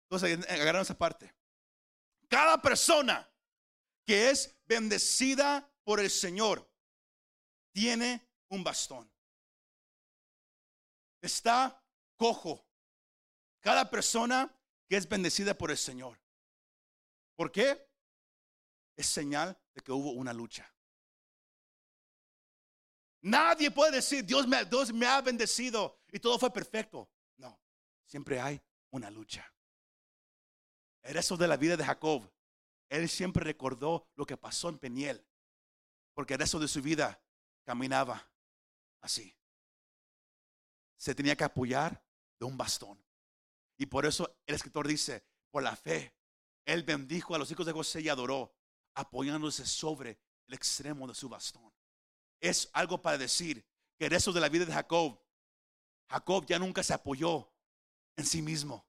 Entonces, 0.03 0.47
agarraron 0.49 0.83
esa 0.83 0.97
parte. 0.97 1.33
Cada 2.27 2.61
persona 2.61 3.27
que 4.05 4.29
es 4.29 4.55
bendecida 4.65 5.69
por 5.83 5.99
el 5.99 6.09
Señor 6.09 6.69
tiene 7.77 8.27
un 8.49 8.63
bastón. 8.63 9.07
Está 11.21 11.79
cojo, 12.15 12.65
cada 13.59 13.87
persona 13.87 14.51
que 14.87 14.97
es 14.97 15.07
bendecida 15.07 15.55
por 15.55 15.69
el 15.69 15.77
Señor. 15.77 16.19
¿Por 17.35 17.51
qué? 17.51 17.87
Es 18.95 19.05
señal 19.05 19.55
de 19.75 19.81
que 19.81 19.91
hubo 19.91 20.13
una 20.13 20.33
lucha. 20.33 20.67
Nadie 23.21 23.69
puede 23.69 23.97
decir, 23.97 24.25
Dios 24.25 24.47
me, 24.47 24.57
me 24.95 25.05
ha 25.05 25.21
bendecido 25.21 25.99
y 26.11 26.19
todo 26.19 26.39
fue 26.39 26.51
perfecto. 26.51 27.07
No, 27.37 27.61
siempre 28.07 28.41
hay 28.41 28.59
una 28.89 29.11
lucha. 29.11 29.53
El 31.03 31.13
resto 31.13 31.37
de 31.37 31.47
la 31.47 31.57
vida 31.57 31.77
de 31.77 31.85
Jacob, 31.85 32.27
él 32.89 33.07
siempre 33.07 33.43
recordó 33.43 34.07
lo 34.15 34.25
que 34.25 34.35
pasó 34.35 34.69
en 34.69 34.79
Peniel, 34.79 35.23
porque 36.15 36.33
el 36.33 36.39
resto 36.39 36.57
de 36.57 36.67
su 36.67 36.81
vida 36.81 37.21
caminaba 37.67 38.25
así. 39.01 39.35
Se 40.95 41.13
tenía 41.13 41.35
que 41.35 41.43
apoyar 41.43 42.01
de 42.39 42.45
un 42.45 42.57
bastón. 42.57 42.97
Y 43.77 43.87
por 43.87 44.05
eso 44.05 44.39
el 44.45 44.55
escritor 44.55 44.87
dice, 44.87 45.25
por 45.51 45.63
la 45.63 45.75
fe, 45.75 46.15
él 46.65 46.83
bendijo 46.83 47.35
a 47.35 47.37
los 47.37 47.51
hijos 47.51 47.65
de 47.65 47.73
José 47.73 47.99
y 48.01 48.09
adoró, 48.09 48.55
apoyándose 48.95 49.65
sobre 49.65 50.17
el 50.47 50.53
extremo 50.53 51.07
de 51.07 51.13
su 51.13 51.27
bastón. 51.27 51.71
Es 52.39 52.69
algo 52.71 53.01
para 53.01 53.17
decir 53.17 53.67
que 53.99 54.05
el 54.05 54.11
resto 54.11 54.31
de 54.31 54.39
la 54.39 54.49
vida 54.49 54.65
de 54.65 54.73
Jacob, 54.73 55.21
Jacob 56.09 56.45
ya 56.47 56.57
nunca 56.57 56.81
se 56.83 56.93
apoyó 56.93 57.51
en 58.15 58.25
sí 58.25 58.41
mismo. 58.41 58.87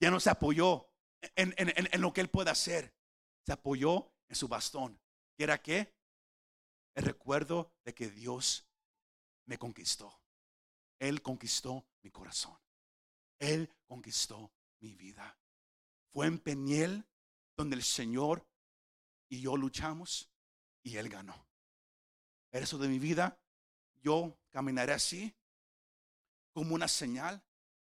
Ya 0.00 0.10
no 0.10 0.18
se 0.18 0.30
apoyó 0.30 0.92
en, 1.36 1.54
en 1.56 2.00
lo 2.00 2.12
que 2.12 2.20
él 2.20 2.28
puede 2.28 2.50
hacer. 2.50 2.92
Se 3.46 3.52
apoyó 3.52 4.12
en 4.28 4.34
su 4.34 4.48
bastón. 4.48 5.00
¿Y 5.36 5.44
era 5.44 5.62
qué? 5.62 5.97
El 6.98 7.04
recuerdo 7.04 7.72
de 7.84 7.94
que 7.94 8.10
Dios 8.10 8.66
me 9.44 9.56
conquistó. 9.56 10.20
Él 10.98 11.22
conquistó 11.22 11.86
mi 12.02 12.10
corazón. 12.10 12.58
Él 13.38 13.72
conquistó 13.86 14.50
mi 14.80 14.96
vida. 14.96 15.38
Fue 16.12 16.26
en 16.26 16.40
Peniel 16.40 17.06
donde 17.56 17.76
el 17.76 17.84
Señor 17.84 18.44
y 19.28 19.40
yo 19.42 19.56
luchamos 19.56 20.28
y 20.82 20.96
Él 20.96 21.08
ganó. 21.08 21.46
El 22.50 22.62
resto 22.62 22.78
de 22.78 22.88
mi 22.88 22.98
vida, 22.98 23.38
yo 24.02 24.36
caminaré 24.50 24.92
así 24.92 25.32
como 26.52 26.74
una 26.74 26.88
señal 26.88 27.40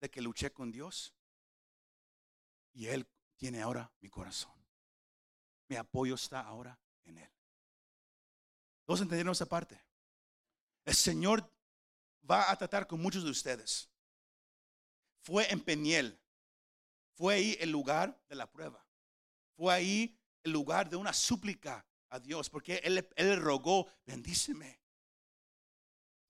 de 0.02 0.12
que 0.12 0.22
luché 0.22 0.54
con 0.54 0.72
Dios 0.72 1.16
y 2.74 2.86
Él 2.86 3.10
tiene 3.38 3.64
ahora 3.64 3.92
mi 4.02 4.10
corazón. 4.10 4.54
Mi 5.68 5.78
apoyo 5.78 6.14
está 6.14 6.42
ahora 6.42 6.80
en 7.06 7.18
Él. 7.18 7.39
Todos 8.90 9.02
entendieron 9.02 9.34
esa 9.34 9.46
parte. 9.46 9.80
El 10.84 10.96
Señor 10.96 11.48
va 12.28 12.50
a 12.50 12.56
tratar 12.56 12.88
con 12.88 13.00
muchos 13.00 13.24
de 13.24 13.30
ustedes. 13.30 13.88
Fue 15.20 15.48
en 15.54 15.60
Peniel. 15.60 16.20
Fue 17.14 17.36
ahí 17.36 17.58
el 17.60 17.70
lugar 17.70 18.20
de 18.28 18.36
la 18.36 18.52
prueba. 18.52 18.84
Fue 19.56 19.72
ahí 19.72 20.20
el 20.42 20.54
lugar 20.54 20.90
de 20.90 20.96
una 20.96 21.14
súplica 21.14 21.86
a 22.10 22.20
Dios, 22.20 22.50
porque 22.50 22.78
él, 22.84 23.08
él 23.16 23.40
rogó, 23.40 23.88
bendíceme. 24.08 24.82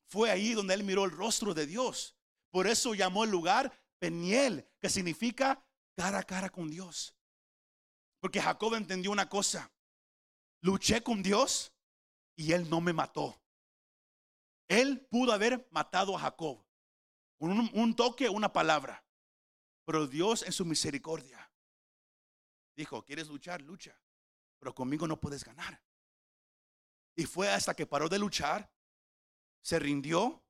Fue 0.07 0.29
ahí 0.29 0.53
donde 0.53 0.73
él 0.73 0.83
miró 0.83 1.05
el 1.05 1.11
rostro 1.11 1.53
de 1.53 1.65
Dios. 1.65 2.17
Por 2.49 2.67
eso 2.67 2.93
llamó 2.93 3.23
el 3.23 3.31
lugar 3.31 3.71
Peniel, 3.99 4.67
que 4.81 4.89
significa 4.89 5.65
cara 5.95 6.19
a 6.19 6.23
cara 6.23 6.49
con 6.49 6.69
Dios. 6.69 7.15
Porque 8.19 8.41
Jacob 8.41 8.75
entendió 8.75 9.11
una 9.11 9.29
cosa. 9.29 9.71
Luché 10.59 11.01
con 11.01 11.23
Dios 11.23 11.71
y 12.39 12.53
él 12.53 12.69
no 12.69 12.79
me 12.79 12.93
mató. 12.93 13.37
Él 14.69 15.05
pudo 15.11 15.33
haber 15.33 15.67
matado 15.71 16.15
a 16.15 16.21
Jacob 16.21 16.65
un, 17.37 17.69
un 17.73 17.93
toque, 17.97 18.29
una 18.29 18.53
palabra. 18.53 19.03
Pero 19.83 20.07
Dios 20.07 20.43
en 20.43 20.53
su 20.53 20.63
misericordia 20.63 21.51
dijo, 22.77 23.03
¿quieres 23.03 23.27
luchar? 23.27 23.61
Lucha. 23.61 23.93
Pero 24.57 24.73
conmigo 24.73 25.05
no 25.05 25.19
puedes 25.19 25.43
ganar. 25.43 25.83
Y 27.13 27.25
fue 27.25 27.49
hasta 27.49 27.73
que 27.73 27.85
paró 27.85 28.07
de 28.07 28.19
luchar, 28.19 28.71
se 29.61 29.77
rindió, 29.77 30.41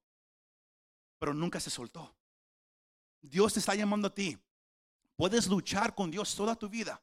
pero 1.18 1.34
nunca 1.34 1.60
se 1.60 1.72
soltó. 1.72 2.16
Dios 3.20 3.54
te 3.54 3.62
está 3.62 3.74
llamando 3.74 4.10
a 4.10 4.14
ti. 4.14 4.38
Puedes 5.16 5.48
luchar 5.48 5.96
con 5.96 6.12
Dios 6.12 6.36
toda 6.36 6.56
tu 6.56 6.70
vida 6.70 7.02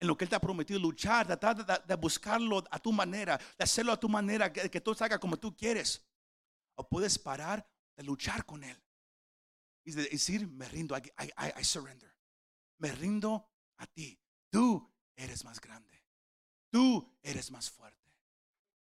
en 0.00 0.08
lo 0.08 0.16
que 0.16 0.24
Él 0.24 0.30
te 0.30 0.36
ha 0.36 0.40
prometido, 0.40 0.80
luchar, 0.80 1.26
tratar 1.26 1.86
de, 1.86 1.94
buscarlo 1.94 2.64
a 2.70 2.78
tu 2.78 2.90
manera, 2.90 3.36
de 3.36 3.64
hacerlo 3.64 3.92
a 3.92 4.00
tu 4.00 4.08
manera, 4.08 4.50
que, 4.50 4.70
que 4.70 4.80
todo 4.80 4.94
salga 4.94 5.20
como 5.20 5.36
tú 5.36 5.54
quieres. 5.54 6.02
O 6.74 6.88
puedes 6.88 7.18
parar 7.18 7.68
de 7.94 8.02
luchar 8.02 8.46
con 8.46 8.64
Él 8.64 8.82
y 9.84 9.92
decir, 9.92 10.46
me 10.48 10.68
rindo, 10.68 10.96
I, 10.96 11.02
I, 11.58 11.64
surrender. 11.64 12.14
Me 12.78 12.92
rindo 12.92 13.50
a 13.76 13.86
ti. 13.86 14.18
Tú 14.50 14.90
eres 15.16 15.44
más 15.44 15.60
grande. 15.60 16.04
Tú 16.70 17.18
eres 17.22 17.50
más 17.50 17.70
fuerte. 17.70 17.98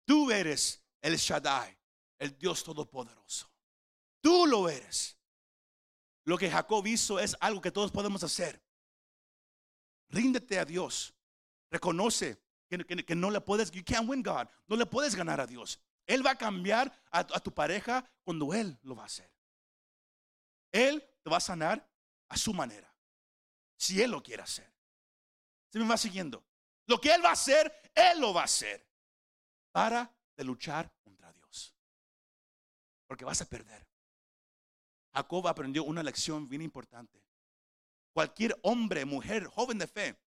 Tú 0.04 0.30
eres 0.30 0.84
el 1.00 1.16
Shaddai, 1.16 1.76
el 2.18 2.36
Dios 2.38 2.62
Todopoderoso. 2.62 3.50
Tú 4.20 4.46
lo 4.46 4.68
eres. 4.68 5.18
Lo 6.24 6.36
que 6.36 6.50
Jacob 6.50 6.86
hizo 6.86 7.18
es 7.18 7.36
algo 7.40 7.60
que 7.60 7.70
todos 7.70 7.90
podemos 7.90 8.22
hacer. 8.22 8.62
Ríndete 10.10 10.58
a 10.58 10.64
Dios. 10.64 11.14
Reconoce 11.70 12.40
que, 12.68 13.14
no 13.14 13.30
le 13.30 13.40
puedes, 13.40 13.70
you 13.70 13.82
can't 13.84 14.08
win 14.08 14.22
God. 14.22 14.48
No 14.66 14.76
le 14.76 14.86
puedes 14.86 15.14
ganar 15.14 15.40
a 15.40 15.46
Dios. 15.46 15.78
Él 16.06 16.24
va 16.24 16.32
a 16.32 16.38
cambiar 16.38 16.92
a, 17.10 17.24
tu 17.24 17.52
pareja 17.52 18.04
cuando 18.24 18.52
Él 18.54 18.78
lo 18.82 18.96
va 18.96 19.02
a 19.02 19.06
hacer. 19.06 19.30
Él 20.72 21.02
te 21.22 21.30
va 21.30 21.36
a 21.38 21.40
sanar 21.40 21.86
a 22.28 22.36
su 22.36 22.52
manera. 22.54 22.92
Si 23.76 24.00
Él 24.02 24.10
lo 24.10 24.22
quiere 24.22 24.42
hacer. 24.42 24.70
Se 25.70 25.78
me 25.78 25.86
va 25.86 25.96
siguiendo. 25.96 26.44
Lo 26.86 27.00
que 27.00 27.12
Él 27.12 27.22
va 27.22 27.30
a 27.30 27.32
hacer, 27.32 27.72
Él 27.94 28.20
lo 28.20 28.32
va 28.32 28.42
a 28.42 28.44
hacer. 28.44 28.86
Para 29.70 30.10
de 30.36 30.44
luchar 30.44 30.90
contra 31.02 31.30
Dios. 31.32 31.74
Porque 33.06 33.24
vas 33.24 33.40
a 33.42 33.46
perder. 33.46 33.86
Jacob 35.12 35.46
aprendió 35.48 35.84
una 35.84 36.02
lección 36.02 36.48
bien 36.48 36.62
importante 36.62 37.27
cualquier 38.18 38.58
hombre, 38.62 39.04
mujer, 39.04 39.46
joven 39.46 39.78
de 39.78 39.86
fe 39.86 40.18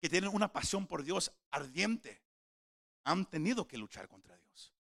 que 0.00 0.08
tienen 0.08 0.30
una 0.32 0.50
pasión 0.50 0.86
por 0.86 1.02
Dios 1.02 1.30
ardiente, 1.50 2.22
han 3.04 3.28
tenido 3.28 3.68
que 3.68 3.76
luchar 3.76 4.08
contra 4.08 4.34
Dios. 4.38 4.72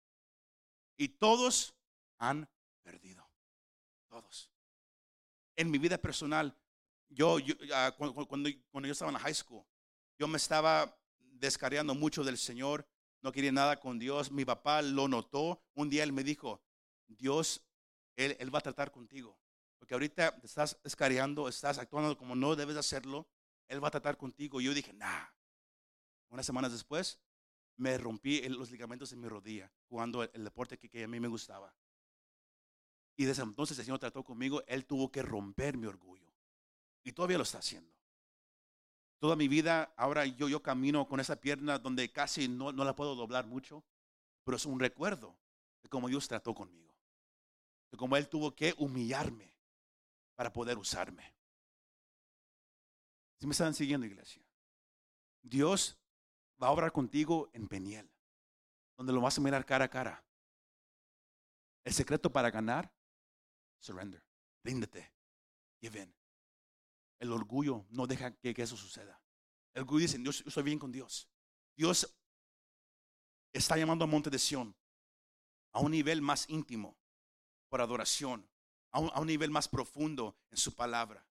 Y 0.95 1.09
todos 1.09 1.75
han 2.17 2.49
perdido. 2.83 3.29
Todos. 4.07 4.49
En 5.57 5.69
mi 5.69 5.77
vida 5.77 5.97
personal, 5.97 6.57
yo, 7.09 7.35
ah, 7.73 7.93
cuando, 7.97 8.47
yo 8.47 8.57
estaba 8.89 9.09
en 9.09 9.15
la 9.15 9.19
high 9.19 9.35
school, 9.35 9.65
yo 10.17 10.29
me 10.29 10.37
estaba 10.37 10.97
descarriando 11.19 11.95
mucho 11.95 12.23
del 12.23 12.37
Señor, 12.37 12.87
no 13.23 13.33
quería 13.33 13.51
nada 13.51 13.77
con 13.77 13.99
Dios. 13.99 14.31
Mi 14.31 14.45
papá 14.45 14.81
lo 14.81 15.09
notó. 15.09 15.61
Un 15.73 15.89
día 15.89 16.05
él 16.05 16.13
me 16.13 16.23
dijo, 16.23 16.61
Dios, 17.07 17.61
él 18.15 18.55
va 18.55 18.59
a 18.59 18.61
tratar 18.61 18.89
contigo. 18.89 19.37
Porque 19.85 19.93
ahorita 19.93 20.39
estás 20.41 20.79
escareando, 20.83 21.47
estás 21.47 21.77
actuando 21.77 22.17
como 22.17 22.35
no 22.35 22.55
debes 22.55 22.75
hacerlo. 22.75 23.27
Él 23.67 23.83
va 23.83 23.89
a 23.89 23.91
tratar 23.91 24.17
contigo. 24.17 24.59
Y 24.59 24.63
yo 24.63 24.73
dije, 24.73 24.91
nah. 24.93 25.27
Unas 26.29 26.43
semanas 26.43 26.71
después, 26.71 27.19
me 27.77 27.95
rompí 27.99 28.41
los 28.49 28.71
ligamentos 28.71 29.13
en 29.13 29.21
mi 29.21 29.27
rodilla 29.27 29.71
jugando 29.87 30.23
el, 30.23 30.43
deporte 30.43 30.79
que, 30.79 31.03
a 31.03 31.07
mí 31.07 31.19
me 31.19 31.27
gustaba. 31.27 31.71
Y 33.15 33.25
desde 33.25 33.43
entonces 33.43 33.77
el 33.77 33.85
Señor 33.85 33.99
trató 33.99 34.23
conmigo. 34.23 34.63
Él 34.65 34.87
tuvo 34.87 35.11
que 35.11 35.21
romper 35.21 35.77
mi 35.77 35.85
orgullo. 35.85 36.33
Y 37.03 37.11
todavía 37.11 37.37
lo 37.37 37.43
está 37.43 37.59
haciendo. 37.59 37.93
Toda 39.19 39.35
mi 39.35 39.47
vida, 39.47 39.93
ahora 39.97 40.25
yo, 40.25 40.63
camino 40.63 41.07
con 41.07 41.19
esa 41.19 41.39
pierna 41.39 41.77
donde 41.77 42.11
casi 42.11 42.47
no 42.47 42.71
la 42.71 42.95
puedo 42.95 43.13
doblar 43.13 43.45
mucho. 43.45 43.85
Pero 44.45 44.57
es 44.57 44.65
un 44.65 44.79
recuerdo 44.79 45.37
de 45.83 45.89
cómo 45.89 46.09
Dios 46.09 46.27
trató 46.27 46.55
conmigo. 46.55 46.97
De 47.91 47.99
cómo 47.99 48.17
Él 48.17 48.27
tuvo 48.27 48.55
que 48.55 48.73
humillarme 48.79 49.54
para 50.35 50.51
poder 50.51 50.77
usarme. 50.77 51.33
Si 53.39 53.47
me 53.47 53.51
están 53.51 53.73
siguiendo, 53.73 54.05
iglesia, 54.05 54.43
Dios 55.41 55.97
va 56.61 56.67
a 56.67 56.71
obrar 56.71 56.91
contigo 56.91 57.49
en 57.53 57.67
Peniel, 57.67 58.09
donde 58.97 59.13
lo 59.13 59.21
vas 59.21 59.37
a 59.37 59.41
mirar 59.41 59.65
cara 59.65 59.85
a 59.85 59.89
cara. 59.89 60.25
El 61.83 61.93
secreto 61.93 62.31
para 62.31 62.49
ganar, 62.49 62.91
surrender, 63.79 64.23
ríndete, 64.63 65.13
give 65.81 66.01
in. 66.01 66.15
El 67.19 67.31
orgullo 67.31 67.85
no 67.89 68.07
deja 68.07 68.35
que, 68.35 68.53
eso 68.57 68.75
suceda. 68.75 69.21
El 69.73 69.81
orgullo 69.81 70.01
dice, 70.01 70.17
Dios, 70.17 70.39
yo 70.43 70.47
estoy 70.47 70.63
bien 70.63 70.79
con 70.79 70.91
Dios. 70.91 71.29
Dios 71.75 72.15
está 73.53 73.77
llamando 73.77 74.05
a 74.05 74.07
Monte 74.07 74.29
de 74.29 74.39
Sion 74.39 74.75
a 75.73 75.79
un 75.79 75.91
nivel 75.91 76.21
más 76.21 76.49
íntimo 76.49 76.97
por 77.69 77.81
adoración, 77.81 78.49
a 78.95 79.19
un, 79.19 79.27
nivel 79.27 79.51
más 79.51 79.67
profundo 79.67 80.37
en 80.49 80.57
su 80.57 80.73
palabra. 80.73 81.23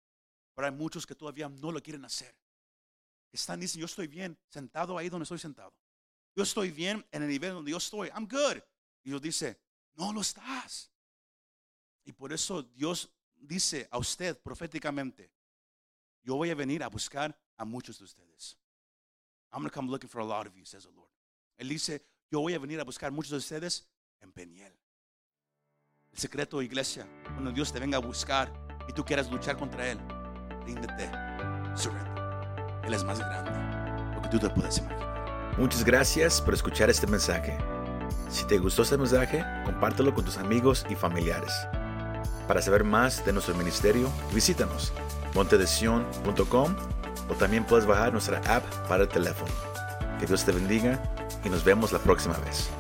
Pero 0.54 0.66
hay 0.66 0.72
muchos 0.72 1.06
que 1.06 1.14
todavía 1.14 1.48
no 1.48 1.72
lo 1.72 1.82
quieren 1.82 2.04
hacer. 2.04 2.34
Están 3.32 3.58
diciendo, 3.58 3.80
yo 3.80 3.86
estoy 3.86 4.06
bien 4.06 4.38
sentado 4.48 4.98
ahí 4.98 5.08
donde 5.08 5.24
estoy 5.24 5.38
sentado. 5.38 5.72
Yo 6.36 6.42
estoy 6.42 6.70
bien 6.70 7.04
en 7.10 7.22
el 7.22 7.28
nivel 7.28 7.54
donde 7.54 7.70
yo 7.70 7.78
estoy. 7.78 8.08
I'm 8.08 8.28
good. 8.28 8.58
Y 9.02 9.10
Dios 9.10 9.22
dice, 9.22 9.58
no 9.94 10.12
lo 10.12 10.20
estás. 10.20 10.90
Y 12.04 12.12
por 12.12 12.32
eso 12.32 12.62
Dios 12.62 13.10
dice 13.34 13.88
a 13.90 13.98
usted 13.98 14.38
proféticamente, 14.38 15.30
yo 16.22 16.36
voy 16.36 16.50
a 16.50 16.54
venir 16.54 16.82
a 16.82 16.88
buscar 16.88 17.36
a 17.56 17.64
muchos 17.64 17.98
de 17.98 18.04
ustedes. 18.04 18.58
I'm 19.52 19.60
going 19.60 19.70
to 19.70 19.74
come 19.74 19.90
looking 19.90 20.10
for 20.10 20.20
a 20.20 20.24
lot 20.24 20.46
of 20.46 20.54
you, 20.54 20.66
says 20.66 20.84
the 20.84 20.90
Lord. 20.90 21.10
Él 21.56 21.68
dice, 21.68 22.04
yo 22.30 22.40
voy 22.40 22.54
a 22.54 22.58
venir 22.58 22.80
a 22.80 22.84
buscar 22.84 23.08
a 23.08 23.12
muchos 23.12 23.30
de 23.30 23.38
ustedes 23.38 23.88
en 24.20 24.32
Peniel. 24.32 24.72
El 26.14 26.20
secreto, 26.20 26.62
iglesia, 26.62 27.08
cuando 27.24 27.50
Dios 27.50 27.72
te 27.72 27.80
venga 27.80 27.96
a 27.96 28.00
buscar 28.00 28.52
y 28.88 28.92
tú 28.92 29.04
quieras 29.04 29.28
luchar 29.32 29.56
contra 29.56 29.90
Él, 29.90 29.98
ríndete, 30.64 31.10
surrender. 31.74 32.14
Él 32.84 32.94
es 32.94 33.02
más 33.02 33.18
grande 33.18 33.50
lo 34.14 34.22
que 34.22 34.28
tú 34.28 34.38
te 34.38 34.48
puedes 34.48 34.78
imaginar. 34.78 35.54
Muchas 35.58 35.84
gracias 35.84 36.40
por 36.40 36.54
escuchar 36.54 36.88
este 36.88 37.08
mensaje. 37.08 37.58
Si 38.30 38.46
te 38.46 38.58
gustó 38.58 38.82
este 38.82 38.96
mensaje, 38.96 39.44
compártelo 39.64 40.14
con 40.14 40.24
tus 40.24 40.36
amigos 40.36 40.86
y 40.88 40.94
familiares. 40.94 41.52
Para 42.46 42.62
saber 42.62 42.84
más 42.84 43.24
de 43.26 43.32
nuestro 43.32 43.56
ministerio, 43.56 44.08
visítanos 44.32 44.92
montedesion.com 45.34 46.76
o 47.28 47.34
también 47.34 47.64
puedes 47.64 47.86
bajar 47.86 48.12
nuestra 48.12 48.38
app 48.46 48.64
para 48.86 49.02
el 49.02 49.08
teléfono. 49.08 49.50
Que 50.20 50.26
Dios 50.26 50.44
te 50.44 50.52
bendiga 50.52 51.02
y 51.44 51.48
nos 51.48 51.64
vemos 51.64 51.90
la 51.90 51.98
próxima 51.98 52.38
vez. 52.38 52.70